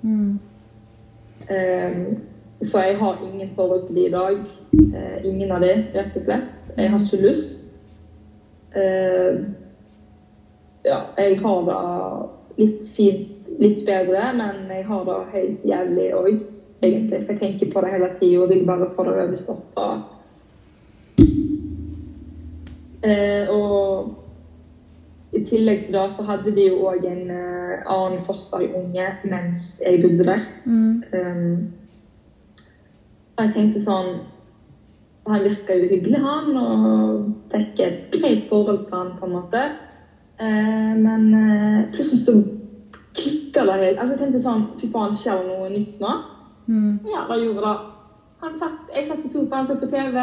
Mm. 0.02 0.38
Eh, 1.50 1.96
så 2.62 2.84
jeg 2.86 2.98
har 2.98 3.18
ingen 3.26 3.50
forhold 3.56 3.86
til 3.86 3.96
de 3.96 4.06
i 4.06 4.12
dag. 4.12 4.38
Eh, 4.72 5.24
ingen 5.24 5.50
av 5.52 5.64
de, 5.64 5.72
rett 5.96 6.16
og 6.16 6.22
slett. 6.22 6.70
Jeg 6.76 6.90
har 6.90 7.02
ikke 7.02 7.22
lyst. 7.24 7.90
Eh, 8.76 9.42
ja, 10.84 11.00
jeg 11.18 11.40
har 11.42 11.66
det 11.66 12.62
litt 12.62 12.92
fint, 12.96 13.31
litt 13.60 13.84
bedre, 13.86 14.32
men 14.38 14.64
jeg 14.70 14.86
har 14.88 15.04
det 15.08 15.18
helt 15.34 15.68
jævlig 15.68 16.08
òg, 16.16 16.32
egentlig. 16.82 17.20
For 17.26 17.32
jeg 17.32 17.40
tenker 17.40 17.72
på 17.72 17.84
det 17.84 17.92
hele 17.92 18.10
tida 18.20 18.42
og 18.42 18.50
vil 18.50 18.66
bare 18.66 18.90
få 18.96 19.06
det 19.08 19.14
overstått. 19.26 19.78
Eh, 23.02 23.50
og 23.50 24.14
i 25.32 25.44
tillegg 25.44 25.86
til 25.86 25.96
det 25.96 26.08
så 26.14 26.24
hadde 26.28 26.52
de 26.54 26.68
jo 26.68 26.82
òg 26.86 27.06
en 27.08 27.30
eh, 27.34 27.86
annen 27.90 28.20
fosterunge 28.26 29.06
mens 29.24 29.80
jeg 29.82 30.02
bodde 30.02 30.26
der. 30.28 30.44
Mm. 30.64 31.02
Um, 31.12 31.72
jeg 33.40 33.54
tenkte 33.56 33.80
sånn 33.82 34.12
Han 35.26 35.44
virka 35.44 35.74
jo 35.78 35.86
hyggelig, 35.86 36.18
han, 36.18 36.56
og 36.58 37.28
fikk 37.52 37.78
et 37.84 38.08
greit 38.10 38.42
forhold 38.50 38.80
til 38.88 38.96
han, 38.96 39.12
på 39.20 39.28
en 39.28 39.34
måte. 39.36 39.60
Eh, 40.42 40.94
men 40.98 41.28
eh, 41.38 41.84
plutselig 41.92 42.24
så 42.24 42.34
det 43.54 43.78
helt. 43.80 43.98
Altså, 43.98 44.14
jeg 44.14 44.20
tenkte 44.20 44.42
sånn 44.42 44.64
Fy 44.80 44.88
faen, 44.92 45.14
skjer 45.16 45.42
det 45.42 45.50
noe 45.50 45.68
nytt 45.72 46.00
nå? 46.02 46.12
Mm. 46.68 46.92
Ja, 47.10 47.26
hva 47.28 47.38
gjorde 47.40 47.66
det? 47.66 47.74
Han 48.42 48.54
satt, 48.58 48.88
jeg 48.90 49.06
satt 49.06 49.24
i 49.26 49.30
sofaen, 49.30 49.66
så 49.66 49.76
på 49.78 49.88
TV. 49.90 50.18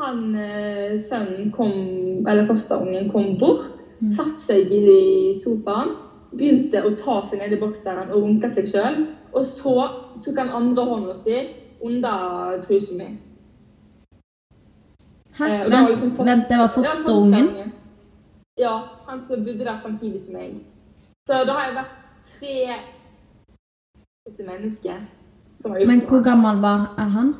Han, 0.00 0.20
eh, 0.34 0.94
sønnen 1.00 1.50
kom, 1.52 1.72
eller 2.26 2.46
fosterungen 2.48 3.10
kom 3.12 3.34
bort, 3.40 3.74
satte 4.16 4.40
seg 4.40 4.72
i 4.72 5.34
sofaen, 5.36 5.92
begynte 6.32 6.80
å 6.80 6.94
ta 6.96 7.18
seg 7.28 7.42
ned 7.42 7.52
i 7.52 7.60
bokseren 7.60 8.08
og 8.10 8.24
runke 8.24 8.50
seg 8.50 8.70
sjøl. 8.72 9.02
Og 9.32 9.44
så 9.44 9.74
tok 10.24 10.40
han 10.40 10.54
andre 10.56 10.86
hånda 10.88 11.14
si 11.20 11.36
under 11.84 12.58
trusa 12.64 12.96
mi. 12.96 13.10
Hæ? 15.36 15.44
Eh, 15.48 15.60
og 15.64 15.70
det 15.70 15.76
var 15.76 15.84
Vent, 15.84 15.94
liksom 15.94 16.10
post... 16.16 16.28
vent, 16.28 16.48
det 16.48 16.58
var 16.58 16.68
fosterungen. 16.68 17.72
Ja, 18.60 18.74
han 19.06 19.20
som 19.20 19.44
bodde 19.44 19.64
der 19.64 19.76
samtidig 19.76 20.20
som 20.20 20.36
meg. 20.36 20.60
Så 21.28 21.44
da 21.46 21.52
har 21.56 21.68
jeg 21.68 21.76
vært 21.76 22.01
tre 22.26 22.76
mennesker. 24.38 25.06
som 25.60 25.70
har 25.70 25.78
gjort 25.78 25.88
Men 25.88 26.00
hvor 26.08 26.22
gammel 26.22 26.60
var 26.62 26.78
han? 26.98 27.34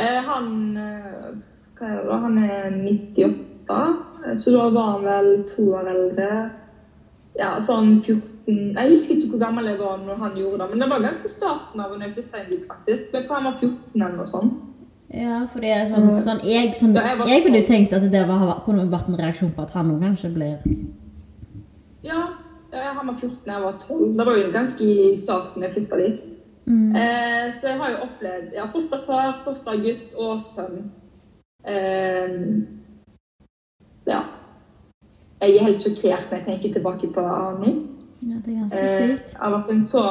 Eh, 0.00 0.22
han 0.24 0.76
eh, 0.76 1.34
Hva 1.78 1.86
er 1.86 1.96
det 1.96 2.06
da? 2.06 2.16
Han 2.22 2.38
er 2.38 2.70
98, 2.70 3.96
eh, 4.26 4.36
så 4.38 4.50
da 4.54 4.68
var 4.70 4.90
han 4.92 5.04
vel 5.04 5.44
to 5.48 5.66
år 5.74 5.90
eldre. 5.94 6.28
Ja, 7.38 7.58
sånn 7.60 8.00
14 8.02 8.24
Jeg 8.48 8.90
husker 8.90 9.14
ikke 9.14 9.34
hvor 9.34 9.42
gammel 9.42 9.66
jeg 9.68 9.78
var 9.78 9.98
når 10.00 10.22
han 10.22 10.36
gjorde 10.38 10.62
det, 10.62 10.70
men 10.70 10.80
det 10.80 10.88
var 10.90 11.02
ganske 11.04 11.28
starten 11.28 11.80
av 11.80 11.90
når 11.92 12.06
jeg 12.06 12.14
flytta 12.14 12.42
inn 12.42 12.50
dit, 12.54 12.64
faktisk. 12.70 13.12
Jeg 13.12 13.26
tror 13.26 13.34
han 13.36 13.50
var 13.50 13.58
14 13.58 14.02
eller 14.02 14.16
noe 14.16 14.30
sånt. 14.30 14.64
Ja, 15.08 15.42
for 15.48 15.64
det 15.64 15.70
er 15.72 15.86
sånn, 15.88 16.08
sånn, 16.12 16.40
jeg, 16.44 16.74
sånn 16.76 16.96
jeg 16.96 17.28
Jeg 17.30 17.44
ville 17.44 17.60
jo 17.62 17.68
tenkt 17.68 17.94
at 17.96 18.04
det 18.12 18.24
var, 18.28 18.58
kunne 18.64 18.84
vært 18.92 19.08
en 19.08 19.16
reaksjon 19.16 19.54
på 19.56 19.64
at 19.64 19.72
han 19.72 19.92
òg 19.94 20.02
kanskje 20.04 20.28
blir 20.34 20.58
Ja, 22.04 22.26
ja, 22.72 22.92
han 22.92 23.06
var 23.06 23.14
14, 23.16 23.38
jeg 23.46 23.62
var 23.62 23.78
12. 23.88 24.16
Da 24.18 24.24
var 24.24 24.36
jo 24.38 24.50
ganske 24.52 24.84
i 24.84 25.16
starten 25.16 25.62
jeg 25.62 25.72
flytta 25.72 25.96
dit. 25.96 26.28
mm. 26.66 26.96
Eh, 26.96 27.52
så 27.60 27.68
jeg 27.68 27.78
har 27.80 27.90
jo 27.90 28.02
opplevd 28.06 28.52
ja, 28.54 28.66
fosterfar, 28.72 29.40
fostergutt 29.44 30.14
og 30.16 30.40
sønn. 30.40 30.90
Eh, 31.66 32.34
ja. 34.06 34.20
Jeg 35.40 35.54
er 35.56 35.64
helt 35.68 35.82
sjokkert 35.82 36.30
når 36.30 36.38
jeg 36.38 36.46
tenker 36.46 36.72
tilbake 36.72 37.12
på 37.14 37.20
nå. 37.22 37.72
Ja, 38.26 38.36
det 38.44 38.52
er 38.54 38.60
ganske 38.60 38.78
Eh, 38.78 38.88
sykt. 39.16 39.32
jeg 39.34 39.40
har 39.42 39.50
vært 39.54 39.70
en 39.70 39.84
så, 39.84 40.02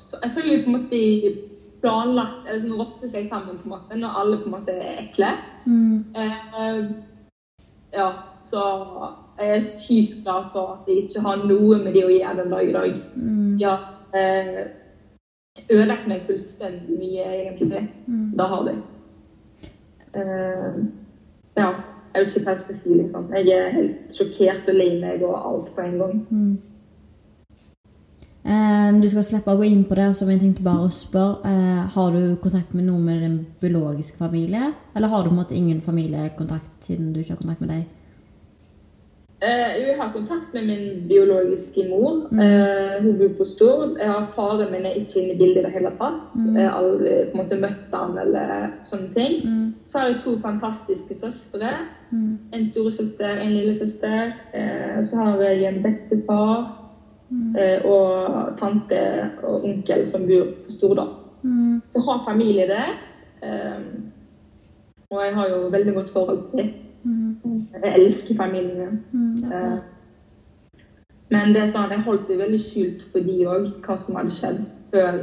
så 0.00 0.16
Jeg 0.22 0.32
føler 0.34 0.56
jo 0.56 0.62
på 0.64 0.70
en 0.70 0.76
måte 0.76 0.90
de 0.90 1.38
planlagt 1.82 2.48
Eller 2.48 2.60
sånn 2.60 2.78
rotter 2.80 3.08
seg 3.08 3.28
sammen 3.28 3.58
på 3.58 3.64
en 3.68 3.70
måte 3.76 3.98
når 3.98 4.18
alle 4.20 4.38
på 4.38 4.44
en 4.50 4.54
måte 4.56 4.72
er 4.74 4.98
ekle. 5.04 5.30
Mm. 5.66 6.04
Eh, 6.14 6.90
ja, 7.92 8.08
så 8.44 8.62
jeg 9.42 9.56
er 9.56 9.66
sykt 9.66 10.22
glad 10.24 10.48
for 10.52 10.74
at 10.74 10.88
jeg 10.88 11.04
ikke 11.04 11.24
har 11.24 11.44
noe 11.46 11.78
med 11.82 11.94
det 11.96 12.04
å 12.06 12.12
gjøre 12.12 12.38
den 12.40 12.54
dag 12.54 12.68
i 12.68 12.74
dag. 12.76 12.96
Mm. 13.16 13.52
Ja, 13.60 13.76
eh, 14.16 14.64
ødelagt 15.68 16.08
meg 16.08 16.26
fullstendig 16.26 16.98
mye, 16.98 17.28
egentlig. 17.38 17.86
Mm. 18.06 18.26
Da 18.38 18.48
har 18.52 18.66
de. 18.68 18.76
Eh, 20.14 20.82
ja, 21.56 21.70
jeg 22.14 22.24
vet 22.24 22.36
ikke 22.36 22.44
hva 22.44 22.56
jeg 22.56 22.64
skal 22.66 22.80
si, 22.80 22.98
liksom. 22.98 23.30
Jeg 23.32 23.56
er 23.56 23.72
helt 23.76 24.12
sjokkert 24.12 24.68
og 24.68 24.78
lei 24.78 24.92
meg 25.00 25.24
og 25.24 25.38
alt 25.38 25.72
på 25.76 25.86
en 25.86 25.98
gang. 26.00 26.20
Mm. 26.30 26.52
Eh, 28.42 28.88
du 29.00 29.08
skal 29.08 29.24
slippe 29.24 29.52
å 29.54 29.58
gå 29.60 29.68
inn 29.70 29.84
på 29.86 29.96
det, 29.96 30.08
så 30.18 30.26
jeg 30.28 30.42
tenkte 30.42 30.66
bare 30.66 30.88
å 30.88 30.92
spørre. 30.92 31.40
Eh, 31.48 31.82
har 31.94 32.12
du 32.12 32.36
kontakt 32.42 32.74
med 32.74 32.88
noen 32.88 33.04
med 33.06 33.22
din 33.22 33.38
biologiske 33.62 34.18
familie? 34.18 34.72
Eller 34.96 35.08
har 35.08 35.22
du 35.22 35.30
på 35.30 35.36
en 35.36 35.42
måte 35.44 35.56
ingen 35.56 35.80
familiekontakt 35.80 36.88
siden 36.88 37.12
du 37.12 37.20
ikke 37.20 37.36
har 37.36 37.42
kontakt 37.44 37.60
med 37.60 37.70
deg? 37.76 37.84
Eh, 39.42 39.88
jeg 39.88 39.94
har 39.98 40.12
kontakt 40.12 40.54
med 40.54 40.66
min 40.66 41.08
biologiske 41.08 41.88
mor. 41.90 42.28
Mm. 42.30 42.38
Eh, 42.38 43.02
hun 43.02 43.18
bor 43.18 43.28
på 43.38 43.44
Stord. 43.44 43.96
Jeg 43.98 44.10
har 44.10 44.32
Faren 44.34 44.72
min 44.72 44.86
er 44.86 44.90
ikke 44.90 45.20
inne 45.20 45.34
i 45.34 45.38
bildet 45.38 45.56
i 45.56 45.64
det 45.64 45.72
hele 45.72 45.90
tatt. 45.98 46.20
Mm. 46.34 46.56
Jeg 46.56 46.68
har 46.68 46.76
aldri 46.78 47.14
på 47.24 47.34
en 47.34 47.40
måte 47.42 47.58
møtt 47.64 47.94
ham 47.94 48.18
eller 48.22 48.68
sånne 48.86 49.08
ting. 49.16 49.34
Mm. 49.48 49.74
Så 49.84 49.98
har 49.98 50.06
jeg 50.08 50.20
to 50.24 50.36
fantastiske 50.44 51.14
søstre. 51.14 51.72
En 52.54 52.66
storesøster, 52.66 53.40
en 53.40 53.52
lillesøster. 53.56 54.30
Eh, 54.54 55.02
så 55.02 55.16
har 55.16 55.42
jeg 55.42 55.64
en 55.64 55.82
bestefar 55.82 56.78
og 57.84 58.58
tante 58.60 59.00
og 59.42 59.64
onkel 59.64 60.06
som 60.06 60.26
bor 60.28 60.54
på 60.66 60.70
Stord. 60.70 61.02
Mm. 61.42 61.82
Så 61.90 61.98
jeg 61.98 62.06
har 62.06 62.24
familie 62.28 62.68
der. 62.68 62.94
Og 65.10 65.24
jeg 65.24 65.34
har 65.34 65.48
jo 65.48 65.56
veldig 65.66 65.94
godt 65.94 66.10
forhold 66.10 66.42
til. 66.54 66.72
Mm. 67.04 67.36
Jeg 67.84 67.94
elsker 67.94 68.34
familien 68.34 68.78
min. 68.78 69.11
Mm. 69.52 69.72
Eh. 69.72 69.78
Men 71.32 71.54
det 71.54 71.68
sånn, 71.72 71.92
jeg 71.94 72.04
holdt 72.04 72.26
det 72.28 72.36
veldig 72.42 72.58
skjult 72.60 73.04
for 73.12 73.24
de 73.24 73.38
òg, 73.48 73.68
hva 73.86 73.96
som 73.96 74.18
hadde 74.18 74.34
skjedd, 74.34 74.58
før 74.92 75.22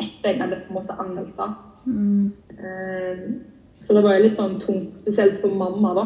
etter 0.00 0.28
jeg 0.30 0.40
hadde 0.40 0.60
på 0.62 0.70
en 0.70 0.76
måte 0.78 0.98
anmeldt 1.02 1.36
det. 1.40 1.48
Mm. 1.86 2.32
Eh, 2.58 3.24
Så 3.80 3.94
det 3.96 4.02
var 4.04 4.14
jo 4.18 4.24
litt 4.26 4.36
sånn 4.36 4.58
tungt, 4.60 4.92
spesielt 5.00 5.38
for 5.40 5.48
mamma, 5.56 5.94
da. 5.96 6.02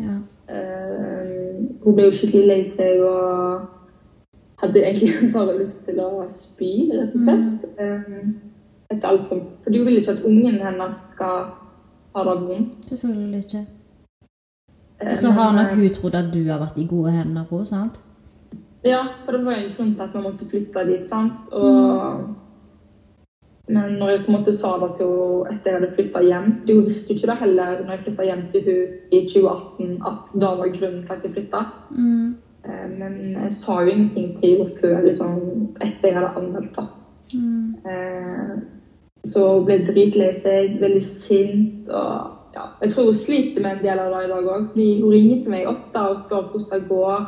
Ja. 0.00 0.14
Eh, 0.48 1.58
Hun 1.84 1.94
ble 1.94 2.06
jo 2.08 2.14
skikkelig 2.16 2.46
lei 2.48 2.62
seg 2.64 3.02
og 3.04 3.66
hadde 4.62 4.80
egentlig 4.80 5.30
bare 5.36 5.58
lyst 5.58 5.84
til 5.84 6.00
å 6.00 6.24
spy, 6.32 6.90
rett 6.94 7.14
og 7.14 7.24
slett. 7.26 7.66
Eh, 7.78 8.20
Etter 8.90 9.08
alt 9.10 9.26
som 9.28 9.42
For 9.62 9.70
hun 9.76 9.84
vil 9.84 9.98
ikke 10.00 10.14
at 10.16 10.24
ungen 10.24 10.62
hennes 10.64 10.96
skal 11.12 11.50
ha 12.16 12.22
det 12.24 12.36
vondt. 12.48 12.78
Selvfølgelig 12.88 13.44
ikke. 13.44 13.66
Eh, 15.00 15.10
Og 15.10 15.18
så 15.18 15.30
har 15.30 15.52
nok 15.52 15.74
hun 15.74 15.88
trodd 15.94 16.14
at 16.14 16.32
du 16.34 16.44
har 16.50 16.58
vært 16.58 16.78
i 16.78 16.86
gode 16.90 17.10
hender 17.14 17.44
på 17.50 17.64
sant? 17.64 18.00
Ja, 18.84 19.02
for 19.24 19.32
det 19.32 19.44
var 19.44 19.52
jo 19.58 19.66
en 19.66 19.72
grunn 19.76 19.94
til 19.94 20.02
at 20.02 20.14
vi 20.14 20.22
måtte 20.22 20.46
flytte 20.50 20.84
dit, 20.86 21.08
sant. 21.08 21.52
Og, 21.52 22.34
Men 23.68 23.98
når 24.00 24.08
jeg 24.10 24.20
på 24.24 24.32
en 24.32 24.38
måte 24.38 24.52
sa 24.56 24.68
det 24.80 24.94
til 24.96 25.06
henne 25.06 25.50
etter 25.52 25.70
jeg 25.70 25.80
hadde 25.80 25.94
flytta 25.94 26.20
hjem 26.24 26.46
Hun 26.68 26.84
visste 26.86 27.12
jo 27.12 27.16
ikke 27.18 27.26
det 27.30 27.34
heller 27.42 27.82
når 27.84 27.90
jeg 27.92 28.04
flytta 28.06 28.24
hjem 28.24 28.44
til 28.48 28.62
hun 28.64 28.94
i 29.12 29.20
2018, 29.28 29.90
at 30.08 30.30
det 30.40 30.52
var 30.60 30.72
grunnen 30.78 31.02
til 31.02 31.12
at 31.12 31.24
jeg 31.26 31.32
flytta. 31.34 31.60
Mm. 31.90 32.34
Eh, 32.64 32.88
Men 32.98 33.18
jeg 33.42 33.52
sa 33.52 33.80
jo 33.82 33.90
ingenting 33.90 34.40
til 34.40 34.56
henne 34.56 34.76
før 34.80 35.02
liksom, 35.04 35.36
etter 35.80 36.08
jeg 36.08 36.14
hadde 36.16 36.32
anmeldt 36.36 36.76
det. 36.76 36.86
Mm. 37.34 37.74
Eh, 37.90 38.56
Så 39.26 39.44
hun 39.58 39.64
ble 39.66 39.78
dritlei 39.86 40.32
seg, 40.34 40.80
veldig 40.80 41.02
sint. 41.02 41.88
og 41.90 42.37
ja, 42.54 42.64
Jeg 42.82 42.92
tror 42.92 43.04
hun 43.04 43.14
sliter 43.14 43.62
med 43.62 43.76
en 43.76 43.84
del 43.84 43.98
av 43.98 44.14
det 44.14 44.24
i 44.24 44.30
dag 44.32 44.48
òg. 44.52 44.70
Hun 44.74 45.12
ringer 45.12 45.42
til 45.42 45.52
meg 45.52 45.68
ofte 45.70 46.04
og 46.10 46.22
spør 46.22 46.48
hvordan 46.52 46.72
det 46.72 46.88
går. 46.88 47.26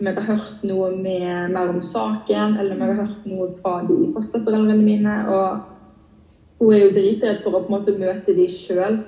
Om 0.00 0.06
jeg 0.08 0.16
har 0.16 0.28
hørt 0.32 0.62
noe 0.64 0.90
med, 0.96 1.52
mer 1.52 1.68
om 1.68 1.82
saken, 1.84 2.56
eller 2.58 2.74
om 2.74 2.82
jeg 2.82 2.94
har 2.94 3.04
hørt 3.04 3.26
noe 3.28 3.48
fra 3.60 3.74
de 3.88 3.98
fosterforeldrene 4.14 4.82
mine. 4.82 5.16
Og 5.28 5.60
hun 6.60 6.74
er 6.74 6.84
jo 6.84 6.94
dritredd 6.96 7.42
for 7.44 7.56
å 7.56 7.62
på 7.64 7.68
en 7.68 7.76
måte 7.78 7.96
møte 8.00 8.36
de 8.36 8.48
sjøl 8.48 9.00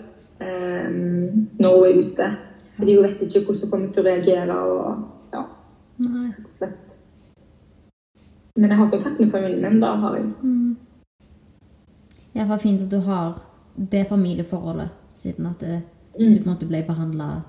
eh, 0.45 0.88
når 0.93 1.78
hun 1.78 1.86
er 1.88 2.01
ute. 2.03 2.30
Fordi 2.76 2.97
hun 2.97 3.07
vet 3.07 3.24
ikke 3.24 3.45
hvordan 3.47 3.62
hun 3.62 3.72
kommer 3.72 3.93
til 3.93 4.05
å 4.05 4.09
reagere. 4.11 4.59
og 4.59 5.09
ja, 5.32 5.47
slett. 6.47 6.97
Men 8.57 8.70
jeg 8.70 8.78
har 8.78 8.90
kontakt 8.90 9.20
med 9.20 9.30
familien 9.32 9.62
min. 9.62 9.80
Da 9.80 9.95
har 9.97 10.16
jeg. 10.16 10.28
Mm. 10.43 10.76
Iallfall 12.34 12.59
fint 12.59 12.82
at 12.84 12.90
du 12.90 13.01
har 13.05 13.40
det 13.76 14.05
familieforholdet, 14.09 14.88
siden 15.15 15.47
at 15.47 15.61
det, 15.61 15.83
du 16.19 16.25
Mm. 16.25 16.39
på 16.43 16.49
en 16.49 16.55
måte 16.55 16.67
ble 16.69 16.83
behandla 16.87 17.43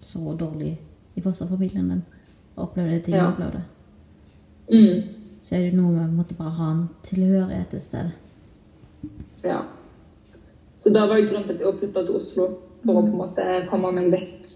så 0.00 0.36
dårlig 0.38 0.78
i 1.16 1.20
fosterfamilien 1.20 1.88
din. 1.88 2.02
Og 2.56 2.62
opplevde 2.68 2.90
det 2.94 3.04
ting 3.04 3.14
Ja. 3.14 3.24
du 3.24 3.28
opplevde. 3.32 3.62
Mm. 4.72 5.02
Så 5.42 5.56
er 5.56 5.62
det 5.70 5.74
noe 5.74 5.92
med 5.92 6.08
å 6.08 6.16
måtte 6.16 6.34
bare 6.36 6.50
ha 6.50 6.70
en 6.70 6.88
tilhørighet 7.02 7.74
et 7.74 7.82
sted. 7.82 8.10
Ja. 9.44 9.62
Så 10.74 10.90
da 10.92 11.06
var 11.06 11.16
det 11.16 11.28
grunnen 11.30 11.46
til 11.46 11.54
at 11.54 11.60
jeg 11.60 11.78
flytta 11.78 12.04
til 12.06 12.14
Oslo, 12.16 12.46
for 12.84 12.92
å 12.92 13.00
på 13.02 13.06
en 13.06 13.16
måte 13.18 13.66
komme 13.70 13.92
meg 13.92 14.10
vekk 14.12 14.46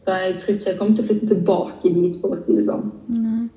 Så 0.00 0.10
jeg 0.16 0.38
tror 0.40 0.54
ikke 0.54 0.70
jeg 0.70 0.78
kommer 0.78 0.96
til 0.96 1.04
å 1.04 1.08
flytte 1.08 1.26
tilbake 1.28 1.94
dit, 1.94 2.16
for 2.20 2.28
å 2.32 2.36
si 2.38 2.54
det 2.56 2.64
sånn. 2.64 2.90
Nei. 3.08 3.48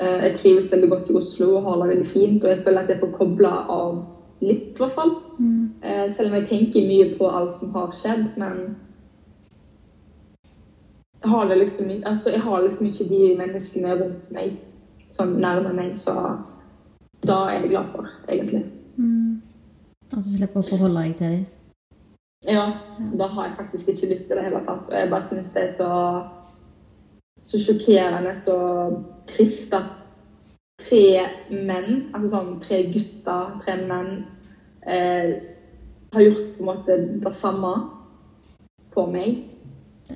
Eh, 0.00 0.20
Jeg 0.28 0.36
trives 0.36 0.70
veldig 0.72 0.90
godt 0.90 1.08
i 1.10 1.14
Oslo 1.14 1.56
og 1.56 1.62
har 1.64 1.76
det 1.88 1.96
veldig 1.96 2.06
fint, 2.12 2.44
og 2.44 2.50
jeg 2.50 2.64
føler 2.64 2.78
at 2.82 2.88
jeg 2.88 3.00
får 3.00 3.12
kobla 3.18 3.52
av 3.70 4.06
litt, 4.42 4.76
i 4.76 4.82
hvert 4.82 4.94
fall. 4.94 5.14
Mm. 5.38 5.70
Eh, 5.82 6.12
Selv 6.12 6.28
om 6.28 6.34
jeg 6.34 6.48
tenker 6.48 6.86
mye 6.88 7.16
på 7.18 7.30
alt 7.30 7.58
som 7.58 7.74
har 7.74 7.92
skjedd, 7.94 8.24
men 8.36 8.76
jeg 11.22 11.30
har, 11.30 11.48
det 11.48 11.58
liksom, 11.58 11.90
altså 12.06 12.30
jeg 12.30 12.40
har 12.40 12.62
liksom 12.62 12.86
ikke 12.86 13.08
de 13.08 13.36
menneskene 13.38 13.94
rundt 14.00 14.30
meg 14.30 14.58
som 15.10 15.28
nærmer 15.40 15.72
meg, 15.74 15.96
så 15.98 16.14
da 17.26 17.38
er 17.48 17.60
jeg 17.60 17.70
glad 17.70 17.92
for, 17.94 18.10
egentlig. 18.28 18.64
Mm. 18.96 19.42
At 20.12 20.22
du 20.22 20.28
slipper 20.36 20.60
å 20.62 20.68
forholde 20.68 21.02
deg 21.02 21.16
til 21.18 21.32
dem. 21.36 21.46
Ja, 22.46 22.66
da 23.18 23.26
har 23.26 23.48
jeg 23.48 23.56
faktisk 23.58 23.88
ikke 23.88 24.12
lyst 24.12 24.28
til 24.28 24.36
det 24.38 24.44
i 24.44 24.46
det 24.46 24.52
hele 24.52 24.64
tatt. 24.66 24.92
Jeg 24.94 25.10
bare 25.10 25.26
synes 25.26 25.48
det 25.54 25.62
er 25.64 25.72
så, 25.74 25.90
så 27.38 27.62
sjokkerende, 27.64 28.34
så 28.38 28.58
trist 29.26 29.72
da. 29.74 29.82
tre 30.78 31.26
menn, 31.50 32.04
altså 32.14 32.28
sånn 32.36 32.60
tre 32.62 32.84
gutter, 32.94 33.56
tre 33.64 33.74
menn, 33.88 34.20
eh, 34.88 35.30
har 36.12 36.24
gjort 36.24 36.56
på 36.56 36.62
en 36.64 36.68
måte 36.70 36.96
det 37.24 37.34
samme 37.36 37.72
på 38.94 39.06
meg. 39.12 39.44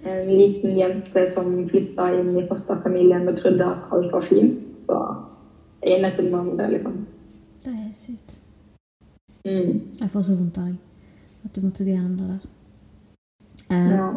En 0.02 0.26
liten 0.26 0.78
jente 0.78 1.26
som 1.28 1.50
flytta 1.68 2.08
inn 2.16 2.32
i 2.40 2.46
fosterfamilien 2.48 3.28
og 3.28 3.36
trodde 3.36 3.66
at 3.68 3.92
alt 3.92 4.12
var 4.12 4.24
fint. 4.24 4.62
Så 4.80 4.96
jeg 5.82 5.98
er 5.98 6.06
nettopp 6.06 6.30
med 6.32 6.56
det, 6.58 6.70
liksom. 6.78 6.96
Det 7.62 7.72
er 7.72 7.90
sykt. 7.94 8.38
Mm. 9.44 9.92
Jeg 10.00 10.10
får 10.10 10.22
så 10.22 10.36
vondt 10.38 10.58
av 10.58 10.70
deg. 10.70 10.78
At 11.44 11.54
du 11.54 11.60
måtte 11.64 11.84
gå 11.84 11.92
gjennom 11.92 12.16
det 12.16 12.28
der. 12.32 12.48
Eh, 13.70 13.90
Ja. 13.96 14.12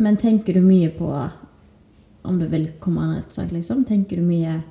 Men 0.00 0.16
tenker 0.16 0.54
du 0.54 0.60
mye 0.62 0.90
på 0.94 1.08
om 2.22 2.38
det 2.38 2.50
vil 2.52 2.68
komme 2.78 3.02
en 3.02 3.16
rettssak, 3.16 3.50
liksom? 3.52 3.84
Tenker 3.84 4.16
du 4.16 4.22
mye 4.22 4.62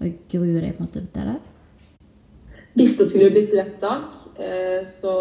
og 0.00 0.12
gruer 0.30 0.60
deg 0.60 0.76
på 0.76 0.82
en 0.82 0.86
måte 0.86 1.02
til 1.12 1.30
det? 1.32 1.40
Hvis 2.76 2.96
det 2.98 3.08
skulle 3.10 3.32
blitt 3.32 3.54
rettssak, 3.56 4.16
eh, 4.38 4.82
så 4.84 5.14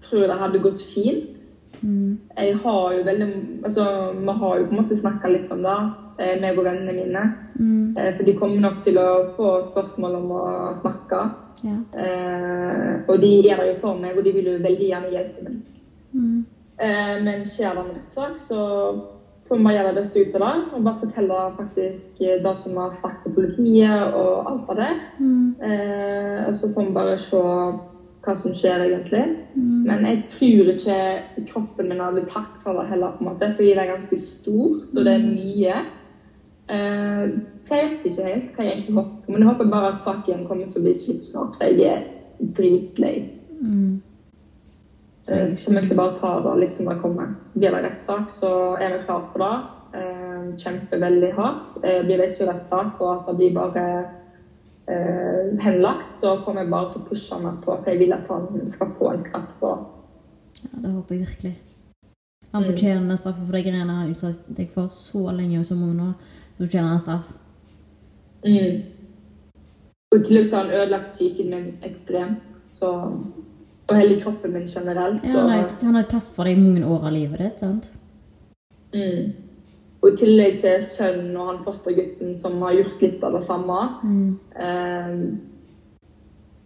tror 0.00 0.20
jeg 0.20 0.28
det 0.28 0.40
hadde 0.40 0.62
gått 0.64 0.82
fint. 0.94 1.46
Mm. 1.80 2.18
Jeg 2.36 2.56
har 2.60 2.92
jo 2.92 3.04
veldig 3.04 3.28
Altså, 3.64 3.84
vi 4.12 4.32
har 4.40 4.58
jo 4.58 4.64
på 4.66 4.74
en 4.74 4.82
måte 4.82 4.96
snakka 4.96 5.28
litt 5.28 5.52
om 5.52 5.62
det, 5.64 5.78
eh, 6.18 6.40
meg 6.40 6.58
og 6.58 6.64
vennene 6.64 6.92
mine. 6.92 7.22
Mm. 7.56 7.96
Eh, 7.96 8.16
For 8.16 8.24
de 8.24 8.36
kommer 8.36 8.60
nok 8.60 8.84
til 8.84 8.98
å 8.98 9.32
få 9.36 9.62
spørsmål 9.64 10.14
om 10.14 10.30
å 10.30 10.44
snakke. 10.76 11.20
Ja. 11.64 11.76
Eh, 12.04 13.00
og 13.08 13.20
de 13.20 13.30
gjør 13.42 13.56
det 13.56 13.68
jo 13.74 13.80
for 13.80 13.94
meg, 13.94 14.16
og 14.16 14.24
de 14.24 14.32
vil 14.32 14.44
jo 14.44 14.58
veldig 14.58 14.88
gjerne 14.88 15.12
hjelpe 15.12 15.44
meg. 15.44 15.56
Mm. 16.12 16.44
Eh, 16.80 17.16
men 17.24 17.46
skjer 17.46 17.74
det 17.74 17.84
en 17.84 17.96
rettssak, 17.96 18.38
så 18.38 18.60
gjøre 19.58 19.90
det 19.90 19.98
beste 19.98 20.22
ut 20.22 20.34
av 20.38 20.42
det. 20.44 20.54
Og 20.74 20.84
bare 20.86 21.00
fortelle 21.02 21.38
faktisk 21.58 22.18
det 22.20 22.56
som 22.58 22.74
vi 22.74 22.82
har 22.82 22.96
sagt 22.96 23.22
til 23.24 23.34
politiet, 23.34 24.14
og 24.14 24.50
alt 24.50 24.72
av 24.74 24.80
det. 24.80 24.90
Mm. 25.18 25.46
Eh, 25.68 26.48
og 26.48 26.56
så 26.56 26.70
får 26.74 26.88
vi 26.88 26.98
bare 26.98 27.16
se 27.18 27.44
hva 28.20 28.34
som 28.36 28.52
skjer, 28.54 28.84
egentlig. 28.86 29.22
Mm. 29.54 29.78
Men 29.88 30.04
jeg 30.06 30.20
tror 30.34 30.74
ikke 30.74 30.98
kroppen 31.48 31.88
min 31.88 32.02
har 32.02 32.12
blitt 32.14 32.34
hardt 32.34 32.60
for 32.64 32.76
det 32.78 32.90
heller, 32.90 33.16
på 33.16 33.24
en 33.24 33.30
måte, 33.32 33.54
fordi 33.56 33.72
det 33.72 33.82
er 33.84 33.94
ganske 33.94 34.20
stort, 34.20 34.92
og 34.92 35.08
det 35.08 35.14
er 35.14 35.24
mye. 35.24 35.80
Eh, 36.70 37.24
så 37.64 37.80
jeg 37.80 37.88
vet 37.88 38.06
ikke 38.12 38.28
helt 38.28 38.54
hva 38.54 38.66
jeg 38.66 38.76
egentlig 38.76 38.98
håper. 39.00 39.32
Men 39.32 39.42
jeg 39.42 39.50
håper 39.50 39.72
bare 39.72 39.94
at 39.94 40.04
saken 40.04 40.46
kommer 40.46 40.70
til 40.70 40.82
å 40.82 40.86
bli 40.86 40.94
slutt 40.98 41.26
snart, 41.26 41.58
jeg 41.64 41.80
er 41.88 42.06
dritlei. 42.56 43.16
Mm. 43.60 44.00
Så 45.22 45.70
vi 45.70 45.76
egentlig 45.76 45.96
bare 45.96 46.16
tar 46.16 46.40
det 46.42 46.60
litt 46.60 46.74
som 46.74 46.86
det 46.88 46.98
kommer. 47.02 47.34
Blir 47.54 47.70
det 47.74 47.82
rettssak, 47.84 48.30
så 48.32 48.76
er 48.80 48.94
vi 48.98 49.04
klar 49.04 49.26
for 49.32 49.38
det. 49.44 50.00
Eh, 50.00 50.56
Kjemper 50.56 50.98
veldig 51.02 51.32
hardt. 51.36 51.76
Vi 51.82 52.02
Blir 52.06 52.18
det 52.18 52.28
ikke 52.32 52.48
rettssak, 52.52 53.00
og 53.00 53.10
at 53.18 53.26
det 53.28 53.36
blir 53.36 53.54
bare 53.54 53.84
eh, 54.88 55.58
henlagt, 55.60 56.16
så 56.16 56.36
kommer 56.44 56.62
jeg 56.64 56.70
bare 56.70 56.92
til 56.92 57.02
å 57.02 57.08
pushe 57.10 57.40
meg 57.42 57.58
på, 57.64 57.76
for 57.76 57.90
jeg 57.90 57.98
vil 58.00 58.12
at 58.16 58.26
han 58.28 58.66
skal 58.68 58.94
få 58.98 59.10
en 59.12 59.18
straff 59.18 59.50
på 59.60 59.74
Ja, 60.60 60.80
det 60.82 60.90
håper 60.94 61.14
jeg 61.14 61.26
virkelig. 61.26 61.52
Han 62.52 62.62
Mm. 62.64 62.70
fortjener 62.72 63.16
straff 63.16 63.36
for 63.46 63.52
de 63.52 63.62
greiene 63.62 63.78
han 63.86 63.88
har 64.00 64.08
utsatt 64.10 64.48
deg 64.56 64.70
for 64.74 64.88
så 64.88 65.30
lenge 65.36 65.58
og 65.60 65.66
så 65.66 65.74
mange 65.76 66.02
år. 66.02 66.14
Så 66.56 66.64
fortjener 66.66 66.88
han 66.88 66.98
straff. 66.98 67.32
Mm. 68.44 68.82
Og 70.12 70.18
i 70.20 70.24
tillegg 70.24 70.50
har 70.52 70.64
han 70.64 70.74
ødelagt 70.74 71.10
psyken 71.12 71.50
min 71.50 71.78
ekstremt. 71.82 72.42
Så, 72.66 72.90
og 73.90 74.00
hele 74.00 74.16
kroppen 74.22 74.52
min 74.54 74.66
generelt. 74.70 75.24
Ja, 75.24 75.36
han 75.40 75.50
har 75.50 75.70
han 75.82 75.94
har 75.94 76.08
tatt 76.10 76.32
for 76.34 76.48
deg 76.48 76.58
mange 76.58 76.86
år 76.86 77.06
av 77.06 77.12
livet 77.14 77.38
ditt, 77.38 77.62
sant? 77.62 77.90
mm. 78.94 79.32
og 80.02 80.08
i 80.08 80.16
tillegg 80.18 80.60
til 80.64 80.82
sønnen 80.82 81.36
og 81.36 81.46
han 81.50 81.62
fostergutten 81.64 82.36
som 82.40 82.58
har 82.64 82.74
gjort 82.78 83.02
litt 83.04 83.24
av 83.24 83.36
det 83.36 83.42
samme. 83.46 83.80
Mm. 84.02 84.38
Eh, 84.66 85.16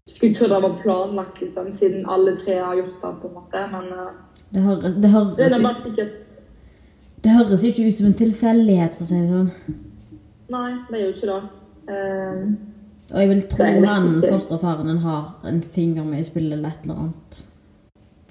skulle 0.09 0.37
tro 0.37 0.49
det 0.53 0.61
var 0.63 0.77
planlagt, 0.83 1.41
liksom, 1.41 1.73
siden 1.73 2.05
alle 2.09 2.37
tre 2.45 2.61
har 2.61 2.77
gjort 2.77 3.01
det, 3.03 3.15
på 3.23 3.29
en 3.31 3.35
måte. 3.41 3.65
Men 3.73 3.91
eh, 3.93 4.13
Det 4.55 4.63
høres, 4.63 4.95
det 4.95 5.03
det 5.03 5.11
høres, 5.11 5.53
er 5.53 5.57
jo- 5.57 5.67
bare 5.69 5.83
sikkert 5.83 6.21
det 7.25 7.33
høres 7.33 7.63
ikke 7.65 7.87
ut 7.87 7.95
som 7.97 8.07
en 8.07 8.15
tilfeldighet, 8.19 8.95
for 8.95 9.05
å 9.05 9.09
si 9.09 9.17
det 9.17 9.29
sånn. 9.31 9.51
Nei, 10.53 10.71
det 10.91 10.99
gjør 11.01 11.13
ikke 11.15 11.29
det. 11.31 11.43
Eh, 11.89 12.41
Og 13.13 13.19
jeg 13.21 13.29
vil 13.29 13.43
tro 13.53 13.65
han 13.85 14.15
fosterfaren 14.23 14.87
din 14.89 14.99
har 15.05 15.35
en 15.45 15.61
finger 15.63 16.05
med 16.05 16.19
i 16.21 16.23
spillet 16.27 16.53
eller 16.57 16.69
et 16.73 16.85
eller 16.87 16.95
annet. 17.03 17.43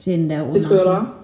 Siden 0.01 0.27
det 0.29 0.37
er 0.37 0.47
du 0.47 0.55
under 0.57 0.67
tror 0.67 0.79
sånn. 0.79 1.05
det? 1.05 1.19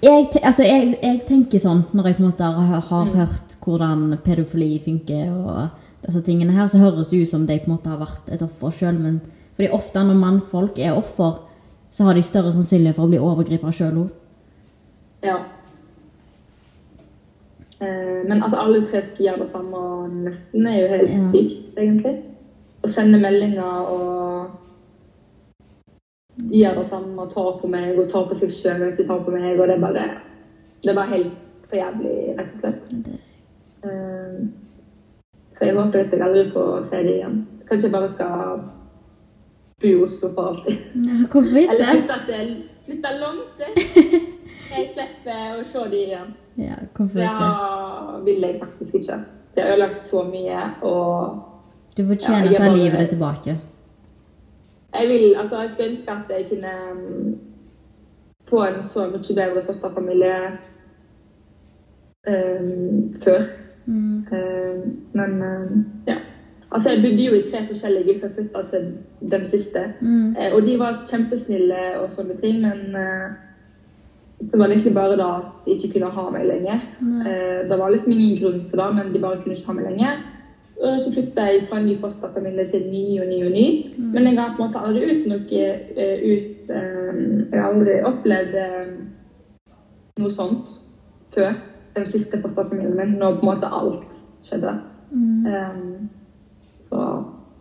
Jeg, 0.00 0.26
altså, 0.44 0.62
jeg, 0.62 0.98
jeg 1.02 1.22
tenker 1.26 1.58
sånn, 1.58 1.80
når 1.92 2.04
jeg 2.06 2.16
på 2.18 2.22
en 2.22 2.28
måte 2.30 2.44
har, 2.54 2.80
har 2.80 3.04
Mm. 3.08 3.14
hørt 3.16 3.56
hvordan 3.64 4.18
pedofili 4.22 4.78
funker 4.84 5.32
og 5.32 5.70
disse 6.06 6.20
tingene 6.22 6.52
her, 6.54 6.66
så 6.70 6.78
høres 6.78 7.08
det 7.10 7.22
ut 7.22 7.28
som 7.28 7.46
de 7.46 7.58
på 7.58 7.66
en 7.66 7.72
måte 7.76 7.88
har 7.90 7.98
vært 7.98 8.28
et 8.30 8.42
offer 8.42 8.70
sjøl. 8.70 8.98
Men 9.00 9.20
fordi 9.56 9.70
ofte 9.74 10.04
når 10.04 10.14
mannfolk 10.20 10.78
er 10.78 10.94
offer, 10.94 11.40
så 11.90 12.04
har 12.04 12.14
de 12.14 12.22
større 12.22 12.52
sannsynlighet 12.52 12.94
for 12.94 13.06
å 13.06 13.10
bli 13.10 13.18
overgripere 13.18 13.72
sjøl 13.74 14.04
òg. 14.04 14.10
Ja. 15.24 15.38
Eh, 17.80 18.22
men 18.28 18.42
at 18.42 18.54
alle 18.54 18.84
tre 18.90 19.00
skulle 19.02 19.30
gjøre 19.32 19.40
det 19.44 19.50
samme 19.50 19.76
og 19.78 20.10
nesten, 20.12 20.66
er 20.66 20.80
jo 20.80 20.88
helt 20.94 21.10
Ja. 21.10 21.22
sykt, 21.22 21.74
egentlig. 21.76 22.22
Å 22.84 22.88
sende 22.88 23.18
meldinger 23.18 23.88
og 23.90 24.50
gjøre 26.52 26.78
det 26.78 26.86
samme 26.88 27.22
og 27.24 27.32
ta 27.32 27.44
på 27.60 27.66
meg 27.70 27.98
og 27.98 28.10
ta 28.12 28.22
på 28.28 28.36
seg 28.38 28.52
sjøl 28.54 28.78
mens 28.84 28.96
de 29.00 29.06
tar 29.08 29.22
på 29.26 29.30
meg, 29.34 29.58
og 29.58 29.66
det 29.68 29.76
er 29.76 29.80
bare 29.82 30.04
Det 30.82 30.90
er 30.92 30.94
bare 30.94 31.10
helt 31.10 31.32
for 31.68 31.76
jævlig, 31.76 32.36
rett 32.38 32.52
og 32.52 32.56
slett. 32.62 32.92
Det- 33.04 33.24
Eh, 33.84 34.38
så 35.48 35.64
jeg 35.64 35.74
håper 35.76 36.00
at 36.00 36.10
jeg 36.12 36.20
aldri 36.22 36.50
får 36.50 36.82
se 36.84 36.96
det 36.96 37.12
igjen. 37.14 37.46
Kanskje 37.68 37.82
jeg 37.86 37.92
bare 37.92 38.08
skal 38.08 38.60
bo 39.80 39.86
i 39.88 39.94
Oslo 40.02 40.28
for 40.34 40.42
alltid. 40.48 40.78
Ja, 40.94 41.26
hvorfor 41.30 41.46
Eller 41.46 41.60
ikke? 41.60 41.86
flytte 41.92 42.26
til 42.26 42.64
flytte 42.86 43.12
langt 43.20 43.54
vekk. 43.58 43.78
Jeg 44.76 44.88
slipper 44.94 45.60
å 45.60 45.64
se 45.64 45.78
de 45.90 45.96
igjen. 45.96 46.34
Ja, 46.56 46.74
hvorfor 46.96 47.14
Det 47.18 47.28
ikke? 47.30 48.24
vil 48.24 48.40
jeg 48.40 48.60
faktisk 48.60 48.94
ikke. 48.94 49.24
Det 49.54 49.62
har 49.62 49.70
ødelagt 49.72 50.02
så 50.02 50.22
mye, 50.24 50.74
og 50.82 51.38
Du 51.98 52.04
fortjener 52.06 52.44
Ja, 52.44 52.50
å 52.52 52.56
ta 52.56 52.64
bare- 52.64 52.76
livet 52.78 52.98
ditt 53.00 53.10
tilbake. 53.10 53.58
jeg 54.94 55.08
vil 55.08 55.36
Altså, 55.38 55.60
jeg 55.60 55.70
skulle 55.70 55.90
ønske 55.90 56.10
at 56.10 56.30
jeg 56.30 56.46
kunne 56.48 56.72
mm, 56.94 57.38
få 58.50 58.62
en 58.64 58.82
så 58.82 59.06
mye 59.10 59.34
bedre 59.34 59.64
fosterfamilie 59.66 60.58
um, 62.28 63.14
før. 63.24 63.42
Mm. 63.86 64.26
Um, 64.32 64.96
men 65.12 65.42
um, 65.42 65.84
ja. 66.06 66.16
Altså, 66.70 66.90
jeg 66.90 67.02
bodde 67.02 67.24
jo 67.24 67.34
i 67.34 67.50
tre 67.50 67.66
forskjellige 67.66 68.20
før 68.20 68.28
jeg 68.28 68.34
flytta 68.36 68.62
til 68.70 68.88
den 69.30 69.48
siste. 69.48 69.92
Mm. 70.00 70.36
Eh, 70.36 70.54
og 70.54 70.62
de 70.62 70.78
var 70.78 71.04
kjempesnille 71.10 72.00
og 72.00 72.10
sånne 72.12 72.36
ting, 72.40 72.60
men 72.60 72.96
eh, 72.96 73.30
så 74.40 74.58
var 74.58 74.66
det 74.66 74.76
egentlig 74.76 74.94
bare 74.94 75.16
da 75.16 75.30
de 75.64 75.70
ikke 75.70 75.92
kunne 75.92 76.10
ha 76.10 76.30
meg 76.30 76.44
lenger. 76.46 76.80
Mm. 77.00 77.20
Eh, 77.20 77.70
det 77.70 77.78
var 77.78 77.90
liksom 77.90 78.12
ingen 78.12 78.36
grunn 78.42 78.66
for 78.70 78.76
det, 78.82 78.94
men 78.94 79.14
de 79.14 79.20
bare 79.20 79.40
kunne 79.40 79.56
ikke 79.56 79.66
ha 79.66 79.72
meg 79.72 79.88
lenger. 79.90 80.20
Så 80.78 81.10
flytta 81.10 81.42
jeg 81.42 81.64
fra 81.66 81.80
en 81.80 81.88
ny 81.88 81.96
fosterfamilie 81.98 82.68
til 82.70 82.84
ny 82.86 83.04
og 83.20 83.26
ny 83.26 83.38
og 83.46 83.50
ny. 83.50 83.66
Men 83.98 84.28
jeg 84.28 84.36
har 84.38 84.52
på 84.54 84.62
en 84.62 84.68
måte 84.68 84.82
aldri 84.86 85.08
ut 85.10 85.24
noe 85.26 85.62
eh, 85.98 86.20
ut 86.22 86.70
eh, 86.70 87.16
Jeg 87.50 87.58
har 87.58 87.72
aldri 87.72 87.96
opplevd 88.06 88.54
eh, 88.62 88.92
noe 90.22 90.30
sånt 90.30 90.76
før 91.34 91.56
den 91.96 92.06
siste 92.10 92.38
fosterfamilien 92.42 92.96
min, 92.96 93.18
når 93.18 93.40
på 93.40 93.46
en 93.46 93.50
måte 93.50 93.72
alt 93.80 94.22
skjedde. 94.46 94.76
Mm. 95.10 95.46
Um, 95.46 96.08
så 96.78 97.04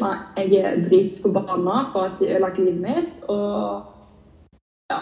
nei, 0.02 0.16
jeg 0.38 0.62
er 0.62 0.82
dritforbanna 0.90 1.78
for 1.94 2.10
at 2.10 2.20
de 2.20 2.30
ødelagte 2.30 2.66
livet 2.66 2.82
mitt. 2.82 3.14
Og 3.28 3.82
ja, 4.92 5.00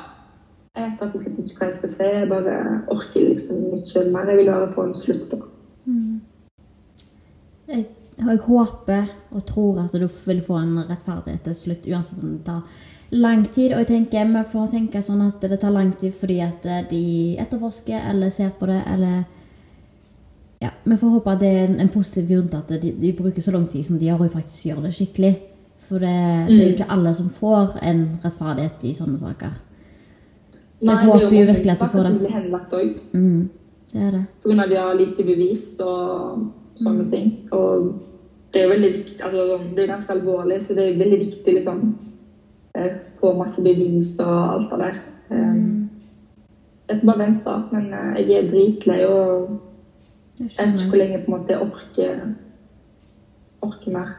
jeg 0.75 0.85
vet 0.85 1.03
rett 1.03 1.17
og 1.17 1.23
slett 1.23 1.41
ikke 1.43 1.59
hva 1.59 1.69
jeg 1.69 1.79
skal 1.81 1.93
si. 1.97 2.09
Jeg 2.19 2.31
bare 2.31 2.55
orker 2.95 3.27
liksom 3.27 3.61
ikke 3.79 4.07
mer. 4.13 4.31
Jeg 4.31 4.39
vil 4.39 4.51
bare 4.53 4.71
få 4.77 4.87
en 4.87 4.97
slutt 4.97 5.27
på. 5.31 5.41
Mm. 5.85 6.21
Jeg, 7.67 7.85
jeg 8.15 8.37
håper 8.47 9.07
og 9.35 9.45
tror 9.45 9.79
at 9.83 9.93
du 9.93 10.07
vil 10.25 10.41
få 10.41 10.59
en 10.61 10.77
rettferdighet 10.87 11.43
til 11.43 11.55
slutt, 11.55 11.87
uansett 11.91 12.21
om 12.23 12.35
det 12.37 12.45
tar 12.47 12.61
lang 13.11 13.43
tid. 13.45 13.73
Og 13.73 13.83
jeg 13.83 13.87
tenker 13.87 14.29
vi 14.31 14.43
får 14.51 14.69
tenke 14.71 15.01
sånn 15.03 15.23
at 15.25 15.43
det 15.43 15.59
tar 15.59 15.73
lang 15.75 15.91
tid 15.99 16.15
fordi 16.15 16.39
at 16.43 16.63
de 16.89 17.03
etterforsker 17.41 18.07
eller 18.11 18.31
ser 18.33 18.53
på 18.59 18.71
det, 18.71 18.81
eller 18.93 19.23
Ja, 20.63 20.69
Vi 20.83 20.95
får 20.97 21.09
håpe 21.09 21.31
at 21.31 21.39
det 21.39 21.49
er 21.51 21.65
en, 21.67 21.79
en 21.83 21.89
positiv 21.91 22.29
grunn 22.29 22.47
til 22.47 22.57
at 22.57 22.81
de, 22.81 22.91
de 22.97 23.11
bruker 23.13 23.41
så 23.43 23.51
lang 23.51 23.67
tid 23.67 23.83
som 23.83 23.99
de 23.99 24.05
gjør, 24.07 24.23
og 24.23 24.31
faktisk 24.31 24.65
gjør 24.65 24.85
det 24.85 24.93
skikkelig. 24.95 25.33
For 25.85 25.99
det, 25.99 26.13
det 26.47 26.55
er 26.55 26.63
jo 26.63 26.75
ikke 26.77 26.91
alle 26.95 27.11
som 27.13 27.27
får 27.29 27.75
en 27.83 27.99
rettferdighet 28.23 28.85
i 28.87 28.93
sånne 28.95 29.19
saker. 29.19 29.51
Så 30.79 30.91
jeg 30.91 31.09
håper 31.11 31.35
jo 31.35 31.45
virkelig 31.51 31.73
at 31.75 31.83
du 31.83 31.91
får 31.91 32.07
det. 32.07 32.31
henlagt. 32.31 32.73
Mm, 33.13 33.49
det 33.91 34.01
er 34.07 34.15
det. 34.15 34.23
På 34.41 34.49
grunn 34.49 34.63
av 34.63 34.71
de 34.71 34.79
har 34.79 34.97
lite 34.97 35.27
bevis 35.27 35.67
og 35.83 36.47
sånne 36.79 37.05
ting. 37.11 37.31
Og 37.51 37.93
det 38.53 38.63
er 38.63 38.71
veldig 38.71 38.91
viktig, 38.93 39.23
altså, 39.23 39.59
det 39.75 39.83
er 39.83 39.93
ganske 39.93 40.13
alvorlig, 40.13 40.61
så 40.63 40.73
det 40.73 40.87
er 40.87 40.99
veldig 40.99 41.19
viktig 41.19 41.53
liksom 41.53 41.97
eh, 42.75 42.91
få 43.19 43.33
masse 43.37 43.63
bevis 43.63 44.19
og 44.23 44.53
alt 44.53 44.71
det 44.71 44.79
der. 44.79 45.01
Eh, 45.31 45.63
Jeg 46.89 46.99
får 46.99 47.05
bare 47.05 47.19
vente, 47.19 47.53
men 47.71 47.93
eh, 47.93 48.21
jeg 48.21 48.37
er 48.37 48.49
dritlei 48.49 49.05
og 49.05 49.61
Jeg 50.39 50.67
vet 50.67 50.73
ikke 50.73 50.89
hvor 50.89 50.97
lenge 50.97 51.17
på 51.17 51.31
en 51.31 51.39
måte 51.39 51.53
jeg 51.53 51.61
orker, 51.61 52.17
orker 53.61 53.91
mer. 53.91 54.09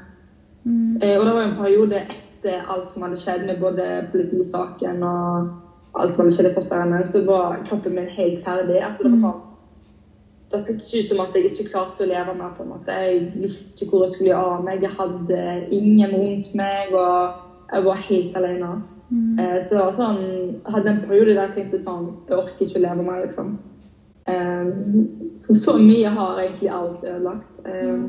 Mm, 0.65 0.97
og 0.97 1.27
det 1.27 1.35
var 1.35 1.43
en 1.43 1.59
periode 1.59 1.99
etter 2.01 2.71
alt 2.73 2.91
som 2.91 3.03
hadde 3.03 3.19
skjedd 3.21 3.45
med 3.47 3.61
både 3.61 4.09
politisaken 4.11 5.03
og 5.03 5.51
alt 5.95 6.17
som 6.17 6.25
hadde 6.25 6.35
skjedd 6.35 6.49
i 6.51 6.55
fosterhjemmet, 6.55 7.11
så 7.13 7.23
var 7.25 7.61
kroppen 7.69 7.95
min 7.95 8.09
helt 8.09 8.45
ferdig. 8.45 8.81
Altså, 8.81 9.05
det 9.05 9.13
var 9.13 9.23
sånn 9.27 9.46
Det 10.57 10.65
føltes 10.67 10.95
ut 10.95 11.09
som 11.11 11.23
at 11.23 11.37
jeg 11.37 11.51
ikke 11.51 11.69
klarte 11.71 12.05
å 12.05 12.11
leve 12.11 12.35
mer. 12.35 12.53
på 12.57 12.65
en 12.65 12.73
måte. 12.73 12.99
Jeg 13.05 13.33
visste 13.37 13.85
ikke 13.85 13.97
hvor 13.99 14.07
jeg 14.07 14.15
skulle 14.15 14.33
gjøre 14.33 14.59
av 14.59 14.67
meg. 14.67 14.83
Jeg 14.83 14.97
hadde 14.99 15.41
ingen 15.71 16.15
rundt 16.17 16.53
meg, 16.59 16.95
og 16.95 17.73
jeg 17.73 17.89
var 17.89 18.05
helt 18.09 18.37
alene. 18.43 18.75
Mm. 19.07 19.39
så 19.63 19.77
det 19.77 19.83
var 19.85 19.93
sånn, 19.95 20.17
jeg 20.65 20.73
hadde 20.75 20.91
en 20.91 21.05
periode 21.05 21.35
der 21.37 21.45
jeg 21.45 21.53
tenkte 21.55 21.79
sånn 21.79 22.09
Jeg 22.27 22.41
orker 22.41 22.65
ikke 22.65 22.81
å 22.81 22.83
leve 22.83 23.05
mer, 23.07 23.21
liksom. 23.23 23.53
Eh, 24.27 24.71
så 25.39 25.55
så 25.55 25.77
mye 25.79 26.11
har 26.11 26.41
egentlig 26.43 26.73
alt 26.75 27.05
ødelagt. 27.05 27.61
Eh, 27.71 28.01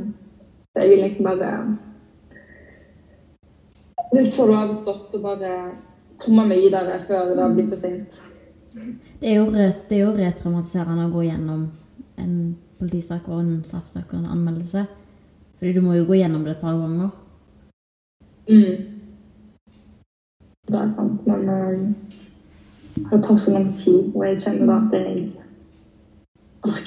så 0.73 0.81
jeg 0.81 0.89
vil 0.89 1.03
egentlig 1.03 1.27
bare 1.27 1.51
nå 4.11 4.23
får 4.25 4.47
du 4.47 4.55
avstått 4.55 5.15
og 5.17 5.21
bare 5.21 5.53
komme 6.21 6.45
meg 6.47 6.63
videre 6.63 7.01
før 7.07 7.35
det 7.35 7.47
blir 7.55 7.67
for 7.73 7.81
sent. 7.81 8.21
Det 9.19 9.33
er 9.33 9.99
jo 9.99 10.13
retraumatiserende 10.15 11.07
å 11.07 11.13
gå 11.13 11.25
gjennom 11.27 11.67
en 12.17 12.57
politisak 12.79 13.27
og 13.27 13.39
en 13.41 13.63
straffesak 13.63 14.13
og 14.13 14.19
en 14.19 14.31
anmeldelse. 14.35 14.85
Fordi 15.57 15.73
du 15.73 15.81
må 15.81 15.93
jo 15.93 16.05
gå 16.05 16.19
gjennom 16.19 16.43
det 16.45 16.51
et 16.55 16.61
par 16.61 16.77
ganger. 16.77 17.09
Mm. 18.49 18.93
Det 20.67 20.75
er 20.75 20.89
sant, 20.91 21.27
men 21.27 21.49
uh, 21.49 21.89
det 23.11 23.23
tar 23.23 23.37
så 23.37 23.51
lang 23.51 23.77
tid, 23.79 24.15
og 24.15 24.25
jeg 24.27 24.41
kjenner 24.43 24.65
da 24.65 24.77
at 24.83 24.93
jeg 24.93 25.31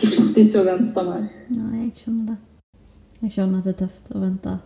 snart 0.05 0.37
ikke 0.37 0.61
å 0.61 0.67
vente 0.67 1.05
mer. 1.07 1.27
Nei, 1.49 1.85
jeg 1.87 1.93
skjønner 2.03 2.33
det. 2.33 2.39
Jeg 3.21 3.35
skjønner 3.35 3.61
at 3.61 3.69
det 3.69 3.75
er 3.75 3.81
tøft 3.83 4.11
å 4.15 4.23
vente. 4.23 4.57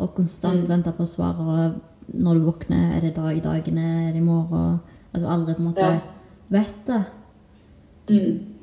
Og 0.00 0.14
konstant 0.16 0.68
vente 0.68 0.92
på 0.96 1.06
svar. 1.08 1.38
Og 1.38 2.14
når 2.14 2.38
du 2.38 2.46
våkner, 2.46 2.96
er 2.96 3.04
det 3.04 3.16
dag 3.16 3.36
i 3.36 3.44
dagene, 3.44 3.86
er 4.08 4.14
det 4.14 4.22
i 4.22 4.24
morgen? 4.24 4.80
At 5.12 5.22
du 5.22 5.26
aldri 5.26 5.54
på 5.54 5.62
en 5.62 5.68
måte 5.70 5.86
Ja. 5.86 6.00
vet 6.50 6.86
det. 6.86 7.04
Mm. 8.10 8.59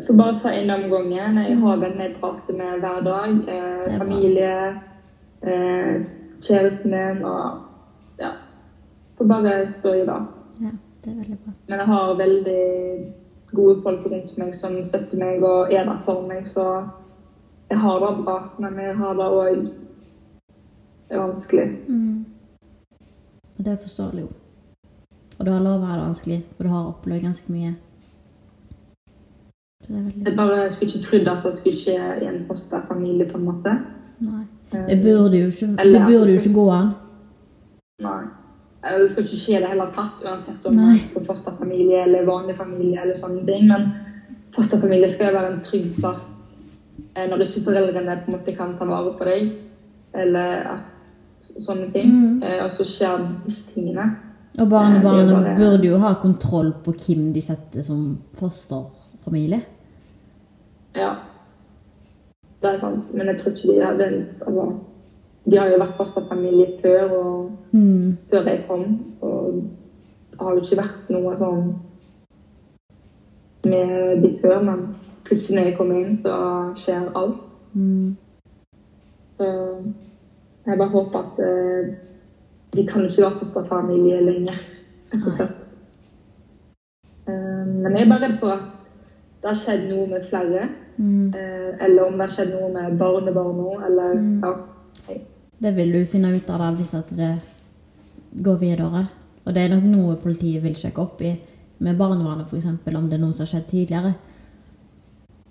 Så 0.00 0.12
eh, 0.12 0.16
bare 0.16 0.40
ta 0.42 0.52
inn 0.52 0.70
om 0.70 0.90
gangen. 0.90 1.38
Jeg 1.42 1.56
har 1.62 1.80
venner 1.82 2.08
jeg 2.08 2.16
prater 2.20 2.56
med 2.56 2.80
hver 2.80 3.00
dag. 3.04 3.30
Eh, 3.54 3.98
familie, 3.98 4.52
eh, 5.40 5.94
kjæresten 6.40 6.90
min 6.90 7.24
og 7.24 7.62
ja. 8.18 8.30
Får 9.18 9.24
bare 9.24 9.68
stå 9.68 9.94
i 9.94 10.06
det. 10.06 10.20
Ja, 10.60 10.70
det 11.04 11.12
er 11.12 11.16
veldig 11.16 11.38
bra. 11.44 11.52
Men 11.66 11.78
jeg 11.78 11.86
har 11.86 12.14
veldig 12.14 12.64
gode 13.52 13.82
folk 13.82 14.06
rundt 14.12 14.38
meg 14.38 14.54
som 14.54 14.84
støtter 14.84 15.18
meg 15.18 15.44
og 15.44 15.72
er 15.72 15.84
der 15.84 16.02
for 16.04 16.28
meg, 16.28 16.48
så 16.48 16.84
jeg 17.70 17.78
har 17.78 18.00
det 18.00 18.24
bra. 18.24 18.38
Men 18.58 18.78
jeg 18.80 18.96
har 18.96 19.14
det 19.14 19.28
òg 19.40 19.68
vanskelig. 21.10 21.68
Mm. 21.88 22.24
Og 23.58 23.64
det 23.64 23.78
forstår 23.80 24.10
jeg 24.14 24.22
jo. 24.26 24.28
Og 25.38 25.46
du 25.46 25.50
har 25.52 25.60
lov 25.60 25.82
å 25.82 25.88
ha 25.88 25.96
det 25.96 26.06
vanskelig, 26.06 26.44
for 26.56 26.64
du 26.64 26.70
har 26.72 26.92
opplevd 26.92 27.22
ganske 27.28 27.52
mye. 27.52 27.72
Så 27.76 27.76
det 27.76 27.76
er 27.76 27.76
veldig 27.76 27.84
Jeg 29.88 30.36
bare 30.36 30.70
skulle 30.70 30.90
ikke 30.92 31.04
trodd 31.08 31.28
at 31.28 31.44
det 31.44 31.54
skulle 31.54 31.76
skje 31.76 31.98
i 32.22 32.26
en 32.26 32.40
fosterfamilie, 32.48 33.28
på 33.30 33.38
en 33.38 33.44
måte. 33.44 33.74
Nei. 34.20 34.44
Det 34.72 35.02
burde 35.02 35.38
jo 35.38 35.46
ikke, 35.52 35.66
det 35.92 36.00
burde 36.06 36.32
jo 36.32 36.40
ikke 36.40 36.54
gå 36.54 36.70
an. 36.74 36.88
Nei. 38.02 38.24
Det 38.86 39.10
skal 39.10 39.22
ikke 39.24 39.38
skje 39.40 39.54
i 39.56 39.60
det 39.62 39.68
hele 39.72 39.86
tatt, 39.94 40.24
uansett 40.24 40.66
om 40.66 40.76
man 40.76 40.90
er 40.94 41.04
på 41.14 41.22
fosterfamilie 41.26 42.02
eller 42.04 42.26
vanlig 42.26 42.56
familie. 42.56 43.00
eller 43.02 43.14
sånne 43.14 43.46
ting, 43.46 43.66
Men 43.68 43.88
fosterfamilie 44.54 45.08
skal 45.10 45.32
jo 45.32 45.38
være 45.38 45.52
en 45.52 45.62
trygg 45.64 45.94
plass 45.96 46.54
eh, 47.16 47.26
når 47.28 47.42
ikke 47.46 47.64
foreldrene 47.64 48.18
på 48.24 48.30
en 48.30 48.38
måte 48.38 48.56
kan 48.56 48.76
ta 48.78 48.84
vare 48.84 49.14
på 49.18 49.24
deg. 49.24 49.52
Eller 50.14 50.80
sånne 51.38 51.90
ting. 51.92 52.12
Mm. 52.12 52.42
Eh, 52.42 52.64
og 52.64 52.70
så 52.72 52.84
skjer 52.84 53.26
disse 53.46 53.70
tingene. 53.74 54.10
Og 54.58 54.66
er 54.72 55.00
bare- 55.02 55.56
burde 55.58 55.86
jo 55.86 55.98
ha 55.98 56.14
kontroll 56.14 56.72
på 56.84 56.92
hvem 56.92 57.32
de 57.32 57.40
setter 57.40 57.82
som 57.82 58.18
fosterfamilie. 58.38 59.60
Ja. 60.96 61.10
Det 62.62 62.70
er 62.72 62.78
sant. 62.80 63.14
Men 63.14 63.26
jeg 63.26 63.38
tror 63.40 63.52
ikke 63.52 63.72
de 63.72 63.84
hadde 63.84 64.06
altså, 64.40 64.66
De 65.50 65.58
har 65.58 65.68
jo 65.70 65.78
vært 65.78 65.96
fosterfamilie 65.96 66.78
før, 66.82 67.10
og 67.10 67.50
Mm. 67.72 68.16
før 68.30 68.46
jeg 68.48 68.64
kom. 68.68 68.84
Og 69.20 69.54
det 70.30 70.40
har 70.40 70.50
jo 70.50 70.56
ikke 70.62 70.76
vært 70.82 71.10
noe 71.10 71.36
sånn 71.36 71.74
med 73.64 74.22
de 74.22 74.38
før, 74.42 74.62
men 74.62 74.96
plutselig 75.24 75.56
når 75.58 75.68
jeg 75.68 75.76
kommer 75.76 76.00
inn, 76.00 76.16
så 76.16 76.34
skjer 76.76 77.08
alt. 77.18 77.54
Mm. 77.74 78.16
Så 79.36 79.46
jeg 80.66 80.78
bare 80.78 80.88
håper 80.88 81.18
at 81.18 81.38
uh, 81.38 81.94
de 82.76 82.86
kan 82.86 83.02
jo 83.02 83.08
ikke 83.08 83.22
være 83.22 83.38
fosterfamilie 83.38 84.20
lenger, 84.24 84.58
rett 85.14 85.26
og 85.26 85.32
slett. 85.32 85.54
Eh, 87.28 87.66
men 87.66 87.96
jeg 87.96 88.02
er 88.04 88.10
bare 88.10 88.26
redd 88.28 88.38
for 88.40 88.52
at 88.54 88.60
det 89.42 89.48
har 89.48 89.54
skjedd 89.54 89.88
noe 89.90 90.06
med 90.06 90.24
flere. 90.24 90.68
Mm. 90.98 91.32
eh, 91.36 91.84
eller 91.84 92.06
om 92.06 92.12
det 92.18 92.24
har 92.28 92.34
skjedd 92.36 92.54
noe 92.54 92.70
med 92.72 92.98
barnebarna, 92.98 93.86
eller 93.86 94.14
Mm. 94.14 94.40
ja. 94.42 95.14
Det 95.60 95.74
vil 95.76 95.92
du 95.92 96.04
finne 96.04 96.36
ut 96.36 96.50
av 96.50 96.58
da, 96.58 96.70
hvis 96.72 96.94
at 96.94 97.08
det 97.16 97.40
går 98.42 98.58
videre. 98.60 99.08
Og 99.46 99.54
det 99.54 99.62
er 99.62 99.68
nok 99.74 99.84
noe 99.84 100.16
politiet 100.16 100.62
vil 100.62 100.74
sjekke 100.74 100.98
opp 100.98 101.20
i 101.22 101.38
med 101.80 101.96
barnevernet, 101.98 102.46
f.eks. 102.48 102.66
om 102.66 103.08
det 103.08 103.14
er 103.18 103.22
noe 103.22 103.32
som 103.32 103.44
har 103.44 103.52
skjedd 103.52 103.66
tidligere. 103.68 104.14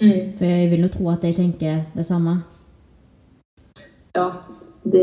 Mm. 0.02 0.32
For 0.38 0.46
jeg 0.46 0.70
vil 0.72 0.82
jo 0.82 0.88
tro 0.90 1.10
at 1.10 1.22
de 1.22 1.34
tenker 1.34 1.86
det 1.96 2.06
samme. 2.06 2.44
ja, 4.16 4.32
det, 4.84 5.02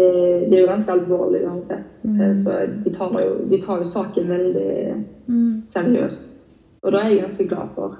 det 0.50 0.56
er 0.56 0.60
jo 0.62 0.66
ganske 0.70 0.92
alvorlig 0.92 1.42
uansett. 1.46 2.04
Mm. 2.04 2.20
Eh, 2.20 2.34
Så 2.36 2.50
de 2.84 2.90
tar, 2.94 3.20
jo, 3.20 3.34
de 3.50 3.62
tar 3.62 3.78
jo 3.78 3.84
saken 3.84 4.28
veldig 4.28 5.04
Mm. 5.28 5.62
seriøst. 5.68 6.46
Og 6.82 6.92
det 6.92 7.00
er 7.00 7.08
jeg 7.08 7.20
ganske 7.22 7.48
glad 7.48 7.68
for. 7.74 7.98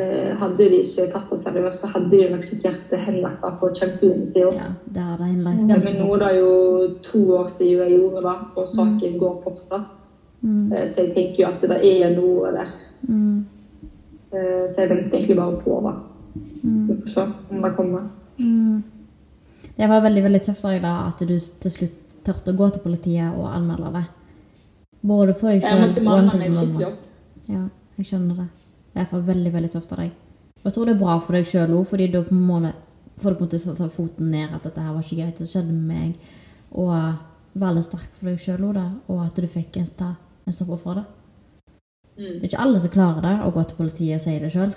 Eh, 0.00 0.36
Hadde 0.40 0.56
de 0.70 0.78
ikke 0.84 1.06
tatt 1.12 1.30
det 1.30 1.38
seriøst, 1.42 1.80
så 1.82 1.88
hadde 1.92 2.10
de 2.10 2.28
nok 2.32 2.44
sikkert 2.46 2.92
henlagt 3.06 3.42
det 3.44 3.52
for 3.60 3.74
kjempelenge 3.76 4.28
siden. 4.32 4.58
Ja, 4.60 4.68
det 4.94 5.02
har 5.06 5.16
det 5.20 5.26
henlagt 5.30 5.64
Men 5.66 5.98
nå 5.98 6.10
er 6.14 6.22
det 6.24 6.34
jo 6.38 6.52
to 7.02 7.22
år 7.38 7.48
siden 7.48 7.82
jeg 7.88 7.98
gjorde 7.98 8.22
det, 8.26 8.36
og 8.56 8.68
saken 8.68 9.18
går 9.18 9.40
fortsatt. 9.44 10.06
Mm. 10.42 10.72
Eh, 10.72 10.86
Så 10.86 11.02
jeg 11.04 11.14
tenker 11.14 11.42
jo 11.44 11.48
at 11.48 11.60
det 11.60 11.80
er 11.92 12.14
noe 12.16 12.52
der. 12.52 12.70
Mm. 13.08 13.46
Eh, 14.32 14.68
Så 14.68 14.80
jeg 14.80 14.90
venter 14.90 15.18
egentlig 15.18 15.36
bare 15.36 15.60
på 15.64 15.80
det. 15.86 15.96
Mm. 16.62 16.86
Vi 16.88 17.00
får 17.02 17.08
se 17.08 17.20
om 17.50 17.62
det 17.62 17.76
kommer. 17.76 18.08
Mm. 18.38 18.82
Det 19.76 19.88
var 19.88 20.00
veldig 20.00 20.22
veldig 20.22 20.42
tøft 20.42 20.64
av 20.64 20.70
deg 20.70 20.82
da, 20.82 20.94
at 21.08 21.18
du 21.18 21.38
til 21.38 21.70
slutt 21.70 21.96
turte 22.24 22.52
å 22.52 22.56
gå 22.56 22.70
til 22.72 22.82
politiet 22.84 23.36
og 23.36 23.48
anmelde 23.48 23.92
det. 23.94 24.04
Både 25.02 25.34
for 25.34 25.48
deg 25.48 25.62
selv 25.62 25.94
sjøl 25.96 26.06
og 26.06 26.92
opp. 26.92 26.98
Ja, 27.48 27.62
jeg 27.96 28.06
skjønner 28.06 28.36
det. 28.42 28.48
Det 29.00 29.06
er 29.06 29.08
derfor 29.08 29.28
veldig 29.32 29.50
veldig 29.54 29.68
tøft 29.72 29.92
av 29.94 30.00
deg. 30.02 30.10
Og 30.60 30.66
jeg 30.68 30.74
tror 30.74 30.88
det 30.88 30.92
er 30.92 31.00
bra 31.00 31.12
for 31.24 31.36
deg 31.36 31.46
sjøl 31.48 31.70
òg, 31.72 31.86
fordi 31.88 32.06
da 32.12 32.20
får 32.20 33.32
du 33.32 33.38
på 33.38 33.46
en 33.46 33.46
måte 33.46 33.76
ta 33.78 33.86
foten 33.88 34.26
ned 34.28 34.50
at 34.52 34.66
dette 34.66 34.82
her 34.84 34.92
var 34.92 35.06
ikke 35.06 35.22
greit, 35.22 35.38
det 35.40 35.48
skjedde 35.48 35.72
med 35.72 35.86
meg. 35.88 36.34
Og 36.76 36.90
uh, 36.92 37.14
være 37.54 37.78
litt 37.78 37.86
sterk 37.86 38.10
for 38.18 38.28
deg 38.28 38.42
sjøl 38.42 38.66
òg. 38.68 38.80
Og 39.08 39.22
at 39.24 39.40
du 39.40 39.46
fikk 39.48 39.78
en, 39.80 39.88
ta, 39.96 40.10
en 40.44 40.52
stopper 40.52 40.82
for 40.82 41.00
det. 41.00 41.06
Mm. 42.18 42.26
Det 42.26 42.42
er 42.42 42.50
ikke 42.50 42.60
alle 42.66 42.82
som 42.84 42.92
klarer 42.92 43.24
det, 43.24 43.32
å 43.40 43.54
gå 43.56 43.64
til 43.64 43.80
politiet 43.80 44.18
og 44.18 44.24
si 44.26 44.36
det 44.42 44.52
sjøl. 44.52 44.76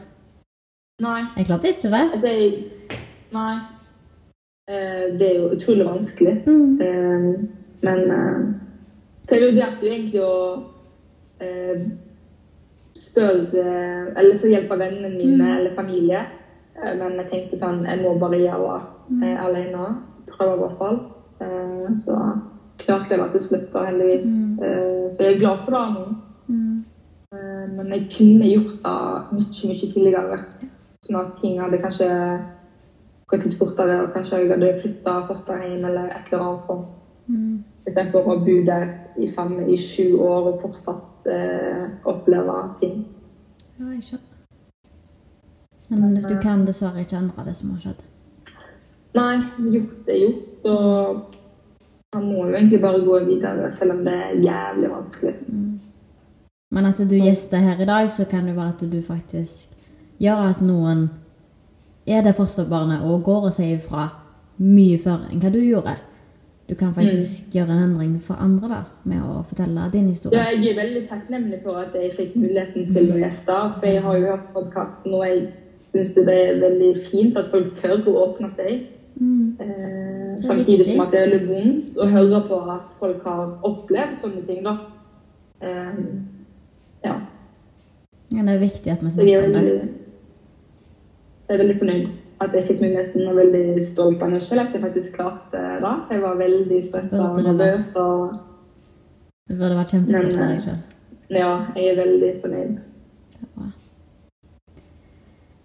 Jeg 1.03 1.47
klarte 1.49 1.73
ikke 1.73 1.91
det. 1.91 2.03
Altså, 2.05 2.31
jeg, 2.31 3.01
nei. 3.35 3.57
Eh, 4.71 5.05
det 5.19 5.27
er 5.27 5.35
jo 5.41 5.51
utrolig 5.51 5.89
vanskelig. 5.89 6.37
Mm. 6.47 6.79
Eh, 6.79 7.27
men 7.83 8.15
eh, 8.21 8.41
jeg 9.33 9.43
vurderte 9.49 9.83
jo 9.83 9.91
egentlig 9.91 10.23
å 10.23 10.33
eh, 11.43 11.83
spørre 13.13 13.65
Eller 14.17 14.39
få 14.41 14.49
hjelp 14.51 14.71
av 14.73 14.81
vennene 14.81 15.13
mine 15.13 15.57
eller 15.57 15.75
familie. 15.77 16.25
Eh, 16.81 16.93
men 16.97 17.19
jeg 17.21 17.29
tenkte 17.31 17.59
sånn 17.61 17.83
Jeg 17.85 18.01
må 18.01 18.15
bare 18.21 18.41
gjøre 18.41 18.79
det 19.19 19.29
eh, 19.29 19.45
alene. 19.45 19.91
Prøve 20.33 20.55
i 20.57 20.61
hvert 20.63 20.79
fall. 20.81 20.99
Eh, 21.43 21.89
så 22.01 22.17
klarte 22.81 23.13
jeg 23.13 23.21
det 23.21 23.29
til 23.35 23.43
slutt, 23.47 23.75
heldigvis. 23.77 24.25
Mm. 24.25 25.09
Så 25.13 25.23
jeg 25.23 25.35
er 25.35 25.41
glad 25.43 25.61
for 25.65 25.75
det 25.75 25.83
nå. 25.93 26.05
Mm. 26.47 26.79
Men 27.77 27.91
jeg 27.93 28.07
kunne 28.15 28.49
gjort 28.49 28.79
det 28.81 28.95
mye, 29.35 29.67
mye 29.69 29.91
tidligere. 29.93 30.39
Sånn 31.05 31.19
at 31.19 31.35
ting 31.37 31.59
hadde 31.61 31.79
kanskje 31.83 32.09
gått 33.29 33.45
litt 33.45 33.59
fortere, 33.59 33.99
og 34.01 34.15
kanskje 34.15 34.41
jeg 34.41 34.51
hadde 34.55 34.71
flytta 34.81 35.15
fosterhjem 35.29 35.85
eller 35.85 36.09
et 36.15 36.31
eller 36.31 36.47
annet 36.47 36.67
sånt. 36.69 36.89
Mm. 37.27 37.61
Istedenfor 37.85 38.31
å 38.33 38.39
bo 38.47 38.57
der 38.67 38.89
i 39.21 39.29
samme 39.29 39.67
i 39.69 39.77
sju 39.79 40.17
år 40.23 40.49
og 40.53 40.61
fortsatt 40.65 41.12
eh, 41.31 41.83
oppleve 42.09 42.57
ting. 42.81 43.03
Ja, 43.79 43.89
jeg 43.91 44.03
skjønner. 44.03 44.29
Men 45.93 46.15
du 46.15 46.35
kan 46.41 46.65
dessverre 46.65 47.03
ikke 47.03 47.19
endre 47.19 47.45
det 47.45 47.55
som 47.59 47.73
har 47.75 47.83
skjedd. 47.83 48.03
Nei, 49.13 49.33
gjort 49.75 50.09
er 50.09 50.21
gjort, 50.23 50.69
og 50.73 52.15
man 52.15 52.29
må 52.29 52.47
jo 52.47 52.55
egentlig 52.55 52.79
bare 52.81 53.01
gå 53.05 53.19
videre, 53.27 53.71
selv 53.71 53.97
om 53.97 54.05
det 54.05 54.13
er 54.13 54.39
jævlig 54.41 54.89
vanskelig. 54.89 55.33
Men 56.73 56.89
at 56.89 56.97
du 56.97 57.15
gjester 57.19 57.61
her 57.61 57.81
i 57.81 57.85
dag, 57.85 58.11
så 58.11 58.25
kan 58.25 58.47
det 58.47 58.55
være 58.55 58.73
at 58.73 58.81
du 58.91 59.01
faktisk 59.05 59.75
gjør 60.17 60.47
at 60.49 60.63
noen 60.65 61.09
er 62.07 62.23
det 62.25 62.35
fosterbarnet 62.35 63.05
og 63.05 63.23
går 63.23 63.47
og 63.49 63.53
sier 63.53 63.77
ifra 63.77 64.07
mye 64.57 64.97
før 65.01 65.27
enn 65.29 65.43
hva 65.43 65.51
du 65.53 65.59
gjorde. 65.61 65.95
Du 66.69 66.75
kan 66.79 66.93
faktisk 66.95 67.51
gjøre 67.53 67.73
en 67.75 67.83
endring 67.89 68.13
for 68.23 68.39
andre 68.39 68.67
da, 68.71 68.77
med 69.03 69.19
å 69.21 69.41
fortelle 69.43 69.89
din 69.91 70.05
Ja, 70.07 70.09
historie. 70.13 70.39
jeg 70.39 70.69
er 70.71 70.77
veldig 70.79 71.01
takknemlig 71.09 71.59
for 71.63 71.75
at 71.81 71.93
jeg 71.93 72.13
fikk 72.15 72.35
muligheten 72.39 72.93
til 72.93 73.11
å 73.11 73.17
gjeste. 73.19 73.57
For 73.79 73.85
jeg 73.89 74.01
har 74.01 74.17
jo 74.17 74.25
hørt 74.31 74.47
podkasten, 74.53 75.13
og 75.13 75.25
jeg 75.27 75.41
syns 75.83 76.15
det 76.15 76.27
er 76.29 76.61
veldig 76.61 76.91
fint 77.09 77.37
at 77.37 77.51
folk 77.51 77.73
tør 77.75 78.07
å 78.07 78.15
åpne 78.27 78.49
seg. 78.49 78.85
Mm. 79.19 79.57
Eh, 79.59 80.39
samtidig 80.41 80.77
viktig. 80.79 80.85
som 80.95 81.01
at 81.05 81.11
det 81.11 81.19
er 81.19 81.29
veldig 81.29 81.49
vondt 81.49 81.97
å 81.97 82.07
høre 82.09 82.39
på 82.47 82.61
at 82.71 82.95
folk 82.99 83.23
har 83.27 83.59
opplevd 83.63 84.15
sånne 84.15 84.45
ting. 84.47 84.63
da. 84.63 84.77
Eh, 85.61 85.99
ja. 87.03 87.19
Ja, 88.33 88.41
det 88.41 88.55
er 88.55 88.59
viktig 88.59 88.91
at 88.91 89.03
vi 89.03 89.09
snakker 89.09 89.39
er 89.39 89.45
om 89.45 89.53
det. 89.53 89.89
jeg 91.49 91.59
er 91.59 91.63
veldig 91.65 91.77
fornøyd 91.79 92.07
at 92.41 92.55
jeg 92.55 92.65
fikk 92.67 92.81
muligheten, 92.81 93.27
og 93.29 93.35
veldig 93.37 93.83
stolt 93.85 94.23
av 94.23 94.31
meg 94.33 94.41
selv 94.41 94.65
at 94.65 94.73
jeg 94.73 94.81
faktisk 94.81 95.19
klarte 95.19 95.59
det. 95.83 95.93
Jeg 96.11 96.23
var 96.23 96.39
veldig 96.39 96.79
stressa 96.85 97.21
og 97.29 97.43
nervøs. 97.43 97.91
og 97.95 98.33
Du 99.49 99.55
burde 99.59 99.77
vært 99.77 99.93
kjempestolt 99.93 100.39
av 100.39 100.49
deg 100.53 100.65
sjøl. 100.65 100.81
ja, 101.29 101.53
jeg 101.75 101.93
er 101.93 102.01
veldig 102.01 102.33
fornøyd. 102.41 102.81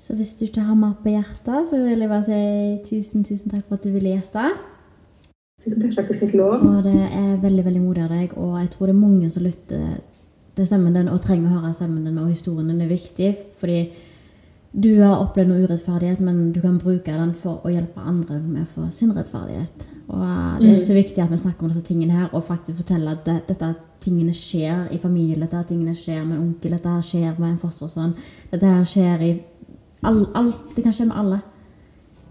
Så 0.08 0.14
hvis 0.16 0.36
du 0.38 0.44
ikke 0.46 0.62
har 0.64 0.76
mer 0.78 0.94
på 1.02 1.10
hjertet, 1.12 1.68
så 1.68 1.78
vil 1.82 2.00
jeg 2.00 2.08
bare 2.08 2.24
si 2.24 2.36
tusen, 2.86 3.24
tusen 3.26 3.50
takk 3.50 3.66
for 3.66 3.76
at 3.76 3.84
du 3.84 3.90
ville 3.92 4.14
gjeste. 4.14 4.44
Tusen 5.64 5.82
takk 5.82 5.96
for 5.96 6.04
at 6.04 6.12
jeg 6.14 6.20
fikk 6.22 6.36
lov. 6.38 6.62
Og 6.64 6.84
det 6.86 7.00
er 7.02 7.34
veldig 7.42 7.64
veldig 7.66 7.82
modig 7.82 8.04
av 8.06 8.14
deg, 8.14 8.36
og 8.38 8.54
jeg 8.60 8.70
tror 8.72 8.86
det 8.88 8.94
er 8.94 9.00
mange 9.02 9.30
som 9.34 9.44
lytter 9.44 9.98
til 10.56 10.68
stemmen 10.70 10.96
din 10.96 11.10
og 11.12 11.20
trenger 11.22 11.50
å 11.50 11.58
høre 11.58 11.74
stemmen 11.76 12.06
din, 12.06 12.16
og 12.22 12.30
historien 12.30 12.70
din 12.70 12.80
er 12.86 12.88
viktig. 12.88 13.32
Fordi 13.60 13.80
du 14.72 15.00
har 15.00 15.22
opplevd 15.22 15.48
noe 15.48 15.64
urettferdighet, 15.64 16.20
men 16.20 16.50
du 16.52 16.60
kan 16.60 16.76
bruke 16.78 17.12
den 17.12 17.30
for 17.40 17.64
å 17.64 17.70
hjelpe 17.72 18.02
andre 18.04 18.36
med 18.42 18.66
å 18.66 18.72
få 18.74 18.88
sin 18.92 19.14
rettferdighet. 19.16 19.86
Og 20.12 20.24
eh, 20.24 20.58
det 20.60 20.72
er 20.74 20.82
så 20.84 20.96
viktig 20.96 21.22
at 21.24 21.32
vi 21.32 21.38
snakker 21.40 21.64
om 21.64 21.72
disse 21.72 21.86
tingene 21.86 22.18
her, 22.18 22.26
og 22.36 22.44
faktisk 22.44 22.82
forteller 22.82 23.16
at 23.16 23.24
det, 23.24 23.38
dette 23.48 23.72
tingene 24.04 24.34
skjer 24.36 24.90
i 24.92 25.00
familien, 25.00 25.40
dette 25.40 25.62
tingene 25.70 25.96
skjer 25.96 26.20
med 26.20 26.36
en 26.36 26.42
onkel, 26.50 26.76
dette 26.76 26.92
her 26.92 27.06
skjer 27.06 27.38
med 27.38 27.48
en 27.54 27.62
fostersønn, 27.62 28.12
dette 28.52 28.74
her 28.74 28.84
skjer 28.92 29.24
i 29.24 29.30
all, 30.04 30.26
all, 30.36 30.52
Det 30.76 30.84
kan 30.84 30.92
skje 30.92 31.08
med 31.08 31.16
alle. 31.18 31.40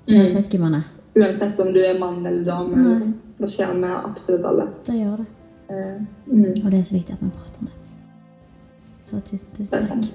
Uansett 0.07 0.53
hvem 0.53 0.61
man 0.63 0.77
er. 0.77 0.85
Uansett 1.17 1.59
om 1.59 1.73
du 1.73 1.81
er 1.83 1.97
mann 1.99 2.21
eller 2.21 2.45
dame. 2.45 2.77
Eller 2.77 3.01
sånn. 3.01 3.17
Det 3.37 3.49
skjer 3.53 3.73
med 3.81 3.97
absolutt 3.97 4.45
alle. 4.47 4.69
Det 4.85 4.95
gjør 4.95 5.19
det. 5.19 5.27
Uh, 5.67 5.97
mm. 6.29 6.53
Og 6.63 6.71
det 6.71 6.79
er 6.79 6.85
så 6.87 6.95
viktig 6.95 7.17
at 7.17 7.25
vi 7.25 7.33
prater 7.33 7.65
om 7.65 7.67
det. 7.67 7.75
Så 9.03 9.19
tusen, 9.25 9.49
tusen 9.57 9.89
takk. 9.89 10.11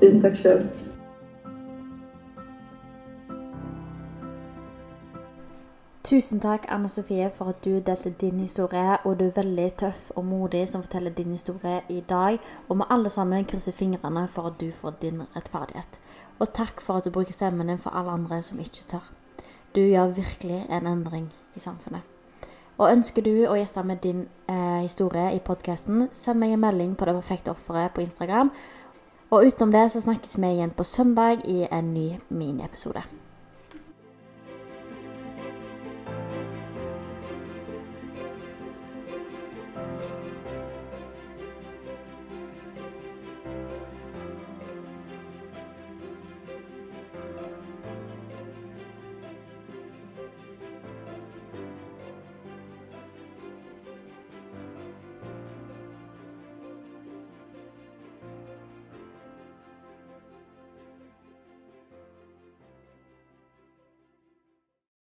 Tusen 0.00 0.22
takk 0.24 0.40
sjøl. 0.40 0.64
Tusen 6.08 6.40
takk, 6.40 6.64
Anne 6.72 6.88
Sofie, 6.88 7.26
for 7.36 7.50
at 7.52 7.64
du 7.64 7.82
delte 7.84 8.10
din 8.20 8.38
historie. 8.40 8.96
Og 9.04 9.18
du 9.18 9.26
er 9.26 9.34
veldig 9.36 9.66
tøff 9.76 10.06
og 10.16 10.24
modig 10.24 10.62
som 10.68 10.80
forteller 10.82 11.12
din 11.12 11.34
historie 11.36 11.82
i 11.88 12.00
dag. 12.00 12.38
Og 12.68 12.78
vi 12.78 12.86
alle 12.90 13.10
sammen 13.12 13.44
krysser 13.44 13.76
fingrene 13.76 14.22
for 14.32 14.48
at 14.48 14.56
du 14.60 14.70
får 14.72 14.94
din 15.02 15.20
rettferdighet. 15.36 16.00
Og 16.38 16.48
takk 16.54 16.80
for 16.80 16.96
at 16.96 17.04
du 17.04 17.10
bruker 17.10 17.32
stemmen 17.32 17.68
din 17.68 17.78
for 17.78 17.90
alle 17.90 18.10
andre 18.10 18.40
som 18.42 18.58
ikke 18.58 18.88
tør. 18.88 19.12
Du 19.74 19.80
gjør 19.80 20.16
virkelig 20.16 20.64
en 20.70 20.86
endring 20.86 21.28
i 21.56 21.60
samfunnet. 21.60 22.00
Og 22.78 22.92
ønsker 22.92 23.22
du 23.22 23.44
å 23.44 23.60
gjeste 23.60 23.84
med 23.84 24.00
din 24.00 24.24
eh, 24.48 24.80
historie 24.80 25.36
i 25.36 25.44
podkasten, 25.44 26.08
send 26.12 26.40
meg 26.40 26.56
en 26.56 26.64
melding 26.64 26.96
på 26.96 27.04
Det 27.04 27.18
perfekte 27.20 27.50
offeret 27.50 27.92
på 27.92 28.00
Instagram. 28.00 28.50
Og 29.30 29.44
utenom 29.44 29.76
det 29.76 29.90
så 29.92 30.00
snakkes 30.00 30.38
vi 30.40 30.56
igjen 30.56 30.70
på 30.70 30.88
søndag 30.88 31.44
i 31.44 31.66
en 31.70 31.94
ny 31.94 32.10
miniepisode. 32.30 33.27